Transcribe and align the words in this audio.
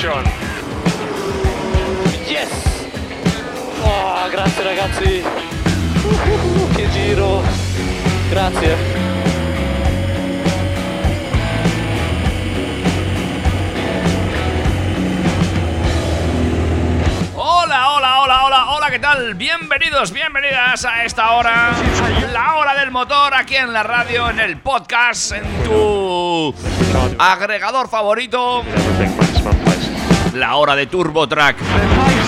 Position. 0.00 0.24
Yes! 2.26 2.50
Oh, 3.84 4.28
grazie 4.30 4.62
ragazzi! 4.62 5.22
Uh, 6.04 6.74
che 6.74 6.88
giro! 6.90 7.42
Grazie! 8.30 9.08
¿qué 18.90 18.98
tal? 18.98 19.34
Bienvenidos, 19.34 20.10
bienvenidas 20.10 20.84
a 20.84 21.04
esta 21.04 21.30
hora, 21.30 21.70
la 22.32 22.56
hora 22.56 22.74
del 22.74 22.90
motor 22.90 23.32
aquí 23.34 23.54
en 23.54 23.72
la 23.72 23.84
radio, 23.84 24.28
en 24.28 24.40
el 24.40 24.56
podcast, 24.56 25.30
en 25.30 25.44
tu 25.62 26.52
agregador 27.16 27.88
favorito. 27.88 28.64
La 30.34 30.56
hora 30.56 30.76
de 30.76 30.86
Turbo 30.86 31.28
Track. 31.28 31.56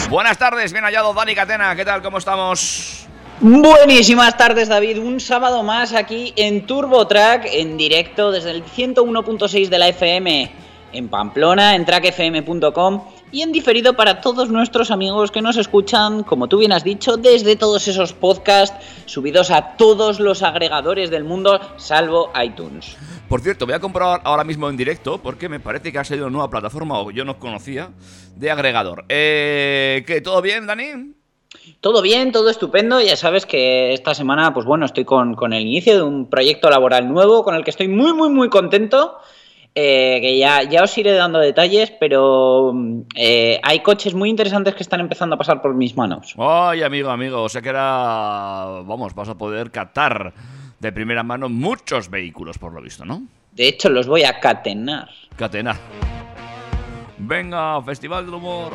Buenas 0.08 0.38
tardes, 0.38 0.72
bien 0.72 0.84
hallado 0.84 1.14
Dani 1.14 1.34
Catena, 1.34 1.74
¿qué 1.76 1.84
tal? 1.84 2.02
¿Cómo 2.02 2.18
estamos? 2.18 3.06
Buenísimas 3.40 4.36
tardes 4.36 4.68
David, 4.68 4.98
un 4.98 5.20
sábado 5.20 5.62
más 5.62 5.92
aquí 5.94 6.32
en 6.36 6.66
Turbo 6.66 7.06
Track 7.06 7.48
en 7.52 7.76
directo 7.76 8.30
desde 8.30 8.50
el 8.50 8.64
101.6 8.64 9.68
de 9.68 9.78
la 9.78 9.88
FM 9.88 10.52
en 10.92 11.08
Pamplona, 11.08 11.74
en 11.74 11.84
trackfm.com 11.84 13.04
y 13.30 13.42
en 13.42 13.50
diferido 13.50 13.94
para 13.94 14.20
todos 14.20 14.50
nuestros 14.50 14.90
amigos 14.90 15.30
que 15.30 15.40
nos 15.40 15.56
escuchan, 15.56 16.22
como 16.22 16.48
tú 16.48 16.58
bien 16.58 16.72
has 16.72 16.84
dicho, 16.84 17.16
desde 17.16 17.56
todos 17.56 17.88
esos 17.88 18.12
podcasts 18.12 18.76
subidos 19.06 19.50
a 19.50 19.76
todos 19.76 20.20
los 20.20 20.42
agregadores 20.42 21.10
del 21.10 21.24
mundo, 21.24 21.58
salvo 21.78 22.30
iTunes. 22.42 22.96
Por 23.32 23.40
cierto, 23.40 23.64
voy 23.64 23.74
a 23.74 23.80
comprobar 23.80 24.20
ahora 24.24 24.44
mismo 24.44 24.68
en 24.68 24.76
directo 24.76 25.16
porque 25.16 25.48
me 25.48 25.58
parece 25.58 25.90
que 25.90 25.98
ha 25.98 26.04
salido 26.04 26.26
una 26.26 26.34
nueva 26.34 26.50
plataforma 26.50 27.00
o 27.00 27.10
yo 27.10 27.24
no 27.24 27.38
conocía 27.38 27.88
de 28.36 28.50
agregador. 28.50 29.06
Eh, 29.08 30.04
¿Qué? 30.06 30.20
¿Todo 30.20 30.42
bien, 30.42 30.66
Dani? 30.66 31.14
Todo 31.80 32.02
bien, 32.02 32.30
todo 32.30 32.50
estupendo. 32.50 33.00
Ya 33.00 33.16
sabes 33.16 33.46
que 33.46 33.94
esta 33.94 34.12
semana, 34.12 34.52
pues 34.52 34.66
bueno, 34.66 34.84
estoy 34.84 35.06
con, 35.06 35.32
con 35.32 35.54
el 35.54 35.62
inicio 35.62 35.94
de 35.94 36.02
un 36.02 36.28
proyecto 36.28 36.68
laboral 36.68 37.10
nuevo 37.10 37.42
con 37.42 37.54
el 37.54 37.64
que 37.64 37.70
estoy 37.70 37.88
muy, 37.88 38.12
muy, 38.12 38.28
muy 38.28 38.50
contento. 38.50 39.16
eh, 39.74 40.18
que 40.20 40.36
ya, 40.36 40.64
ya 40.64 40.82
os 40.82 40.98
iré 40.98 41.12
dando 41.12 41.38
detalles, 41.38 41.90
pero 41.98 42.72
mm, 42.74 43.00
eh, 43.16 43.58
hay 43.62 43.80
coches 43.80 44.12
muy 44.12 44.28
interesantes 44.28 44.74
que 44.74 44.82
están 44.82 45.00
empezando 45.00 45.36
a 45.36 45.38
pasar 45.38 45.62
por 45.62 45.72
mis 45.72 45.96
manos. 45.96 46.34
Ay, 46.36 46.82
amigo, 46.82 47.08
amigo, 47.08 47.42
o 47.42 47.48
sea 47.48 47.62
que 47.62 47.70
era... 47.70 48.82
Vamos, 48.84 49.14
vas 49.14 49.30
a 49.30 49.38
poder 49.38 49.70
captar 49.70 50.34
de 50.82 50.90
primera 50.90 51.22
mano 51.22 51.48
muchos 51.48 52.10
vehículos, 52.10 52.58
por 52.58 52.72
lo 52.72 52.82
visto, 52.82 53.04
¿no? 53.04 53.22
De 53.52 53.68
hecho, 53.68 53.88
los 53.88 54.08
voy 54.08 54.24
a 54.24 54.40
catenar. 54.40 55.08
Catena. 55.36 55.76
Venga, 57.18 57.80
Festival 57.82 58.26
del 58.26 58.34
Humor. 58.34 58.72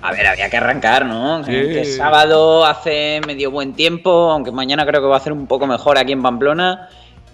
A 0.00 0.12
ver, 0.12 0.26
había 0.26 0.48
que 0.48 0.56
arrancar, 0.56 1.04
¿no? 1.04 1.44
Sí. 1.44 1.52
Que 1.52 1.84
sábado 1.84 2.64
hace 2.64 3.20
medio 3.26 3.50
buen 3.50 3.74
tiempo, 3.74 4.30
aunque 4.30 4.50
mañana 4.50 4.86
creo 4.86 5.02
que 5.02 5.08
va 5.08 5.16
a 5.16 5.18
hacer 5.18 5.34
un 5.34 5.46
poco 5.46 5.66
mejor 5.66 5.98
aquí 5.98 6.12
en 6.12 6.22
Pamplona. 6.22 6.88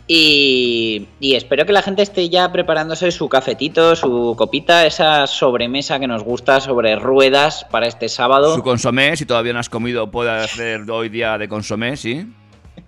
Y, 0.09 1.07
y 1.21 1.37
espero 1.37 1.65
que 1.65 1.73
la 1.73 1.81
gente 1.81 2.03
esté 2.03 2.29
ya 2.29 2.51
preparándose 2.51 3.13
su 3.13 3.29
cafetito, 3.29 3.95
su 3.95 4.35
copita, 4.37 4.85
esa 4.85 5.29
sobremesa 5.29 6.01
que 6.01 6.09
nos 6.09 6.25
gusta 6.25 6.61
sobre 6.61 6.97
ruedas 6.97 7.65
para 7.71 7.87
este 7.87 8.09
sábado. 8.09 8.57
Su 8.57 8.63
consomé, 8.63 9.17
si 9.17 9.27
todavía 9.27 9.53
no 9.53 9.61
has 9.61 9.71
comido, 9.71 10.11
puede 10.11 10.31
hacer 10.31 10.91
hoy 10.91 11.09
día 11.09 11.39
de 11.39 11.49
consomé, 11.49 11.97
¿sí? 11.97 12.27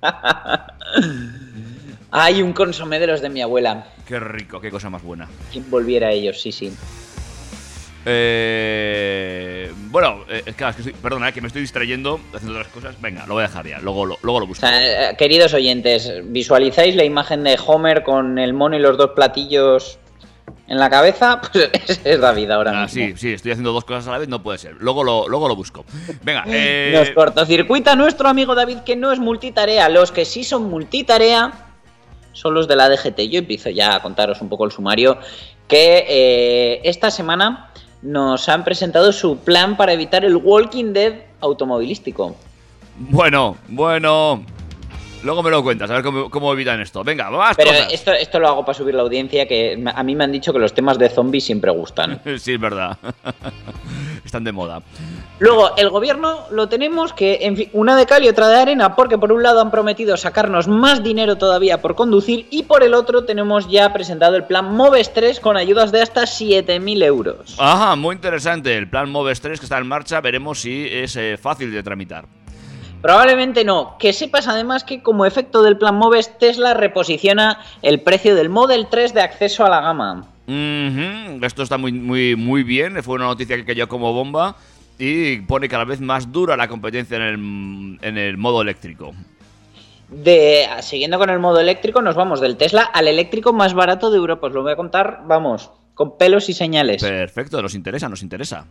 Hay 2.10 2.42
un 2.42 2.52
consomé 2.52 2.98
de 2.98 3.06
los 3.08 3.20
de 3.20 3.28
mi 3.28 3.42
abuela. 3.42 3.86
Qué 4.06 4.18
rico, 4.20 4.60
qué 4.60 4.70
cosa 4.70 4.88
más 4.90 5.02
buena. 5.02 5.28
Quien 5.52 5.68
volviera 5.70 6.08
a 6.08 6.12
ellos, 6.12 6.40
sí, 6.40 6.52
sí. 6.52 6.72
Eh, 8.08 9.72
bueno, 9.90 10.20
eh, 10.28 10.42
es 10.46 10.54
que, 10.54 10.64
es 10.68 10.76
que 10.76 10.82
estoy- 10.82 10.94
perdona, 10.94 11.28
eh, 11.28 11.32
que 11.32 11.40
me 11.40 11.48
estoy 11.48 11.62
distrayendo 11.62 12.20
haciendo 12.32 12.56
otras 12.58 12.72
cosas. 12.72 13.00
Venga, 13.00 13.26
lo 13.26 13.34
voy 13.34 13.42
a 13.44 13.48
dejar 13.48 13.66
ya, 13.66 13.80
luego 13.80 14.06
lo, 14.06 14.16
luego 14.22 14.38
lo 14.40 14.44
O 14.44 14.48
busco. 14.48 14.64
sea, 14.64 15.10
eh, 15.10 15.16
queridos 15.16 15.52
oyentes, 15.54 16.12
¿visualizáis 16.26 16.94
la 16.94 17.02
imagen 17.04 17.42
de 17.42 17.58
Homer 17.66 18.04
con 18.04 18.38
el 18.38 18.52
mono 18.54 18.76
y 18.76 18.78
los 18.78 18.96
dos 18.96 19.10
platillos 19.16 19.98
en 20.68 20.78
la 20.78 20.90
cabeza? 20.90 21.40
Pues 21.52 22.00
es 22.04 22.20
David 22.20 22.50
ahora 22.50 22.72
Ah, 22.74 22.82
mismo. 22.84 22.94
sí, 23.08 23.14
sí, 23.16 23.32
estoy 23.32 23.52
haciendo 23.52 23.72
dos 23.72 23.84
cosas 23.84 24.06
a 24.08 24.12
la 24.12 24.18
vez, 24.18 24.28
no 24.28 24.42
puede 24.42 24.58
ser. 24.58 24.74
Luego 24.80 25.04
lo, 25.04 25.28
luego 25.28 25.48
lo 25.48 25.56
busco. 25.56 25.84
Venga, 26.22 26.44
eh, 26.48 26.92
Nos 26.94 27.10
cortocircuita 27.10 27.94
nuestro 27.96 28.28
amigo 28.28 28.54
David 28.54 28.78
que 28.78 28.96
no 28.96 29.12
es 29.12 29.18
multitarea. 29.18 29.88
Los 29.88 30.12
que 30.12 30.24
sí 30.24 30.44
son 30.44 30.68
multitarea 30.70 31.52
son 32.32 32.54
los 32.54 32.68
de 32.68 32.76
la 32.76 32.88
DGT. 32.88 33.20
Yo 33.30 33.38
empiezo 33.38 33.70
ya 33.70 33.94
a 33.94 34.02
contaros 34.02 34.40
un 34.40 34.48
poco 34.48 34.64
el 34.64 34.72
sumario. 34.72 35.18
Que 35.68 36.04
eh, 36.08 36.80
esta 36.84 37.10
semana 37.10 37.70
nos 38.02 38.48
han 38.48 38.62
presentado 38.62 39.10
su 39.12 39.38
plan 39.38 39.76
para 39.76 39.92
evitar 39.92 40.24
el 40.24 40.36
Walking 40.36 40.92
Dead 40.92 41.14
automovilístico. 41.40 42.36
bueno, 42.98 43.56
bueno. 43.68 44.44
Luego 45.26 45.42
me 45.42 45.50
lo 45.50 45.60
cuentas, 45.60 45.90
a 45.90 45.94
ver 45.94 46.04
cómo, 46.04 46.30
cómo 46.30 46.52
evitan 46.52 46.80
esto. 46.80 47.02
Venga, 47.02 47.28
más 47.32 47.56
Pero 47.56 47.70
cosas. 47.70 47.92
esto, 47.92 48.12
esto 48.12 48.38
lo 48.38 48.46
hago 48.46 48.64
para 48.64 48.78
subir 48.78 48.94
la 48.94 49.02
audiencia, 49.02 49.44
que 49.48 49.82
a 49.92 50.02
mí 50.04 50.14
me 50.14 50.22
han 50.22 50.30
dicho 50.30 50.52
que 50.52 50.60
los 50.60 50.72
temas 50.72 51.00
de 51.00 51.08
zombies 51.08 51.44
siempre 51.44 51.72
gustan. 51.72 52.20
Sí, 52.38 52.52
es 52.52 52.60
verdad. 52.60 52.96
Están 54.24 54.44
de 54.44 54.52
moda. 54.52 54.82
Luego, 55.40 55.74
el 55.76 55.90
gobierno 55.90 56.44
lo 56.50 56.68
tenemos 56.68 57.12
que, 57.12 57.38
en 57.42 57.56
fin, 57.56 57.70
una 57.72 57.96
de 57.96 58.06
cal 58.06 58.22
y 58.24 58.28
otra 58.28 58.46
de 58.48 58.56
arena, 58.56 58.94
porque 58.94 59.18
por 59.18 59.32
un 59.32 59.42
lado 59.42 59.60
han 59.60 59.72
prometido 59.72 60.16
sacarnos 60.16 60.68
más 60.68 61.02
dinero 61.02 61.36
todavía 61.36 61.80
por 61.80 61.96
conducir 61.96 62.46
y 62.50 62.62
por 62.62 62.84
el 62.84 62.94
otro 62.94 63.24
tenemos 63.24 63.68
ya 63.68 63.92
presentado 63.92 64.36
el 64.36 64.44
plan 64.44 64.76
Moves 64.76 65.12
3 65.12 65.40
con 65.40 65.56
ayudas 65.56 65.90
de 65.90 66.02
hasta 66.02 66.22
7.000 66.22 67.02
euros. 67.02 67.56
Ajá, 67.58 67.96
muy 67.96 68.14
interesante. 68.14 68.76
El 68.76 68.88
plan 68.88 69.10
Moves 69.10 69.40
3 69.40 69.58
que 69.58 69.66
está 69.66 69.78
en 69.78 69.88
marcha, 69.88 70.20
veremos 70.20 70.60
si 70.60 70.86
es 70.88 71.16
eh, 71.16 71.36
fácil 71.36 71.72
de 71.72 71.82
tramitar. 71.82 72.26
Probablemente 73.06 73.64
no. 73.64 73.96
Que 74.00 74.12
sepas 74.12 74.48
además 74.48 74.82
que 74.82 75.00
como 75.00 75.26
efecto 75.26 75.62
del 75.62 75.78
plan 75.78 75.94
Moves, 75.94 76.36
Tesla 76.40 76.74
reposiciona 76.74 77.60
el 77.80 78.00
precio 78.00 78.34
del 78.34 78.48
Model 78.48 78.88
3 78.90 79.14
de 79.14 79.20
acceso 79.20 79.64
a 79.64 79.68
la 79.68 79.80
gama. 79.80 80.26
Esto 81.40 81.62
está 81.62 81.78
muy, 81.78 81.92
muy, 81.92 82.34
muy 82.34 82.64
bien. 82.64 83.00
Fue 83.04 83.14
una 83.14 83.26
noticia 83.26 83.54
que 83.54 83.64
cayó 83.64 83.86
como 83.86 84.12
bomba 84.12 84.56
y 84.98 85.36
pone 85.42 85.68
cada 85.68 85.84
vez 85.84 86.00
más 86.00 86.32
dura 86.32 86.56
la 86.56 86.66
competencia 86.66 87.16
en 87.18 87.22
el, 87.22 87.98
en 88.02 88.18
el 88.18 88.36
modo 88.38 88.60
eléctrico. 88.60 89.14
De, 90.08 90.66
siguiendo 90.80 91.16
con 91.16 91.30
el 91.30 91.38
modo 91.38 91.60
eléctrico, 91.60 92.02
nos 92.02 92.16
vamos 92.16 92.40
del 92.40 92.56
Tesla 92.56 92.82
al 92.82 93.06
eléctrico 93.06 93.52
más 93.52 93.72
barato 93.72 94.10
de 94.10 94.16
Europa. 94.16 94.48
Os 94.48 94.52
lo 94.52 94.64
voy 94.64 94.72
a 94.72 94.76
contar, 94.76 95.20
vamos, 95.28 95.70
con 95.94 96.18
pelos 96.18 96.48
y 96.48 96.54
señales. 96.54 97.04
Perfecto, 97.04 97.62
nos 97.62 97.76
interesa, 97.76 98.08
nos 98.08 98.24
interesa. 98.24 98.66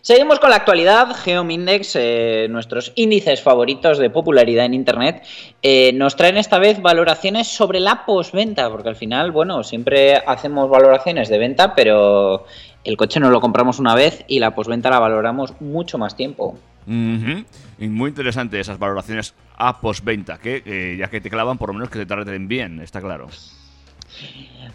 Seguimos 0.00 0.40
con 0.40 0.50
la 0.50 0.56
actualidad. 0.56 1.14
Geomindex, 1.14 1.96
eh, 1.96 2.46
nuestros 2.50 2.92
índices 2.96 3.42
favoritos 3.42 3.98
de 3.98 4.10
popularidad 4.10 4.64
en 4.64 4.74
Internet, 4.74 5.22
eh, 5.62 5.92
nos 5.94 6.16
traen 6.16 6.36
esta 6.36 6.58
vez 6.58 6.80
valoraciones 6.80 7.48
sobre 7.48 7.80
la 7.80 8.04
posventa, 8.04 8.70
porque 8.70 8.88
al 8.88 8.96
final, 8.96 9.30
bueno, 9.32 9.62
siempre 9.62 10.16
hacemos 10.16 10.68
valoraciones 10.68 11.28
de 11.28 11.38
venta, 11.38 11.74
pero 11.74 12.44
el 12.84 12.96
coche 12.96 13.20
no 13.20 13.30
lo 13.30 13.40
compramos 13.40 13.78
una 13.78 13.94
vez 13.94 14.24
y 14.28 14.38
la 14.38 14.54
posventa 14.54 14.90
la 14.90 14.98
valoramos 14.98 15.60
mucho 15.60 15.98
más 15.98 16.16
tiempo. 16.16 16.58
Y 16.86 17.88
muy 17.88 18.08
interesante 18.08 18.58
esas 18.58 18.78
valoraciones 18.78 19.34
a 19.56 19.78
postventa, 19.80 20.38
que 20.38 20.62
eh, 20.64 20.96
ya 20.98 21.08
que 21.08 21.20
te 21.20 21.28
clavan, 21.28 21.58
por 21.58 21.68
lo 21.68 21.74
menos 21.74 21.90
que 21.90 21.98
te 21.98 22.06
traten 22.06 22.48
bien, 22.48 22.80
está 22.80 23.00
claro. 23.00 23.28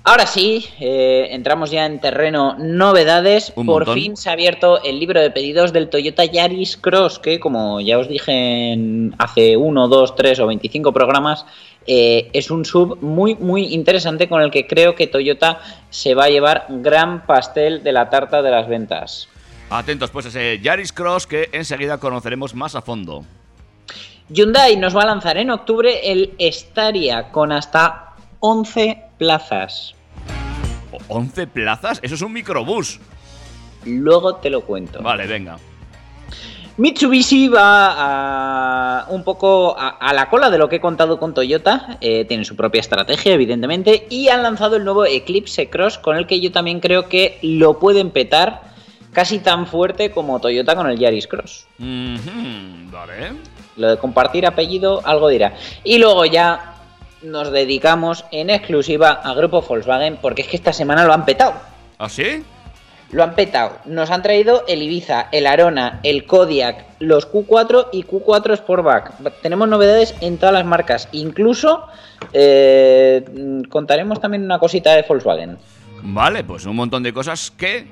Ahora 0.06 0.26
sí, 0.26 0.66
eh, 0.82 1.30
entramos 1.32 1.72
ya 1.72 1.86
en 1.86 2.02
terreno 2.02 2.58
novedades. 2.60 3.54
Un 3.56 3.66
Por 3.66 3.86
montón. 3.86 3.96
fin 3.96 4.18
se 4.18 4.30
ha 4.30 4.34
abierto 4.34 4.84
el 4.84 5.00
libro 5.00 5.22
de 5.22 5.32
pedidos 5.32 5.72
del 5.72 5.90
Toyota 5.90 6.26
Yaris 6.26 6.76
Cross, 6.76 7.20
que 7.20 7.40
como 7.40 7.80
ya 7.80 7.98
os 7.98 8.10
dije 8.10 8.74
en 8.74 9.16
hace 9.18 9.56
uno, 9.56 9.88
dos, 9.88 10.14
tres 10.16 10.42
o 10.42 10.48
25 10.48 10.92
programas, 10.92 11.46
eh, 11.88 12.30
es 12.34 12.52
un 12.52 12.66
sub 12.66 12.98
muy, 13.02 13.36
muy 13.36 13.74
interesante 13.74 14.28
con 14.28 14.42
el 14.42 14.52
que 14.52 14.68
creo 14.68 14.94
que 14.94 15.08
Toyota 15.08 15.62
se 15.90 16.16
va 16.16 16.26
a 16.26 16.30
llevar 16.30 16.66
gran 16.68 17.26
pastel 17.26 17.82
de 17.82 17.94
la 17.94 18.10
tarta 18.10 18.42
de 18.42 18.52
las 18.52 18.68
ventas. 18.68 19.30
Atentos 19.70 20.12
pues 20.12 20.26
a 20.26 20.30
ese 20.30 20.60
Yaris 20.60 20.92
Cross 20.92 21.28
que 21.28 21.50
enseguida 21.54 21.98
conoceremos 21.98 22.54
más 22.56 22.76
a 22.76 22.82
fondo. 22.82 23.24
Hyundai 24.28 24.76
nos 24.76 24.96
va 24.96 25.04
a 25.04 25.06
lanzar 25.06 25.38
en 25.38 25.50
octubre 25.50 26.12
el 26.12 26.36
Staria 26.40 27.32
con 27.32 27.54
hasta 27.54 28.14
11 28.40 29.02
plazas. 29.24 29.96
¿O- 31.08 31.20
¿11 31.20 31.48
plazas? 31.48 32.00
Eso 32.04 32.16
es 32.16 32.22
un 32.22 32.34
microbús. 32.34 33.00
Luego 33.86 34.36
te 34.36 34.50
lo 34.50 34.62
cuento. 34.62 35.02
Vale, 35.02 35.26
venga. 35.28 35.58
Mitsubishi 36.76 37.48
va 37.50 37.94
a, 39.02 39.06
un 39.10 39.24
poco 39.24 39.76
a, 39.80 39.90
a 39.90 40.12
la 40.14 40.28
cola 40.30 40.50
de 40.50 40.58
lo 40.58 40.68
que 40.68 40.78
he 40.78 40.82
contado 40.82 41.20
con 41.20 41.34
Toyota. 41.34 41.98
eh, 42.02 42.26
tiene 42.26 42.44
su 42.46 42.56
propia 42.56 42.82
estrategia, 42.82 43.34
evidentemente. 43.34 44.08
Y 44.10 44.28
han 44.30 44.44
lanzado 44.44 44.76
el 44.76 44.84
nuevo 44.84 45.06
Eclipse 45.06 45.70
Cross, 45.70 46.00
con 46.00 46.18
el 46.18 46.28
que 46.28 46.42
yo 46.42 46.52
también 46.52 46.80
creo 46.80 47.08
que 47.08 47.38
lo 47.44 47.80
pueden 47.80 48.10
petar 48.10 48.62
casi 49.14 49.40
tan 49.40 49.68
fuerte 49.68 50.12
como 50.12 50.40
Toyota 50.42 50.76
con 50.76 50.90
el 50.90 50.98
Yaris 50.98 51.28
Cross. 51.28 51.68
Vale. 51.80 53.34
Lo 53.78 53.90
de 53.92 53.98
compartir 53.98 54.46
apellido, 54.48 55.02
algo 55.06 55.30
dirá. 55.30 55.54
Y 55.84 55.98
luego 56.00 56.26
ya 56.26 56.73
nos 57.24 57.52
dedicamos 57.52 58.26
en 58.32 58.50
exclusiva 58.50 59.12
a 59.12 59.34
Grupo 59.34 59.62
Volkswagen, 59.62 60.18
porque 60.22 60.44
es 60.44 60.48
que 60.48 60.58
esta 60.58 60.74
semana 60.74 61.06
lo 61.06 61.14
han 61.14 61.26
petado. 61.26 61.54
¿Ah, 61.98 62.10
sí? 62.10 62.44
Lo 63.12 63.24
han 63.24 63.36
petado. 63.36 63.78
Nos 63.86 64.10
han 64.10 64.24
traído 64.24 64.64
el 64.68 64.82
Ibiza, 64.82 65.28
el 65.32 65.46
Arona, 65.46 66.00
el 66.04 66.26
Kodiak, 66.26 66.86
los 67.00 67.32
Q4 67.32 67.90
y 67.92 68.04
Q4 68.04 68.58
Sportback. 68.58 69.14
Tenemos 69.42 69.68
novedades 69.68 70.16
en 70.22 70.38
todas 70.38 70.54
las 70.54 70.66
marcas. 70.66 71.08
Incluso 71.12 71.86
eh, 72.34 73.24
contaremos 73.70 74.20
también 74.20 74.44
una 74.44 74.58
cosita 74.58 74.96
de 74.96 75.06
Volkswagen. 75.08 75.58
Vale, 76.02 76.44
pues 76.44 76.66
un 76.66 76.76
montón 76.76 77.04
de 77.04 77.14
cosas 77.14 77.52
que 77.52 77.88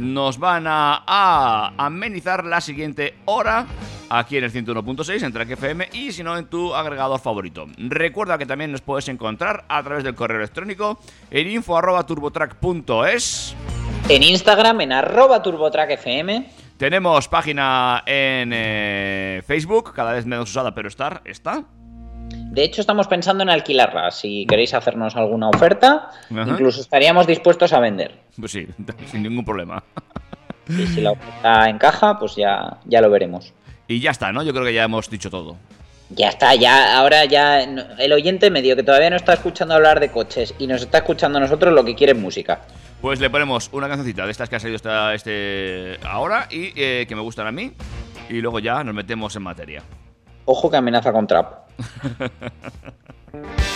nos 0.00 0.38
van 0.38 0.66
a, 0.66 1.04
a 1.06 1.72
amenizar 1.76 2.44
la 2.44 2.60
siguiente 2.60 3.14
hora 3.24 3.66
aquí 4.08 4.36
en 4.36 4.44
el 4.44 4.52
101.6 4.52 5.24
en 5.24 5.32
Track 5.32 5.50
FM 5.50 5.88
y 5.92 6.12
si 6.12 6.22
no 6.22 6.36
en 6.36 6.46
tu 6.46 6.74
agregador 6.74 7.20
favorito. 7.20 7.66
Recuerda 7.78 8.38
que 8.38 8.46
también 8.46 8.72
nos 8.72 8.80
puedes 8.80 9.08
encontrar 9.08 9.64
a 9.68 9.82
través 9.82 10.04
del 10.04 10.14
correo 10.14 10.38
electrónico 10.38 10.98
en 11.30 11.50
info@turbotrack.es. 11.50 13.56
En 14.08 14.22
Instagram, 14.22 14.82
en 14.82 14.92
arroba 14.92 15.42
TurboTrackFM. 15.42 16.46
Tenemos 16.76 17.26
página 17.28 18.02
en 18.06 18.50
eh, 18.52 19.42
Facebook, 19.46 19.92
cada 19.92 20.12
vez 20.12 20.26
menos 20.26 20.50
usada, 20.50 20.74
pero 20.74 20.88
estar, 20.88 21.22
está. 21.24 21.64
De 22.50 22.62
hecho, 22.64 22.80
estamos 22.80 23.06
pensando 23.06 23.42
en 23.42 23.50
alquilarla. 23.50 24.10
Si 24.10 24.46
queréis 24.46 24.72
hacernos 24.72 25.14
alguna 25.16 25.48
oferta, 25.48 26.10
Ajá. 26.30 26.50
incluso 26.50 26.80
estaríamos 26.80 27.26
dispuestos 27.26 27.72
a 27.72 27.80
vender. 27.80 28.14
Pues 28.38 28.52
sí, 28.52 28.66
sin 29.10 29.22
ningún 29.22 29.44
problema. 29.44 29.82
Y 30.68 30.86
si 30.86 31.00
la 31.00 31.12
oferta 31.12 31.68
encaja, 31.68 32.18
pues 32.18 32.34
ya, 32.36 32.78
ya 32.86 33.00
lo 33.00 33.10
veremos. 33.10 33.52
Y 33.88 34.00
ya 34.00 34.10
está, 34.10 34.32
¿no? 34.32 34.42
Yo 34.42 34.52
creo 34.52 34.64
que 34.64 34.74
ya 34.74 34.84
hemos 34.84 35.08
dicho 35.10 35.30
todo. 35.30 35.56
Ya 36.10 36.28
está, 36.28 36.54
ya, 36.54 36.96
ahora 36.98 37.24
ya 37.24 37.62
el 37.62 38.12
oyente 38.12 38.50
medio 38.50 38.76
que 38.76 38.84
todavía 38.84 39.10
no 39.10 39.16
está 39.16 39.34
escuchando 39.34 39.74
hablar 39.74 39.98
de 39.98 40.10
coches 40.10 40.54
y 40.58 40.68
nos 40.68 40.82
está 40.82 40.98
escuchando 40.98 41.38
a 41.38 41.40
nosotros 41.40 41.74
lo 41.74 41.84
que 41.84 41.96
quiere 41.96 42.12
es 42.12 42.18
música. 42.18 42.60
Pues 43.00 43.20
le 43.20 43.28
ponemos 43.28 43.68
una 43.72 43.88
cancioncita 43.88 44.24
de 44.24 44.30
estas 44.30 44.48
que 44.48 44.56
ha 44.56 44.60
salido 44.60 44.76
esta, 44.76 45.14
este 45.14 45.98
ahora 46.04 46.46
y 46.50 46.72
eh, 46.76 47.06
que 47.08 47.14
me 47.14 47.22
gustan 47.22 47.48
a 47.48 47.52
mí. 47.52 47.72
Y 48.28 48.40
luego 48.40 48.60
ya 48.60 48.82
nos 48.82 48.94
metemos 48.94 49.34
en 49.36 49.42
materia. 49.42 49.82
Ojo 50.44 50.70
que 50.70 50.76
amenaza 50.76 51.12
con 51.12 51.26
trap. 51.26 51.65
Ha 51.78 52.08
ha 52.18 52.30
ha 52.40 52.50
ha. 53.38 53.75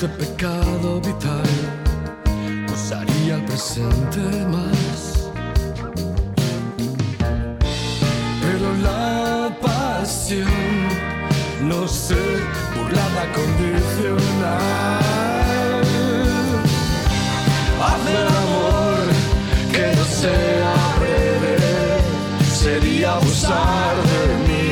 Dulce 0.00 0.08
pecado 0.16 1.00
vital 1.00 1.42
usaría 2.72 3.34
el 3.34 3.44
presente 3.44 4.20
más. 4.48 5.28
Pero 8.40 8.74
la 8.82 9.54
pasión 9.60 10.48
no 11.68 11.86
sé 11.86 12.14
burlada 12.76 13.24
condicional. 13.34 15.00
Hacer 17.90 18.26
amor 18.42 19.00
que 19.72 19.84
no 19.96 20.04
sea 20.04 20.74
breve 21.00 21.56
sería 22.48 23.12
abusar 23.14 23.96
de 24.12 24.22
mí, 24.48 24.70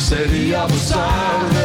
sería 0.00 0.62
abusar 0.62 1.38
de 1.50 1.56
ti. 1.56 1.57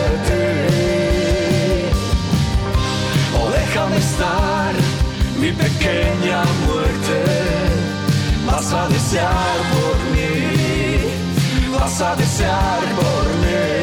Vas 8.74 8.86
a 8.86 8.88
desear 8.90 9.58
por 9.72 9.98
mí, 10.12 11.70
vas 11.78 12.02
a 12.02 12.16
desear 12.16 12.80
por 12.96 13.26
mí. 13.42 13.83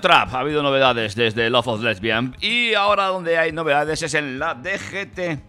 Trap, 0.00 0.34
ha 0.34 0.40
habido 0.40 0.62
novedades 0.62 1.14
desde 1.14 1.50
Love 1.50 1.68
of 1.68 1.82
Lesbian. 1.82 2.36
Y 2.40 2.74
ahora 2.74 3.06
donde 3.06 3.38
hay 3.38 3.52
novedades 3.52 4.02
es 4.02 4.14
en 4.14 4.38
la 4.38 4.54
DGT. 4.54 5.40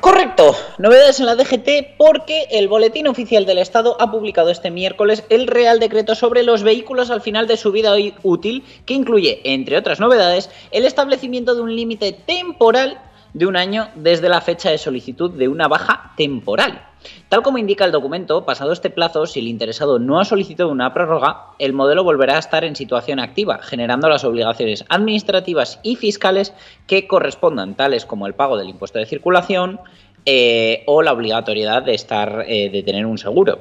Correcto, 0.00 0.56
novedades 0.78 1.20
en 1.20 1.26
la 1.26 1.36
DGT 1.36 1.96
porque 1.98 2.46
el 2.50 2.68
Boletín 2.68 3.06
Oficial 3.06 3.44
del 3.44 3.58
Estado 3.58 3.96
ha 4.00 4.10
publicado 4.10 4.50
este 4.50 4.70
miércoles 4.70 5.24
el 5.28 5.46
Real 5.46 5.78
Decreto 5.78 6.14
sobre 6.14 6.42
los 6.42 6.62
vehículos 6.62 7.10
al 7.10 7.20
final 7.20 7.46
de 7.46 7.58
su 7.58 7.70
vida 7.70 7.94
útil, 8.22 8.64
que 8.86 8.94
incluye, 8.94 9.40
entre 9.44 9.76
otras 9.76 10.00
novedades, 10.00 10.50
el 10.70 10.86
establecimiento 10.86 11.54
de 11.54 11.60
un 11.60 11.76
límite 11.76 12.12
temporal 12.12 12.98
de 13.34 13.46
un 13.46 13.56
año 13.56 13.88
desde 13.94 14.28
la 14.28 14.40
fecha 14.40 14.70
de 14.70 14.78
solicitud 14.78 15.30
de 15.32 15.48
una 15.48 15.68
baja 15.68 16.12
temporal. 16.16 16.89
Tal 17.28 17.42
como 17.42 17.58
indica 17.58 17.84
el 17.84 17.92
documento, 17.92 18.44
pasado 18.44 18.72
este 18.72 18.90
plazo, 18.90 19.26
si 19.26 19.40
el 19.40 19.48
interesado 19.48 19.98
no 19.98 20.20
ha 20.20 20.24
solicitado 20.24 20.68
una 20.68 20.92
prórroga, 20.92 21.46
el 21.58 21.72
modelo 21.72 22.04
volverá 22.04 22.36
a 22.36 22.40
estar 22.40 22.64
en 22.64 22.76
situación 22.76 23.20
activa, 23.20 23.60
generando 23.62 24.08
las 24.08 24.24
obligaciones 24.24 24.84
administrativas 24.88 25.80
y 25.82 25.96
fiscales 25.96 26.52
que 26.86 27.06
correspondan, 27.06 27.74
tales 27.74 28.04
como 28.04 28.26
el 28.26 28.34
pago 28.34 28.56
del 28.56 28.68
impuesto 28.68 28.98
de 28.98 29.06
circulación 29.06 29.80
eh, 30.26 30.82
o 30.86 31.02
la 31.02 31.12
obligatoriedad 31.12 31.82
de, 31.82 31.94
estar, 31.94 32.44
eh, 32.46 32.68
de 32.70 32.82
tener 32.82 33.06
un 33.06 33.18
seguro. 33.18 33.60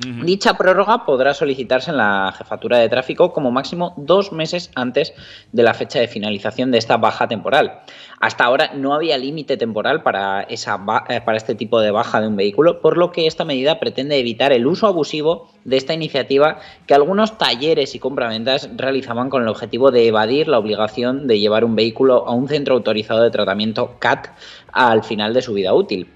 Dicha 0.00 0.54
prórroga 0.54 1.04
podrá 1.04 1.34
solicitarse 1.34 1.90
en 1.90 1.96
la 1.96 2.32
jefatura 2.36 2.78
de 2.78 2.88
tráfico 2.88 3.32
como 3.32 3.50
máximo 3.50 3.94
dos 3.96 4.30
meses 4.30 4.70
antes 4.76 5.12
de 5.50 5.64
la 5.64 5.74
fecha 5.74 5.98
de 5.98 6.06
finalización 6.06 6.70
de 6.70 6.78
esta 6.78 6.98
baja 6.98 7.26
temporal. 7.26 7.80
Hasta 8.20 8.44
ahora 8.44 8.70
no 8.74 8.94
había 8.94 9.18
límite 9.18 9.56
temporal 9.56 9.96
eh, 9.96 10.00
para 10.04 11.36
este 11.36 11.56
tipo 11.56 11.80
de 11.80 11.90
baja 11.90 12.20
de 12.20 12.28
un 12.28 12.36
vehículo, 12.36 12.80
por 12.80 12.96
lo 12.96 13.10
que 13.10 13.26
esta 13.26 13.44
medida 13.44 13.80
pretende 13.80 14.20
evitar 14.20 14.52
el 14.52 14.68
uso 14.68 14.86
abusivo 14.86 15.50
de 15.64 15.76
esta 15.76 15.94
iniciativa 15.94 16.60
que 16.86 16.94
algunos 16.94 17.36
talleres 17.36 17.96
y 17.96 17.98
compraventas 17.98 18.70
realizaban 18.76 19.30
con 19.30 19.42
el 19.42 19.48
objetivo 19.48 19.90
de 19.90 20.06
evadir 20.06 20.46
la 20.46 20.60
obligación 20.60 21.26
de 21.26 21.40
llevar 21.40 21.64
un 21.64 21.74
vehículo 21.74 22.24
a 22.28 22.34
un 22.34 22.46
centro 22.46 22.74
autorizado 22.74 23.24
de 23.24 23.32
tratamiento 23.32 23.96
CAT 23.98 24.28
al 24.72 25.02
final 25.02 25.34
de 25.34 25.42
su 25.42 25.54
vida 25.54 25.74
útil. 25.74 26.08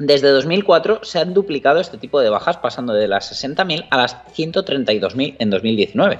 Desde 0.00 0.30
2004 0.30 1.00
se 1.02 1.18
han 1.18 1.34
duplicado 1.34 1.78
este 1.78 1.98
tipo 1.98 2.20
de 2.20 2.30
bajas 2.30 2.56
pasando 2.56 2.94
de 2.94 3.06
las 3.06 3.30
60.000 3.30 3.86
a 3.90 3.98
las 3.98 4.16
132.000 4.34 5.36
en 5.38 5.50
2019. 5.50 6.18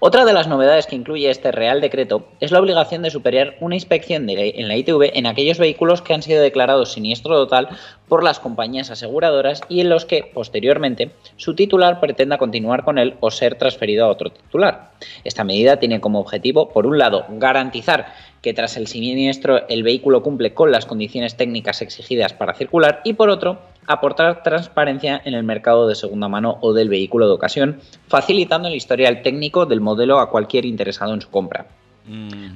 Otra 0.00 0.24
de 0.24 0.32
las 0.32 0.48
novedades 0.48 0.88
que 0.88 0.96
incluye 0.96 1.30
este 1.30 1.52
Real 1.52 1.80
Decreto 1.80 2.26
es 2.40 2.50
la 2.50 2.58
obligación 2.58 3.02
de 3.02 3.10
superar 3.10 3.54
una 3.60 3.76
inspección 3.76 4.26
de 4.26 4.54
en 4.56 4.66
la 4.66 4.76
ITV 4.76 5.12
en 5.16 5.26
aquellos 5.26 5.60
vehículos 5.60 6.02
que 6.02 6.12
han 6.12 6.22
sido 6.22 6.42
declarados 6.42 6.90
siniestro 6.90 7.36
total 7.36 7.68
por 8.08 8.24
las 8.24 8.40
compañías 8.40 8.90
aseguradoras 8.90 9.60
y 9.68 9.80
en 9.80 9.90
los 9.90 10.06
que, 10.06 10.28
posteriormente, 10.34 11.12
su 11.36 11.54
titular 11.54 12.00
pretenda 12.00 12.36
continuar 12.36 12.82
con 12.82 12.98
él 12.98 13.14
o 13.20 13.30
ser 13.30 13.54
transferido 13.54 14.06
a 14.06 14.08
otro 14.08 14.30
titular. 14.30 14.90
Esta 15.22 15.44
medida 15.44 15.76
tiene 15.76 16.00
como 16.00 16.18
objetivo, 16.18 16.70
por 16.70 16.84
un 16.84 16.98
lado, 16.98 17.26
garantizar 17.28 18.12
que 18.42 18.54
tras 18.54 18.76
el 18.76 18.86
siniestro 18.86 19.68
el 19.68 19.82
vehículo 19.82 20.22
cumple 20.22 20.54
con 20.54 20.70
las 20.72 20.86
condiciones 20.86 21.36
técnicas 21.36 21.82
exigidas 21.82 22.32
para 22.32 22.54
circular 22.54 23.00
y 23.04 23.14
por 23.14 23.30
otro, 23.30 23.60
aportar 23.86 24.42
transparencia 24.42 25.20
en 25.24 25.34
el 25.34 25.42
mercado 25.42 25.88
de 25.88 25.94
segunda 25.94 26.28
mano 26.28 26.58
o 26.60 26.72
del 26.72 26.88
vehículo 26.88 27.26
de 27.26 27.34
ocasión, 27.34 27.80
facilitando 28.08 28.68
el 28.68 28.74
historial 28.74 29.22
técnico 29.22 29.66
del 29.66 29.80
modelo 29.80 30.20
a 30.20 30.30
cualquier 30.30 30.64
interesado 30.64 31.14
en 31.14 31.20
su 31.20 31.30
compra. 31.30 31.66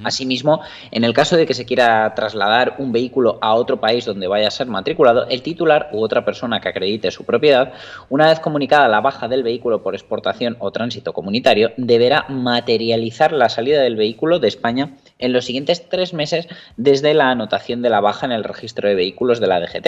Asimismo, 0.03 0.61
en 0.91 1.03
el 1.03 1.13
caso 1.13 1.37
de 1.37 1.45
que 1.45 1.53
se 1.53 1.65
quiera 1.65 2.13
trasladar 2.13 2.75
un 2.79 2.91
vehículo 2.91 3.37
a 3.41 3.53
otro 3.53 3.79
país 3.79 4.03
donde 4.03 4.27
vaya 4.27 4.47
a 4.47 4.51
ser 4.51 4.67
matriculado, 4.67 5.27
el 5.27 5.41
titular 5.41 5.89
u 5.93 6.01
otra 6.03 6.25
persona 6.25 6.59
que 6.59 6.69
acredite 6.69 7.11
su 7.11 7.23
propiedad, 7.25 7.73
una 8.09 8.27
vez 8.27 8.39
comunicada 8.39 8.87
la 8.87 9.01
baja 9.01 9.27
del 9.27 9.43
vehículo 9.43 9.81
por 9.81 9.95
exportación 9.95 10.57
o 10.59 10.71
tránsito 10.71 11.13
comunitario, 11.13 11.71
deberá 11.77 12.25
materializar 12.27 13.31
la 13.31 13.49
salida 13.49 13.81
del 13.81 13.95
vehículo 13.95 14.39
de 14.39 14.47
España 14.47 14.97
en 15.19 15.31
los 15.31 15.45
siguientes 15.45 15.87
tres 15.89 16.13
meses 16.13 16.47
desde 16.75 17.13
la 17.13 17.31
anotación 17.31 17.81
de 17.81 17.89
la 17.89 18.01
baja 18.01 18.25
en 18.25 18.31
el 18.31 18.43
registro 18.43 18.89
de 18.89 18.95
vehículos 18.95 19.39
de 19.39 19.47
la 19.47 19.59
DGT. 19.59 19.87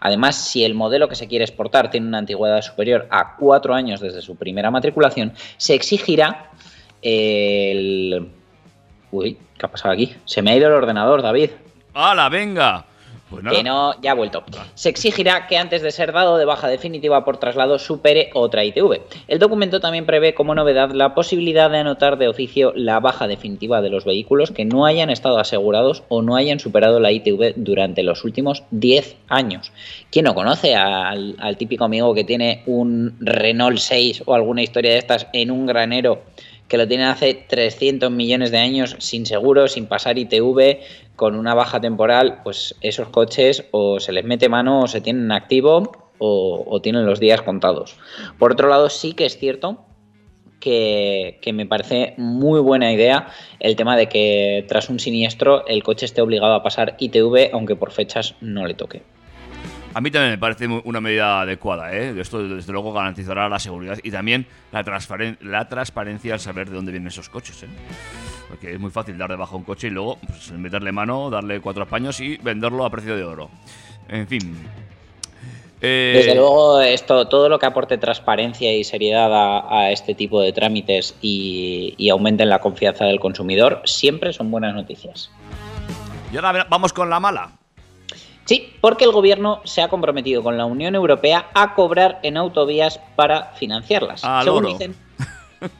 Además, 0.00 0.36
si 0.36 0.64
el 0.64 0.74
modelo 0.74 1.08
que 1.08 1.16
se 1.16 1.28
quiere 1.28 1.44
exportar 1.44 1.90
tiene 1.90 2.08
una 2.08 2.18
antigüedad 2.18 2.62
superior 2.62 3.06
a 3.10 3.36
cuatro 3.36 3.74
años 3.74 4.00
desde 4.00 4.22
su 4.22 4.36
primera 4.36 4.70
matriculación, 4.70 5.32
se 5.56 5.74
exigirá 5.74 6.50
el... 7.02 8.32
Uy, 9.12 9.36
¿qué 9.58 9.66
ha 9.66 9.70
pasado 9.70 9.92
aquí? 9.92 10.16
Se 10.24 10.40
me 10.40 10.50
ha 10.50 10.56
ido 10.56 10.68
el 10.68 10.72
ordenador, 10.72 11.20
David. 11.20 11.50
¡Hala, 11.92 12.30
venga! 12.30 12.86
Pues 13.28 13.44
nada. 13.44 13.56
Que 13.56 13.62
no, 13.62 14.00
ya 14.02 14.12
ha 14.12 14.14
vuelto. 14.14 14.42
Se 14.74 14.90
exigirá 14.90 15.46
que 15.46 15.56
antes 15.56 15.80
de 15.80 15.90
ser 15.90 16.12
dado 16.12 16.36
de 16.36 16.44
baja 16.44 16.68
definitiva 16.68 17.24
por 17.24 17.38
traslado 17.38 17.78
supere 17.78 18.30
otra 18.34 18.64
ITV. 18.64 19.00
El 19.26 19.38
documento 19.38 19.80
también 19.80 20.04
prevé 20.04 20.34
como 20.34 20.54
novedad 20.54 20.90
la 20.90 21.14
posibilidad 21.14 21.70
de 21.70 21.78
anotar 21.78 22.18
de 22.18 22.28
oficio 22.28 22.72
la 22.76 23.00
baja 23.00 23.26
definitiva 23.26 23.80
de 23.80 23.88
los 23.88 24.04
vehículos 24.04 24.50
que 24.50 24.66
no 24.66 24.84
hayan 24.84 25.08
estado 25.08 25.38
asegurados 25.38 26.02
o 26.08 26.20
no 26.20 26.36
hayan 26.36 26.60
superado 26.60 27.00
la 27.00 27.10
ITV 27.10 27.54
durante 27.56 28.02
los 28.02 28.24
últimos 28.24 28.64
10 28.70 29.16
años. 29.28 29.72
¿Quién 30.10 30.26
no 30.26 30.34
conoce 30.34 30.74
al, 30.74 31.36
al 31.38 31.56
típico 31.56 31.84
amigo 31.84 32.14
que 32.14 32.24
tiene 32.24 32.62
un 32.66 33.16
Renault 33.20 33.78
6 33.78 34.24
o 34.26 34.34
alguna 34.34 34.62
historia 34.62 34.92
de 34.92 34.98
estas 34.98 35.26
en 35.32 35.50
un 35.50 35.66
granero? 35.66 36.22
Que 36.72 36.78
lo 36.78 36.88
tienen 36.88 37.08
hace 37.08 37.34
300 37.34 38.10
millones 38.10 38.50
de 38.50 38.56
años 38.56 38.96
sin 38.98 39.26
seguro, 39.26 39.68
sin 39.68 39.84
pasar 39.84 40.16
ITV, 40.16 40.78
con 41.16 41.34
una 41.34 41.52
baja 41.52 41.82
temporal, 41.82 42.40
pues 42.44 42.76
esos 42.80 43.10
coches 43.10 43.66
o 43.72 44.00
se 44.00 44.10
les 44.10 44.24
mete 44.24 44.48
mano 44.48 44.80
o 44.80 44.86
se 44.86 45.02
tienen 45.02 45.24
en 45.24 45.32
activo 45.32 45.92
o, 46.16 46.80
tienen 46.82 47.04
los 47.04 47.20
días 47.20 47.42
contados. 47.42 47.98
Por 48.38 48.52
otro 48.52 48.70
lado, 48.70 48.88
sí 48.88 49.12
que 49.12 49.26
es 49.26 49.36
cierto 49.36 49.84
que, 50.60 51.38
me 51.52 51.66
parece 51.66 52.14
muy 52.16 52.60
buena 52.60 52.90
idea 52.90 53.26
el 53.60 53.76
tema 53.76 53.94
de 53.94 54.08
que 54.08 54.64
tras 54.66 54.88
un 54.88 54.98
siniestro 54.98 55.66
el 55.66 55.82
coche 55.82 56.06
esté 56.06 56.22
obligado 56.22 56.54
a 56.54 56.62
pasar 56.62 56.96
ITV, 56.98 57.50
aunque 57.52 57.76
por 57.76 57.90
fechas 57.90 58.34
no 58.40 58.66
le 58.66 58.72
toque. 58.72 59.02
A 59.94 60.00
mí 60.00 60.10
también 60.10 60.32
me 60.32 60.38
parece 60.38 60.66
una 60.66 61.00
medida 61.00 61.42
adecuada, 61.42 61.92
¿eh? 61.94 62.14
Esto 62.18 62.46
desde 62.46 62.72
luego 62.72 62.92
garantizará 62.92 63.48
la 63.48 63.58
seguridad 63.58 63.98
y 64.02 64.10
también 64.10 64.46
la, 64.72 64.82
transferen- 64.84 65.38
la 65.40 65.68
transparencia 65.68 66.34
al 66.34 66.40
saber 66.40 66.70
de 66.70 66.76
dónde 66.76 66.92
vienen 66.92 67.08
esos 67.08 67.28
coches, 67.28 67.62
¿eh? 67.62 67.68
Porque 68.48 68.72
es 68.72 68.80
muy 68.80 68.90
fácil 68.90 69.16
dar 69.18 69.30
de 69.30 69.36
baja 69.36 69.54
un 69.56 69.64
coche 69.64 69.88
y 69.88 69.90
luego 69.90 70.18
pues, 70.26 70.50
meterle 70.52 70.92
mano, 70.92 71.30
darle 71.30 71.60
cuatro 71.60 71.86
paños 71.86 72.20
y 72.20 72.36
venderlo 72.38 72.84
a 72.84 72.90
precio 72.90 73.16
de 73.16 73.24
oro. 73.24 73.50
En 74.08 74.26
fin. 74.26 74.56
Eh, 75.80 76.12
Desde 76.14 76.34
luego, 76.36 76.80
esto, 76.80 77.26
todo 77.28 77.48
lo 77.48 77.58
que 77.58 77.66
aporte 77.66 77.98
transparencia 77.98 78.72
y 78.72 78.84
seriedad 78.84 79.32
a, 79.34 79.78
a 79.80 79.90
este 79.90 80.14
tipo 80.14 80.40
de 80.40 80.52
trámites 80.52 81.16
y, 81.20 81.94
y 81.98 82.08
aumenten 82.10 82.48
la 82.48 82.60
confianza 82.60 83.04
del 83.04 83.18
consumidor 83.18 83.82
siempre 83.84 84.32
son 84.32 84.50
buenas 84.50 84.74
noticias. 84.74 85.30
Y 86.32 86.36
ahora 86.36 86.66
vamos 86.70 86.92
con 86.92 87.10
la 87.10 87.18
mala. 87.20 87.52
Sí, 88.44 88.74
porque 88.80 89.04
el 89.04 89.12
gobierno 89.12 89.60
se 89.64 89.82
ha 89.82 89.88
comprometido 89.88 90.42
con 90.42 90.58
la 90.58 90.64
Unión 90.64 90.94
Europea 90.94 91.46
a 91.54 91.74
cobrar 91.74 92.18
en 92.22 92.36
autovías 92.36 93.00
para 93.14 93.52
financiarlas. 93.54 94.22
Según 94.42 94.66
dicen, 94.66 94.96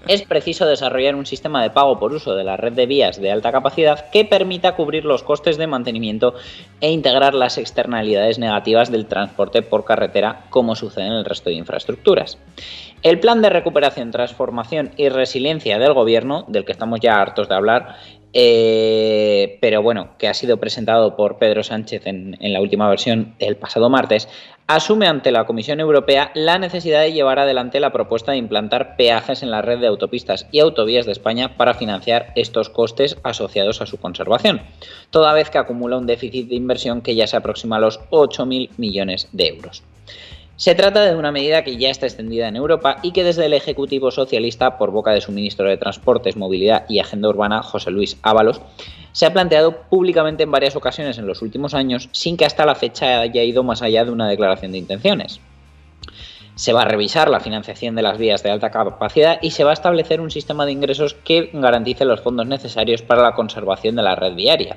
es 0.07 0.23
preciso 0.23 0.66
desarrollar 0.66 1.14
un 1.14 1.26
sistema 1.26 1.62
de 1.62 1.71
pago 1.71 1.99
por 1.99 2.12
uso 2.12 2.35
de 2.35 2.45
la 2.45 2.57
red 2.57 2.73
de 2.73 2.87
vías 2.87 3.21
de 3.21 3.33
alta 3.33 3.52
capacidad 3.52 4.11
que 4.11 4.25
permita 4.25 4.76
cubrir 4.76 5.04
los 5.04 5.23
costes 5.23 5.57
de 5.57 5.66
mantenimiento 5.66 6.35
e 6.81 6.90
integrar 6.90 7.35
las 7.35 7.59
externalidades 7.59 8.38
negativas 8.38 8.90
del 8.90 9.07
transporte 9.07 9.62
por 9.62 9.85
carretera, 9.85 10.45
como 10.50 10.76
sucede 10.76 11.07
en 11.07 11.12
el 11.14 11.25
resto 11.25 11.50
de 11.50 11.57
infraestructuras. 11.57 12.38
El 13.02 13.19
plan 13.19 13.42
de 13.42 13.50
recuperación, 13.50 14.12
transformación 14.12 14.92
y 14.97 15.09
resiliencia 15.09 15.78
del 15.78 15.92
gobierno, 15.92 16.45
del 16.47 16.64
que 16.64 16.73
estamos 16.73 17.00
ya 17.00 17.21
hartos 17.21 17.49
de 17.49 17.54
hablar, 17.57 17.97
eh, 18.33 19.59
pero 19.61 19.83
bueno, 19.83 20.11
que 20.19 20.29
ha 20.29 20.35
sido 20.35 20.57
presentado 20.57 21.17
por 21.17 21.39
Pedro 21.39 21.62
Sánchez 21.62 22.07
en, 22.07 22.37
en 22.41 22.53
la 22.53 22.61
última 22.61 22.89
versión 22.89 23.35
el 23.39 23.57
pasado 23.57 23.91
martes, 23.91 24.29
asume 24.67 25.07
ante 25.07 25.33
la 25.33 25.45
Comisión 25.45 25.81
Europea 25.81 26.31
la 26.35 26.59
necesidad 26.59 27.03
de 27.03 27.12
llevar 27.12 27.39
adelante 27.39 27.81
la 27.81 27.93
propuesta 27.93 28.33
de 28.33 28.39
implantar 28.39 28.97
peajes 28.97 29.43
en 29.43 29.51
la 29.51 29.62
red 29.62 29.81
de 29.81 29.87
autopistas 29.87 30.47
y 30.51 30.61
autovías 30.61 31.07
de 31.07 31.12
España 31.12 31.57
para 31.57 31.75
financiar 31.75 32.33
estos 32.37 32.71
costes 32.71 33.19
asociados 33.23 33.83
a 33.83 33.87
su 33.87 33.99
conservación, 33.99 34.62
toda 35.11 35.35
vez 35.35 35.51
que 35.51 35.59
acumula 35.59 35.99
un 35.99 36.07
déficit 36.07 36.49
de 36.49 36.55
inversión 36.55 37.03
que 37.03 37.15
ya 37.15 37.27
se 37.27 37.37
aproxima 37.37 37.77
a 37.77 37.81
los 37.81 38.01
8.000 38.11 38.71
millones 38.79 39.29
de 39.33 39.49
euros. 39.49 39.83
Se 40.57 40.75
trata 40.75 41.05
de 41.05 41.17
una 41.17 41.33
medida 41.33 41.65
que 41.65 41.77
ya 41.77 41.91
está 41.91 42.07
extendida 42.07 42.47
en 42.47 42.57
Europa 42.57 42.99
y 43.03 43.13
que 43.13 43.25
desde 43.25 43.47
el 43.47 43.55
Ejecutivo 43.55 44.11
Socialista, 44.11 44.77
por 44.77 44.91
boca 44.91 45.11
de 45.13 45.21
su 45.21 45.33
ministro 45.33 45.69
de 45.69 45.79
Transportes, 45.79 46.37
Movilidad 46.37 46.85
y 46.89 46.99
Agenda 46.99 47.31
Urbana, 47.31 47.63
José 47.63 47.91
Luis 47.91 48.19
Ábalos, 48.23 48.61
se 49.13 49.27
ha 49.27 49.33
planteado 49.33 49.83
públicamente 49.89 50.43
en 50.43 50.51
varias 50.51 50.77
ocasiones 50.77 51.19
en 51.19 51.27
los 51.27 51.43
últimos 51.43 51.75
años 51.75 52.09
sin 52.13 52.37
que 52.37 52.45
hasta 52.45 52.67
la 52.67 52.75
fecha 52.75 53.21
haya 53.21 53.43
ido 53.43 53.63
más 53.63 53.83
allá 53.83 54.05
de 54.05 54.11
una 54.11 54.29
declaración 54.29 54.73
de 54.73 54.79
intenciones. 54.79 55.41
Se 56.55 56.75
va 56.75 56.83
a 56.83 56.87
revisar 56.87 57.31
la 57.31 57.41
financiación 57.41 57.95
de 57.95 58.03
las 58.03 58.19
vías 58.19 58.43
de 58.43 58.51
alta 58.51 58.71
capacidad 58.71 59.39
y 59.41 59.53
se 59.53 59.65
va 59.65 59.71
a 59.71 59.75
establecer 59.75 60.21
un 60.21 60.31
sistema 60.31 60.67
de 60.67 60.73
ingresos 60.73 61.15
que 61.15 61.51
garantice 61.55 62.05
los 62.05 62.21
fondos 62.21 62.47
necesarios 62.47 63.01
para 63.01 63.23
la 63.23 63.35
conservación 63.35 63.97
de 63.97 64.03
la 64.03 64.17
red 64.17 64.35
viaria. 64.35 64.77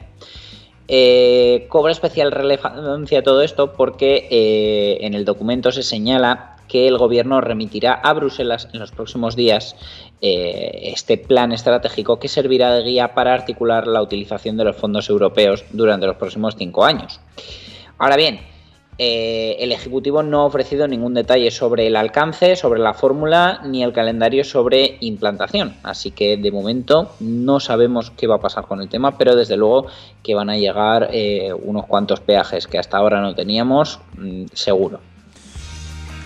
Eh, 0.88 1.66
cobra 1.70 1.92
especial 1.92 2.32
relevancia 2.32 3.24
todo 3.24 3.42
esto 3.42 3.74
porque 3.74 4.28
eh, 4.30 4.98
en 5.02 5.16
el 5.16 5.26
documento 5.26 5.72
se 5.72 5.82
señala 5.82 6.58
que 6.68 6.88
el 6.88 6.98
gobierno 6.98 7.42
remitirá 7.42 7.94
a 7.94 8.14
Bruselas 8.14 8.70
en 8.74 8.80
los 8.80 8.92
próximos 8.92 9.36
días 9.36 9.76
eh, 10.22 10.92
este 10.94 11.18
plan 11.18 11.52
estratégico 11.52 12.20
que 12.20 12.28
servirá 12.28 12.74
de 12.74 12.84
guía 12.84 13.14
para 13.14 13.34
articular 13.34 13.88
la 13.88 14.02
utilización 14.02 14.58
de 14.58 14.66
los 14.66 14.76
fondos 14.76 15.10
europeos 15.10 15.64
durante 15.72 16.06
los 16.06 16.18
próximos 16.18 16.56
cinco 16.58 16.86
años. 16.86 17.20
Ahora 17.98 18.16
bien, 18.16 18.40
eh, 18.98 19.58
el 19.60 19.72
Ejecutivo 19.72 20.24
no 20.24 20.42
ha 20.42 20.46
ofrecido 20.46 20.88
ningún 20.88 21.14
detalle 21.14 21.52
sobre 21.52 21.88
el 21.88 21.96
alcance, 21.96 22.56
sobre 22.56 22.80
la 22.80 22.94
fórmula, 22.94 23.62
ni 23.66 23.84
el 23.84 23.92
calendario 23.92 24.44
sobre 24.44 24.98
implantación. 25.02 25.76
Así 25.84 26.12
que 26.12 26.38
de 26.38 26.52
momento 26.52 27.12
no 27.20 27.60
sabemos 27.60 28.12
qué 28.12 28.28
va 28.28 28.36
a 28.36 28.42
pasar 28.42 28.66
con 28.66 28.82
el 28.82 28.88
tema, 28.88 29.18
pero 29.18 29.36
desde 29.36 29.58
luego 29.58 29.88
que 30.24 30.34
van 30.34 30.50
a 30.50 30.58
llegar 30.58 31.10
eh, 31.12 31.52
unos 31.54 31.86
cuantos 31.86 32.22
peajes 32.22 32.68
que 32.68 32.78
hasta 32.78 32.98
ahora 32.98 33.22
no 33.22 33.36
teníamos, 33.36 34.00
mm, 34.18 34.46
seguro. 34.54 35.00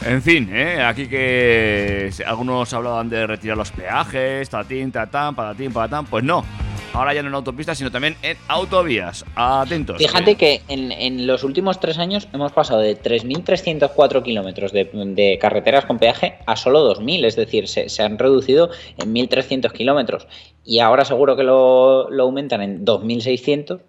En 0.05 0.21
fin, 0.21 0.49
¿eh? 0.53 0.81
aquí 0.81 1.07
que 1.07 2.09
algunos 2.25 2.71
hablaban 2.73 3.09
de 3.09 3.27
retirar 3.27 3.57
los 3.57 3.71
peajes, 3.71 4.49
tatín, 4.49 4.91
tatán, 4.91 5.35
patatín, 5.35 5.73
patatán. 5.73 6.05
Pues 6.05 6.23
no. 6.23 6.45
Ahora 6.93 7.13
ya 7.13 7.21
no 7.21 7.29
en 7.29 7.35
autopistas, 7.35 7.77
sino 7.77 7.91
también 7.91 8.15
en 8.23 8.35
autovías. 8.47 9.23
Atentos. 9.35 9.97
Fíjate 9.97 10.35
que 10.35 10.61
en, 10.67 10.91
en 10.91 11.27
los 11.27 11.43
últimos 11.43 11.79
tres 11.79 11.97
años 11.97 12.27
hemos 12.33 12.51
pasado 12.51 12.79
de 12.81 12.99
3.304 13.01 14.23
kilómetros 14.23 14.71
de, 14.71 14.85
de 14.85 15.37
carreteras 15.39 15.85
con 15.85 15.99
peaje 15.99 16.39
a 16.45 16.55
solo 16.55 16.93
2.000, 16.95 17.25
es 17.25 17.35
decir, 17.35 17.67
se, 17.67 17.89
se 17.89 18.03
han 18.03 18.17
reducido 18.17 18.69
en 18.97 19.13
1.300 19.13 19.71
kilómetros 19.71 20.27
y 20.65 20.79
ahora 20.79 21.05
seguro 21.05 21.35
que 21.35 21.43
lo, 21.43 22.09
lo 22.09 22.23
aumentan 22.23 22.61
en 22.61 22.85
2.600. 22.85 23.81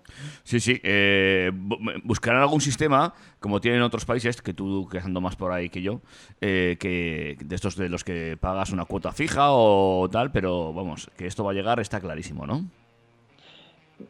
Sí, 0.45 0.61
sí. 0.61 0.81
eh, 0.83 1.51
bu- 1.53 2.01
buscarán 2.05 2.43
algún 2.43 2.61
sistema, 2.61 3.15
como 3.39 3.61
tienen 3.61 3.83
otros 3.83 4.05
países, 4.05 4.43
que 4.43 4.53
tú 4.55 4.89
que 4.91 4.99
ando 4.99 5.21
más 5.21 5.37
por 5.37 5.53
ahí 5.53 5.69
que 5.71 5.83
yo, 5.83 6.01
eh, 6.41 6.77
que 6.79 7.37
de 7.43 7.55
estos 7.55 7.77
de 7.77 7.89
los 7.89 8.05
que 8.05 8.37
pagas 8.39 8.71
una 8.71 8.85
cuota 8.85 9.13
fija 9.13 9.51
o 9.53 10.09
tal, 10.11 10.31
pero 10.33 10.73
vamos, 10.73 11.11
que 11.17 11.27
esto 11.27 11.45
va 11.45 11.53
a 11.53 11.55
llegar 11.55 11.81
está 11.81 12.01
clarísimo, 12.01 12.47
¿no? 12.47 12.67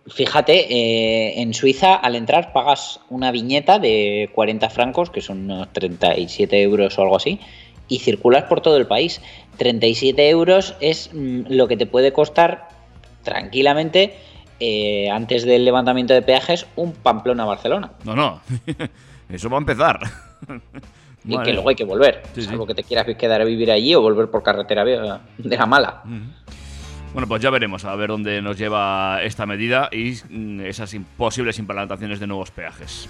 Fíjate, 0.09 0.72
eh, 0.72 1.40
en 1.42 1.55
Suiza 1.55 1.94
al 1.94 2.16
entrar 2.16 2.53
pagas 2.53 3.00
una 3.11 3.31
viñeta 3.31 3.79
de 3.79 4.31
40 4.35 4.70
francos, 4.70 5.11
que 5.11 5.20
son 5.20 5.44
unos 5.50 5.72
37 5.72 6.61
euros 6.62 6.98
o 6.98 7.03
algo 7.03 7.16
así, 7.16 7.40
y 7.88 7.98
circulas 8.00 8.44
por 8.44 8.61
todo 8.61 8.76
el 8.76 8.87
país. 8.87 9.20
37 9.59 10.29
euros 10.29 10.74
es 10.81 11.11
mm, 11.12 11.42
lo 11.48 11.68
que 11.68 11.76
te 11.76 11.87
puede 11.87 12.12
costar 12.12 12.68
tranquilamente, 13.22 14.14
eh, 14.61 15.09
antes 15.11 15.44
del 15.44 15.64
levantamiento 15.64 16.14
de 16.14 16.22
peajes, 16.22 16.66
un 16.76 16.92
Pamplona-Barcelona. 16.92 17.92
No, 18.05 18.14
no. 18.14 18.40
Eso 19.29 19.48
va 19.48 19.57
a 19.57 19.61
empezar. 19.61 20.00
Y 21.22 21.35
Vale. 21.35 21.50
que 21.50 21.53
luego 21.53 21.68
hay 21.68 21.76
que 21.76 21.85
volver, 21.85 22.22
Sí, 22.35 22.40
sí. 22.40 22.46
salvo 22.48 22.66
que 22.66 22.74
te 22.74 22.83
quieras 22.83 23.07
quedar 23.18 23.42
a 23.42 23.44
vivir 23.44 23.70
allí 23.70 23.94
o 23.94 24.00
volver 24.00 24.31
por 24.31 24.42
carretera 24.42 24.87
de 24.87 24.96
la 24.96 25.66
mala. 25.66 26.03
Bueno, 27.12 27.27
pues 27.27 27.42
ya 27.42 27.51
veremos 27.51 27.85
a 27.85 27.94
ver 27.96 28.09
dónde 28.09 28.40
nos 28.40 28.57
lleva 28.57 29.20
esta 29.23 29.44
medida 29.44 29.88
y 29.90 30.14
mm, 30.29 30.61
esas 30.61 30.94
posibles 31.16 31.59
implantaciones 31.59 32.20
de 32.20 32.27
nuevos 32.29 32.53
peajes. 32.53 33.09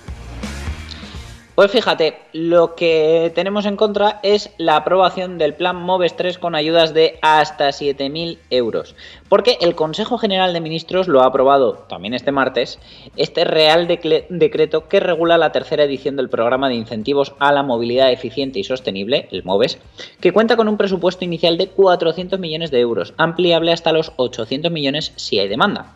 Pues 1.61 1.73
fíjate, 1.73 2.17
lo 2.33 2.75
que 2.75 3.31
tenemos 3.35 3.67
en 3.67 3.77
contra 3.77 4.19
es 4.23 4.49
la 4.57 4.77
aprobación 4.77 5.37
del 5.37 5.53
plan 5.53 5.77
MOVES 5.77 6.17
3 6.17 6.39
con 6.39 6.55
ayudas 6.55 6.95
de 6.95 7.19
hasta 7.21 7.69
7.000 7.69 8.39
euros. 8.49 8.95
Porque 9.29 9.59
el 9.61 9.75
Consejo 9.75 10.17
General 10.17 10.55
de 10.55 10.63
Ministros 10.63 11.07
lo 11.07 11.21
ha 11.21 11.27
aprobado 11.27 11.85
también 11.87 12.15
este 12.15 12.33
martes, 12.33 12.79
este 13.15 13.45
Real 13.45 13.87
Decreto 13.87 14.89
que 14.89 15.01
regula 15.01 15.37
la 15.37 15.53
tercera 15.53 15.85
edición 15.85 16.17
del 16.17 16.31
programa 16.31 16.71
de 16.71 16.77
incentivos 16.77 17.35
a 17.39 17.53
la 17.53 17.63
movilidad 17.63 18.11
eficiente 18.11 18.59
y 18.59 18.65
sostenible, 18.65 19.29
el 19.31 19.45
MOVES, 19.45 19.81
que 20.19 20.33
cuenta 20.33 20.57
con 20.57 20.67
un 20.67 20.79
presupuesto 20.79 21.27
inicial 21.27 21.59
de 21.59 21.69
400 21.69 22.41
millones 22.41 22.71
de 22.71 22.81
euros, 22.81 23.13
ampliable 23.19 23.73
hasta 23.73 23.93
los 23.93 24.15
800 24.17 24.73
millones 24.73 25.13
si 25.17 25.39
hay 25.39 25.49
demanda 25.49 25.95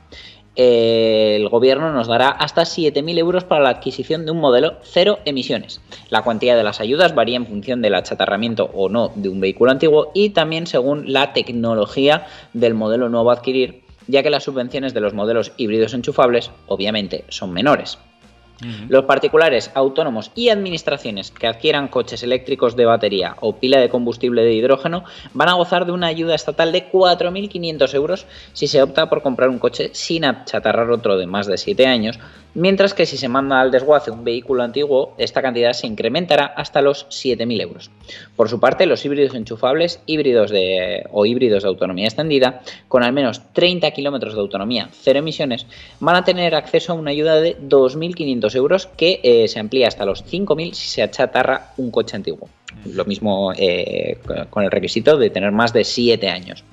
el 0.57 1.49
gobierno 1.49 1.93
nos 1.93 2.07
dará 2.07 2.29
hasta 2.29 2.63
7.000 2.63 3.19
euros 3.19 3.45
para 3.45 3.63
la 3.63 3.71
adquisición 3.71 4.25
de 4.25 4.31
un 4.31 4.41
modelo 4.41 4.77
cero 4.83 5.19
emisiones. 5.25 5.81
La 6.11 6.23
cuantía 6.23 6.57
de 6.57 6.63
las 6.63 6.81
ayudas 6.81 7.15
varía 7.15 7.37
en 7.37 7.47
función 7.47 7.83
del 7.83 7.95
achatarramiento 7.95 8.71
o 8.73 8.89
no 8.89 9.11
de 9.15 9.29
un 9.29 9.41
vehículo 9.41 9.73
antiguo 9.73 10.11
y 10.15 10.31
también 10.31 10.67
según 10.67 11.13
la 11.13 11.33
tecnología 11.33 12.27
del 12.53 12.75
modelo 12.75 13.09
nuevo 13.09 13.31
a 13.31 13.35
adquirir, 13.35 13.83
ya 14.07 14.23
que 14.23 14.31
las 14.31 14.45
subvenciones 14.45 14.95
de 14.95 15.01
los 15.01 15.15
modelos 15.15 15.53
híbridos 15.57 15.95
enchufables 15.95 16.51
obviamente 16.67 17.25
son 17.29 17.53
menores. 17.53 17.99
Los 18.89 19.05
particulares, 19.05 19.71
autónomos 19.75 20.31
y 20.35 20.49
administraciones 20.49 21.31
que 21.31 21.47
adquieran 21.47 21.89
coches 21.89 22.23
eléctricos 22.23 22.77
de 22.77 22.85
batería 22.85 23.37
o 23.41 23.57
pila 23.57 23.81
de 23.81 23.89
combustible 23.89 24.43
de 24.43 24.55
hidrógeno 24.55 25.05
van 25.33 25.49
a 25.49 25.55
gozar 25.55 25.87
de 25.87 25.93
una 25.93 26.07
ayuda 26.07 26.35
estatal 26.35 26.71
de 26.71 26.91
4.500 26.91 27.95
euros 27.95 28.27
si 28.53 28.69
se 28.69 28.83
opta 28.83 29.09
por 29.11 29.23
comprar 29.23 29.49
un 29.49 29.59
coche 29.59 29.91
sin 29.93 30.25
achatarrar 30.25 30.91
otro 30.91 31.17
de 31.17 31.27
más 31.27 31.47
de 31.47 31.59
7 31.59 31.87
años, 31.87 32.19
mientras 32.55 32.95
que 32.95 33.07
si 33.07 33.17
se 33.17 33.29
manda 33.29 33.61
al 33.61 33.71
desguace 33.71 34.11
un 34.11 34.25
vehículo 34.25 34.63
antiguo, 34.63 35.15
esta 35.19 35.43
cantidad 35.43 35.73
se 35.73 35.87
incrementará 35.87 36.47
hasta 36.47 36.83
los 36.83 37.07
7.000 37.09 37.61
euros. 37.61 37.91
Por 38.37 38.49
su 38.49 38.61
parte, 38.61 38.87
los 38.87 39.05
híbridos 39.05 39.35
enchufables, 39.35 40.01
híbridos 40.07 40.51
de, 40.51 41.07
o 41.13 41.27
híbridos 41.27 41.63
de 41.63 41.69
autonomía 41.69 42.07
extendida, 42.07 42.63
con 42.89 43.03
al 43.03 43.13
menos 43.13 43.43
30 43.53 43.91
kilómetros 43.91 44.35
de 44.35 44.41
autonomía, 44.41 44.89
cero 44.93 45.19
emisiones, 45.19 45.67
van 46.01 46.17
a 46.17 46.25
tener 46.25 46.55
acceso 46.55 46.93
a 46.93 46.97
una 46.97 47.11
ayuda 47.11 47.41
de 47.41 47.59
2.500 47.59 48.55
euros 48.57 48.87
que 48.87 49.21
eh, 49.23 49.49
se 49.49 49.61
amplía 49.61 49.89
hasta 49.89 50.05
los 50.07 50.25
5.000 50.25 50.73
si 50.73 50.89
se 50.89 51.03
achatarra 51.03 51.73
un 51.77 51.91
coche 51.91 52.17
antiguo. 52.17 52.49
Lo 52.87 53.05
mismo 53.05 53.53
eh, 53.57 54.19
con 54.51 54.65
el 54.65 54.71
requisito 54.71 55.17
de 55.17 55.31
tener 55.31 55.53
más 55.53 55.73
de 55.73 55.85
7 55.85 56.29
años. 56.29 56.65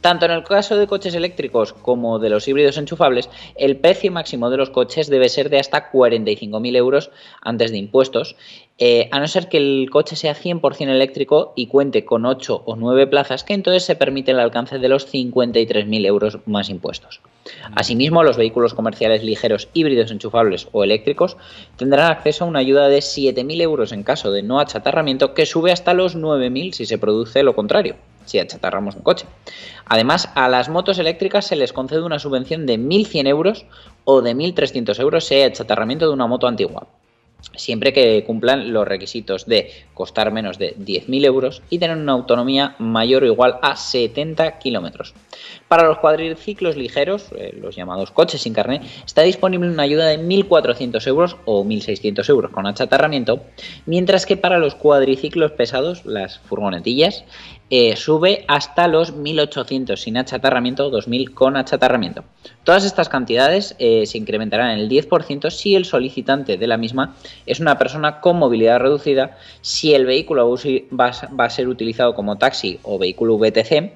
Tanto 0.00 0.26
en 0.26 0.32
el 0.32 0.44
caso 0.44 0.76
de 0.76 0.86
coches 0.86 1.14
eléctricos 1.14 1.72
como 1.72 2.18
de 2.18 2.30
los 2.30 2.46
híbridos 2.46 2.78
enchufables, 2.78 3.28
el 3.56 3.76
precio 3.76 4.12
máximo 4.12 4.48
de 4.48 4.56
los 4.56 4.70
coches 4.70 5.08
debe 5.08 5.28
ser 5.28 5.50
de 5.50 5.58
hasta 5.58 5.90
45.000 5.90 6.76
euros 6.76 7.10
antes 7.42 7.72
de 7.72 7.78
impuestos, 7.78 8.36
eh, 8.78 9.08
a 9.10 9.18
no 9.18 9.26
ser 9.26 9.48
que 9.48 9.56
el 9.56 9.88
coche 9.90 10.14
sea 10.14 10.36
100% 10.36 10.88
eléctrico 10.88 11.52
y 11.56 11.66
cuente 11.66 12.04
con 12.04 12.26
8 12.26 12.62
o 12.64 12.76
9 12.76 13.08
plazas, 13.08 13.42
que 13.42 13.54
entonces 13.54 13.82
se 13.82 13.96
permite 13.96 14.30
el 14.30 14.38
alcance 14.38 14.78
de 14.78 14.88
los 14.88 15.12
53.000 15.12 16.06
euros 16.06 16.38
más 16.46 16.68
impuestos. 16.68 17.20
Asimismo, 17.74 18.22
los 18.22 18.36
vehículos 18.36 18.74
comerciales 18.74 19.24
ligeros 19.24 19.68
híbridos 19.72 20.12
enchufables 20.12 20.68
o 20.70 20.84
eléctricos 20.84 21.36
tendrán 21.76 22.12
acceso 22.12 22.44
a 22.44 22.48
una 22.48 22.60
ayuda 22.60 22.88
de 22.88 22.98
7.000 22.98 23.60
euros 23.62 23.90
en 23.90 24.04
caso 24.04 24.30
de 24.30 24.42
no 24.42 24.60
achatarramiento, 24.60 25.34
que 25.34 25.46
sube 25.46 25.72
hasta 25.72 25.92
los 25.92 26.16
9.000 26.16 26.72
si 26.72 26.86
se 26.86 26.98
produce 26.98 27.42
lo 27.42 27.56
contrario, 27.56 27.96
si 28.28 28.38
achatarramos 28.38 28.94
un 28.94 29.02
coche. 29.02 29.26
Además, 29.86 30.30
a 30.34 30.48
las 30.48 30.68
motos 30.68 30.98
eléctricas 30.98 31.46
se 31.46 31.56
les 31.56 31.72
concede 31.72 32.02
una 32.02 32.18
subvención 32.18 32.66
de 32.66 32.78
1.100 32.78 33.26
euros 33.26 33.66
o 34.04 34.22
de 34.22 34.36
1.300 34.36 35.00
euros 35.00 35.24
si 35.24 35.34
hay 35.34 35.42
achatarramiento 35.42 36.06
de 36.06 36.12
una 36.12 36.26
moto 36.26 36.46
antigua 36.46 36.86
siempre 37.54 37.92
que 37.92 38.24
cumplan 38.24 38.72
los 38.72 38.86
requisitos 38.86 39.46
de 39.46 39.70
costar 39.94 40.32
menos 40.32 40.58
de 40.58 40.76
10.000 40.76 41.24
euros 41.24 41.62
y 41.70 41.78
tener 41.78 41.96
una 41.96 42.12
autonomía 42.12 42.74
mayor 42.78 43.22
o 43.22 43.26
igual 43.26 43.58
a 43.62 43.76
70 43.76 44.58
kilómetros. 44.58 45.14
Para 45.68 45.86
los 45.86 45.98
cuadriciclos 45.98 46.76
ligeros, 46.76 47.28
eh, 47.36 47.56
los 47.60 47.76
llamados 47.76 48.10
coches 48.10 48.42
sin 48.42 48.54
carnet, 48.54 48.82
está 49.04 49.22
disponible 49.22 49.68
una 49.68 49.82
ayuda 49.84 50.06
de 50.06 50.18
1.400 50.18 51.06
euros 51.06 51.36
o 51.44 51.64
1.600 51.64 52.28
euros 52.28 52.50
con 52.50 52.66
achatarramiento, 52.66 53.42
mientras 53.86 54.26
que 54.26 54.36
para 54.36 54.58
los 54.58 54.74
cuadriciclos 54.74 55.52
pesados, 55.52 56.04
las 56.06 56.38
furgonetillas, 56.38 57.24
eh, 57.70 57.96
sube 57.96 58.44
hasta 58.48 58.88
los 58.88 59.14
1.800 59.14 59.96
sin 59.96 60.16
achatarramiento 60.16 60.86
o 60.86 60.90
2.000 60.90 61.34
con 61.34 61.56
achatarramiento. 61.56 62.24
Todas 62.64 62.84
estas 62.84 63.08
cantidades 63.08 63.74
eh, 63.78 64.06
se 64.06 64.18
incrementarán 64.18 64.70
en 64.70 64.80
el 64.80 64.88
10% 64.88 65.50
si 65.50 65.74
el 65.74 65.84
solicitante 65.84 66.56
de 66.56 66.66
la 66.66 66.76
misma 66.76 67.16
es 67.46 67.60
una 67.60 67.78
persona 67.78 68.20
con 68.20 68.38
movilidad 68.38 68.80
reducida, 68.80 69.36
si 69.60 69.94
el 69.94 70.06
vehículo 70.06 70.56
va 70.98 71.44
a 71.44 71.50
ser 71.50 71.68
utilizado 71.68 72.14
como 72.14 72.36
taxi 72.36 72.78
o 72.82 72.98
vehículo 72.98 73.38
VTC, 73.38 73.92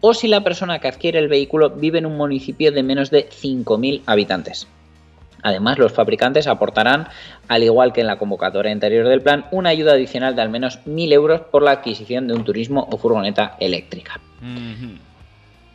o 0.00 0.14
si 0.14 0.28
la 0.28 0.44
persona 0.44 0.78
que 0.78 0.88
adquiere 0.88 1.18
el 1.18 1.28
vehículo 1.28 1.70
vive 1.70 1.98
en 1.98 2.06
un 2.06 2.16
municipio 2.16 2.72
de 2.72 2.82
menos 2.82 3.10
de 3.10 3.28
5.000 3.28 4.02
habitantes. 4.06 4.66
Además, 5.46 5.78
los 5.78 5.92
fabricantes 5.92 6.48
aportarán, 6.48 7.06
al 7.46 7.62
igual 7.62 7.92
que 7.92 8.00
en 8.00 8.08
la 8.08 8.18
convocatoria 8.18 8.72
anterior 8.72 9.06
del 9.06 9.22
plan, 9.22 9.44
una 9.52 9.68
ayuda 9.68 9.92
adicional 9.92 10.34
de 10.34 10.42
al 10.42 10.48
menos 10.48 10.80
1.000 10.86 11.12
euros 11.12 11.40
por 11.42 11.62
la 11.62 11.70
adquisición 11.70 12.26
de 12.26 12.34
un 12.34 12.42
turismo 12.42 12.88
o 12.90 12.98
furgoneta 12.98 13.56
eléctrica. 13.60 14.20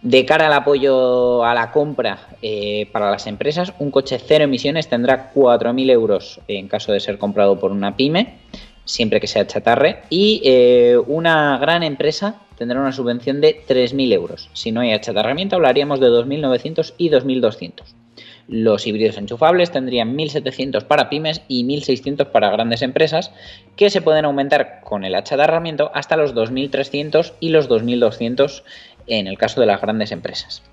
De 0.01 0.25
cara 0.25 0.47
al 0.47 0.53
apoyo 0.53 1.45
a 1.45 1.53
la 1.53 1.71
compra 1.71 2.19
eh, 2.41 2.89
para 2.91 3.09
las 3.11 3.27
empresas, 3.27 3.71
un 3.79 3.91
coche 3.91 4.19
cero 4.19 4.43
emisiones 4.43 4.89
tendrá 4.89 5.31
4.000 5.33 5.89
euros 5.89 6.41
en 6.49 6.67
caso 6.67 6.91
de 6.91 6.99
ser 6.99 7.17
comprado 7.17 7.57
por 7.57 7.71
una 7.71 7.95
pyme, 7.95 8.39
siempre 8.83 9.21
que 9.21 9.27
sea 9.27 9.47
chatarre, 9.47 10.01
y 10.09 10.41
eh, 10.43 10.97
una 11.07 11.57
gran 11.59 11.83
empresa 11.83 12.41
tendrá 12.57 12.81
una 12.81 12.91
subvención 12.91 13.39
de 13.39 13.63
3.000 13.65 14.11
euros. 14.11 14.49
Si 14.51 14.73
no 14.73 14.81
hay 14.81 14.91
achatarramiento, 14.91 15.55
hablaríamos 15.55 16.01
de 16.01 16.07
2.900 16.07 16.93
y 16.97 17.09
2.200. 17.09 18.00
Los 18.51 18.85
híbridos 18.85 19.17
enchufables 19.17 19.71
tendrían 19.71 20.17
1.700 20.17 20.83
para 20.83 21.07
pymes 21.07 21.41
y 21.47 21.63
1.600 21.63 22.31
para 22.31 22.51
grandes 22.51 22.81
empresas, 22.81 23.31
que 23.77 23.89
se 23.89 24.01
pueden 24.01 24.25
aumentar 24.25 24.81
con 24.81 25.05
el 25.05 25.15
achatarramiento 25.15 25.89
hasta 25.93 26.17
los 26.17 26.35
2.300 26.35 27.31
y 27.39 27.47
los 27.47 27.69
2.200 27.69 28.63
en 29.07 29.27
el 29.27 29.37
caso 29.37 29.61
de 29.61 29.67
las 29.67 29.79
grandes 29.79 30.11
empresas. 30.11 30.63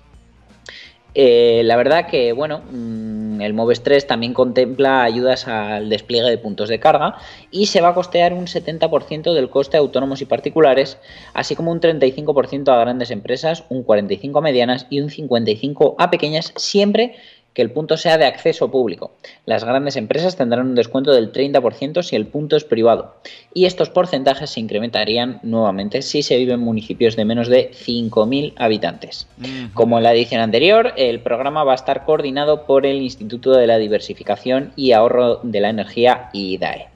Eh, 1.15 1.61
la 1.63 1.77
verdad 1.77 2.07
que, 2.07 2.33
bueno, 2.33 2.61
mm, 2.69 3.41
el 3.41 3.53
Moves 3.53 3.81
3 3.81 4.05
también 4.05 4.33
contempla 4.33 5.01
ayudas 5.01 5.47
al 5.47 5.89
despliegue 5.89 6.29
de 6.29 6.37
puntos 6.37 6.69
de 6.69 6.79
carga 6.79 7.15
y 7.49 7.67
se 7.67 7.81
va 7.81 7.89
a 7.89 7.93
costear 7.93 8.33
un 8.33 8.45
70% 8.45 9.33
del 9.33 9.49
coste 9.49 9.77
a 9.77 9.79
autónomos 9.79 10.21
y 10.21 10.25
particulares, 10.25 10.97
así 11.33 11.55
como 11.55 11.71
un 11.71 11.79
35% 11.79 12.67
a 12.71 12.79
grandes 12.79 13.09
empresas, 13.09 13.63
un 13.69 13.85
45% 13.85 14.37
a 14.37 14.41
medianas 14.41 14.85
y 14.89 14.99
un 14.99 15.09
55% 15.09 15.95
a 15.97 16.11
pequeñas, 16.11 16.53
siempre 16.57 17.15
que 17.53 17.61
el 17.61 17.71
punto 17.71 17.97
sea 17.97 18.17
de 18.17 18.25
acceso 18.25 18.71
público. 18.71 19.11
Las 19.45 19.63
grandes 19.63 19.95
empresas 19.95 20.35
tendrán 20.35 20.67
un 20.67 20.75
descuento 20.75 21.11
del 21.11 21.31
30% 21.31 22.03
si 22.03 22.15
el 22.15 22.27
punto 22.27 22.55
es 22.55 22.63
privado 22.63 23.15
y 23.53 23.65
estos 23.65 23.89
porcentajes 23.89 24.51
se 24.51 24.59
incrementarían 24.59 25.39
nuevamente 25.43 26.01
si 26.01 26.23
se 26.23 26.37
vive 26.37 26.53
en 26.53 26.59
municipios 26.59 27.15
de 27.15 27.25
menos 27.25 27.47
de 27.47 27.71
5.000 27.71 28.53
habitantes. 28.57 29.27
Como 29.73 29.97
en 29.97 30.03
la 30.03 30.13
edición 30.13 30.41
anterior, 30.41 30.93
el 30.97 31.19
programa 31.21 31.63
va 31.63 31.73
a 31.73 31.75
estar 31.75 32.05
coordinado 32.05 32.65
por 32.65 32.85
el 32.85 33.01
Instituto 33.01 33.51
de 33.51 33.67
la 33.67 33.77
Diversificación 33.77 34.71
y 34.75 34.91
Ahorro 34.91 35.39
de 35.43 35.59
la 35.59 35.69
Energía 35.69 36.29
IDAE 36.33 36.87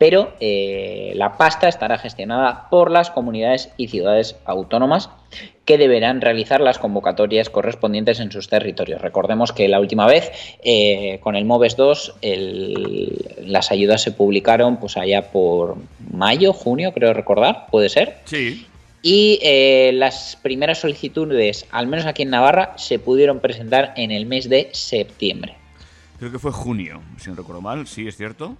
pero 0.00 0.32
eh, 0.40 1.12
la 1.14 1.36
pasta 1.36 1.68
estará 1.68 1.98
gestionada 1.98 2.70
por 2.70 2.90
las 2.90 3.10
comunidades 3.10 3.68
y 3.76 3.88
ciudades 3.88 4.34
autónomas 4.46 5.10
que 5.66 5.76
deberán 5.76 6.22
realizar 6.22 6.62
las 6.62 6.78
convocatorias 6.78 7.50
correspondientes 7.50 8.18
en 8.18 8.32
sus 8.32 8.48
territorios. 8.48 9.02
Recordemos 9.02 9.52
que 9.52 9.68
la 9.68 9.78
última 9.78 10.06
vez, 10.06 10.32
eh, 10.64 11.20
con 11.22 11.36
el 11.36 11.44
MOVES 11.44 11.76
2, 11.76 12.14
las 13.44 13.70
ayudas 13.70 14.00
se 14.00 14.12
publicaron 14.12 14.78
pues 14.78 14.96
allá 14.96 15.30
por 15.30 15.76
mayo, 16.10 16.54
junio, 16.54 16.94
creo 16.94 17.12
recordar, 17.12 17.66
¿puede 17.70 17.90
ser? 17.90 18.20
Sí. 18.24 18.66
Y 19.02 19.38
eh, 19.42 19.90
las 19.92 20.38
primeras 20.40 20.78
solicitudes, 20.78 21.66
al 21.72 21.88
menos 21.88 22.06
aquí 22.06 22.22
en 22.22 22.30
Navarra, 22.30 22.72
se 22.78 22.98
pudieron 22.98 23.40
presentar 23.40 23.92
en 23.96 24.12
el 24.12 24.24
mes 24.24 24.48
de 24.48 24.70
septiembre. 24.72 25.56
Creo 26.18 26.32
que 26.32 26.38
fue 26.38 26.52
junio, 26.52 27.02
si 27.18 27.28
no 27.28 27.36
recuerdo 27.36 27.60
mal, 27.60 27.86
sí, 27.86 28.08
es 28.08 28.16
cierto. 28.16 28.56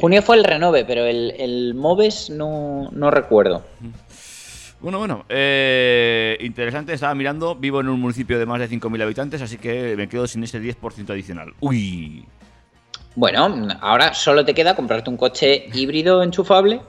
Junio 0.00 0.22
fue 0.22 0.36
el 0.36 0.44
renove, 0.44 0.84
pero 0.84 1.04
el, 1.04 1.34
el 1.38 1.74
Moves 1.74 2.30
no, 2.30 2.88
no 2.92 3.10
recuerdo. 3.10 3.64
Bueno, 4.80 4.98
bueno, 4.98 5.24
eh, 5.28 6.38
interesante, 6.40 6.92
estaba 6.92 7.14
mirando, 7.14 7.56
vivo 7.56 7.80
en 7.80 7.88
un 7.88 8.00
municipio 8.00 8.38
de 8.38 8.46
más 8.46 8.60
de 8.60 8.70
5.000 8.70 9.02
habitantes, 9.02 9.42
así 9.42 9.58
que 9.58 9.96
me 9.96 10.08
quedo 10.08 10.26
sin 10.28 10.44
ese 10.44 10.60
10% 10.60 11.10
adicional. 11.10 11.52
Uy. 11.58 12.24
Bueno, 13.16 13.68
ahora 13.80 14.14
solo 14.14 14.44
te 14.44 14.54
queda 14.54 14.76
comprarte 14.76 15.10
un 15.10 15.16
coche 15.16 15.66
híbrido 15.74 16.22
enchufable 16.22 16.80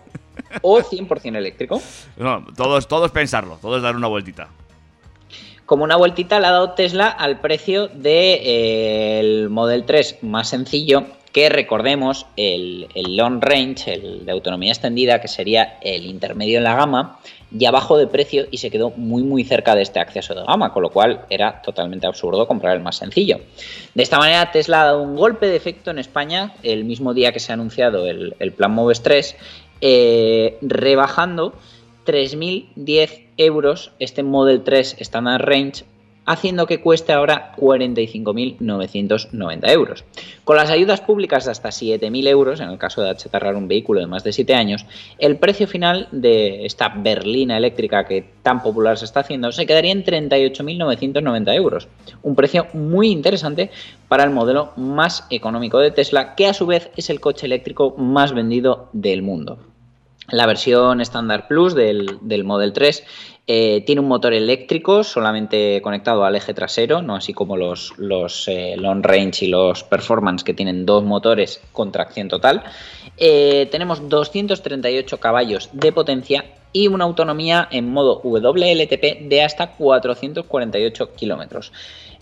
o 0.62 0.80
100% 0.80 1.36
eléctrico. 1.36 1.82
No, 2.18 2.46
todos, 2.56 2.88
todos 2.88 3.10
pensarlo, 3.10 3.58
todos 3.60 3.82
dar 3.82 3.96
una 3.96 4.08
vueltita. 4.08 4.50
Como 5.66 5.84
una 5.84 5.96
vueltita 5.96 6.40
le 6.40 6.46
ha 6.48 6.52
dado 6.52 6.72
Tesla 6.74 7.08
al 7.08 7.40
precio 7.40 7.88
del 7.88 8.02
de, 8.04 8.42
eh, 8.44 9.48
Model 9.50 9.86
3 9.86 10.20
más 10.22 10.50
sencillo, 10.50 11.06
que 11.32 11.50
recordemos 11.50 12.26
el, 12.38 12.88
el, 12.96 13.15
long 13.15 13.42
range, 13.42 13.94
el 13.94 14.26
de 14.26 14.32
autonomía 14.32 14.72
extendida, 14.72 15.22
que 15.22 15.28
sería 15.28 15.78
el 15.82 16.06
intermedio 16.06 16.58
en 16.58 16.63
la 16.63 16.76
gama, 16.76 17.20
ya 17.52 17.72
bajó 17.72 17.98
de 17.98 18.08
precio 18.08 18.48
y 18.52 18.58
se 18.58 18.70
quedó 18.70 18.92
muy 18.92 19.24
muy 19.24 19.44
cerca 19.44 19.76
de 19.76 19.82
este 19.82 20.00
acceso 20.00 20.36
de 20.36 20.44
gama, 20.44 20.72
con 20.72 20.84
lo 20.84 20.89
cual 20.89 21.26
era 21.30 21.62
totalmente 21.62 22.08
absurdo 22.08 22.48
comprar 22.48 22.76
el 22.76 22.84
más 22.84 22.98
sencillo. 22.98 23.39
De 23.94 24.04
esta 24.04 24.18
manera 24.18 24.52
Tesla 24.52 24.82
ha 24.82 24.86
dado 24.86 25.02
un 25.02 25.15
golpe 25.15 25.48
de 25.48 25.56
efecto 25.56 25.92
en 25.92 26.00
España 26.00 26.54
el 26.63 26.84
mismo 26.84 27.13
día 27.13 27.32
que 27.32 27.39
se 27.39 27.52
ha 27.52 27.56
anunciado 27.56 28.06
el, 28.08 28.36
el 28.39 28.52
plan 28.52 28.72
Moves 28.72 29.02
3, 29.02 29.36
eh, 29.82 30.58
rebajando 30.62 31.54
3.010 32.06 33.28
euros 33.38 33.92
este 34.00 34.24
Model 34.24 34.63
3 34.63 34.98
Standard 35.00 35.44
Range 35.44 35.84
haciendo 36.30 36.65
que 36.68 36.80
cueste 36.80 37.12
ahora 37.12 37.54
45.990 37.58 39.72
euros. 39.72 40.06
Con 40.44 40.58
las 40.58 40.70
ayudas 40.70 41.02
públicas 41.02 41.46
de 41.46 41.52
hasta 41.52 41.70
7.000 41.70 42.28
euros, 42.28 42.60
en 42.60 42.70
el 42.70 42.78
caso 42.78 43.02
de 43.02 43.10
achatarrar 43.10 43.56
un 43.56 43.68
vehículo 43.68 44.00
de 44.00 44.06
más 44.06 44.24
de 44.24 44.32
7 44.32 44.54
años, 44.54 44.86
el 45.18 45.38
precio 45.38 45.68
final 45.68 46.08
de 46.12 46.68
esta 46.68 46.89
berlina 46.89 47.58
eléctrica 47.58 48.06
que 48.06 48.24
tan 48.44 48.62
popular 48.62 49.00
se 49.00 49.06
está 49.06 49.22
haciendo 49.22 49.52
se 49.52 49.65
quedaría 49.65 49.92
en 49.92 50.04
38.990 50.04 51.56
euros. 51.56 51.88
Un 52.22 52.36
precio 52.36 52.68
muy 52.74 53.10
interesante 53.10 53.72
para 54.08 54.24
el 54.24 54.30
modelo 54.30 54.74
más 54.78 55.26
económico 55.32 55.80
de 55.80 55.89
Tesla, 55.89 56.36
que 56.36 56.46
a 56.46 56.54
su 56.54 56.68
vez 56.68 56.92
es 56.96 57.10
el 57.10 57.20
coche 57.20 57.48
eléctrico 57.48 57.96
más 57.98 58.34
vendido 58.34 58.89
del 58.94 59.24
mundo. 59.24 59.58
La 60.32 60.46
versión 60.46 61.02
Standard 61.02 61.48
Plus 61.48 61.74
del, 61.76 62.18
del 62.22 62.44
Model 62.44 62.74
3 62.74 63.04
eh, 63.52 63.82
tiene 63.84 64.02
un 64.02 64.08
motor 64.08 64.32
eléctrico 64.34 65.04
solamente 65.04 65.82
conectado 65.82 66.24
al 66.24 66.36
eje 66.36 66.54
trasero, 66.54 67.02
no 67.02 67.15
así 67.15 67.34
como 67.34 67.58
los, 67.58 67.94
los 67.98 68.48
eh, 68.48 68.76
long 68.78 69.04
range 69.04 69.46
y 69.46 69.48
los 69.48 69.84
performance 69.84 70.44
que 70.44 70.54
tienen 70.54 70.86
dos 70.86 71.04
motores 71.04 71.60
con 71.72 71.92
tracción 71.92 72.28
total. 72.28 72.63
Eh, 73.18 73.68
tenemos 73.72 74.08
238 74.08 75.20
caballos 75.20 75.70
de 75.74 75.92
potencia 75.92 76.46
y 76.72 76.89
una 76.89 77.06
autonomía 77.06 77.68
en 77.72 77.92
modo 77.92 78.22
WLTP 78.24 79.28
de 79.28 79.42
hasta 79.44 79.72
448 79.72 81.15
kilómetros. 81.15 81.72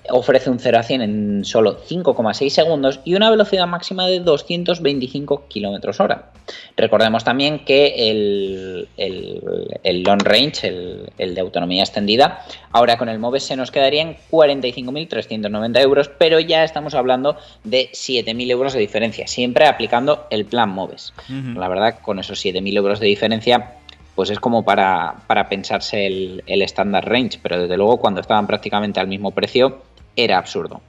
Ofrece 0.10 0.50
un 0.50 0.60
0 0.60 0.80
a 0.80 0.84
100 0.84 1.02
en 1.02 1.46
solo 1.46 1.80
5,6 1.88 2.50
segundos 2.50 3.00
y 3.06 3.16
una 3.16 3.30
velocidad 3.30 3.68
máxima 3.68 4.08
de 4.08 4.20
225 4.20 5.46
km 5.54 6.00
hora. 6.00 6.32
Recordemos 6.78 7.24
también 7.24 7.66
que 7.66 8.10
el, 8.10 8.88
el- 8.98 9.78
el 9.84 10.04
long 10.04 10.22
range, 10.24 10.68
el, 10.68 11.10
el 11.18 11.36
de 11.36 11.42
autonomía 11.42 11.84
extendida, 11.84 12.46
ahora 12.72 12.98
con 12.98 13.10
el 13.10 13.20
MOVES 13.20 13.44
se 13.44 13.56
nos 13.56 13.72
quedaría 13.72 14.02
en 14.02 14.16
45.390 14.32 15.80
euros, 15.82 16.10
pero 16.18 16.40
ya 16.40 16.64
estamos 16.64 16.94
hablando 16.94 17.38
de 17.64 17.90
7.000 17.92 18.50
euros 18.52 18.74
de 18.74 18.80
diferencia, 18.80 19.28
siempre 19.28 19.66
aplicando 19.66 20.28
el 20.30 20.46
plan 20.46 20.70
MOVES. 20.70 21.14
La 21.56 21.68
verdad, 21.68 22.00
con 22.02 22.20
esos 22.20 22.44
7.000 22.44 22.78
euros 22.78 23.00
de 23.00 23.08
diferencia, 23.08 23.74
pues 24.16 24.30
es 24.30 24.40
como 24.40 24.64
para, 24.66 25.16
para 25.28 25.48
pensarse 25.50 26.08
el, 26.08 26.44
el 26.48 26.62
standard 26.64 27.06
range, 27.06 27.40
pero 27.42 27.62
desde 27.62 27.78
luego 27.78 27.98
cuando 27.98 28.22
estaban 28.22 28.48
prácticamente 28.48 29.00
al 29.00 29.08
mismo 29.08 29.32
precio 29.32 29.82
era 30.18 30.38
absurdo. 30.38 30.82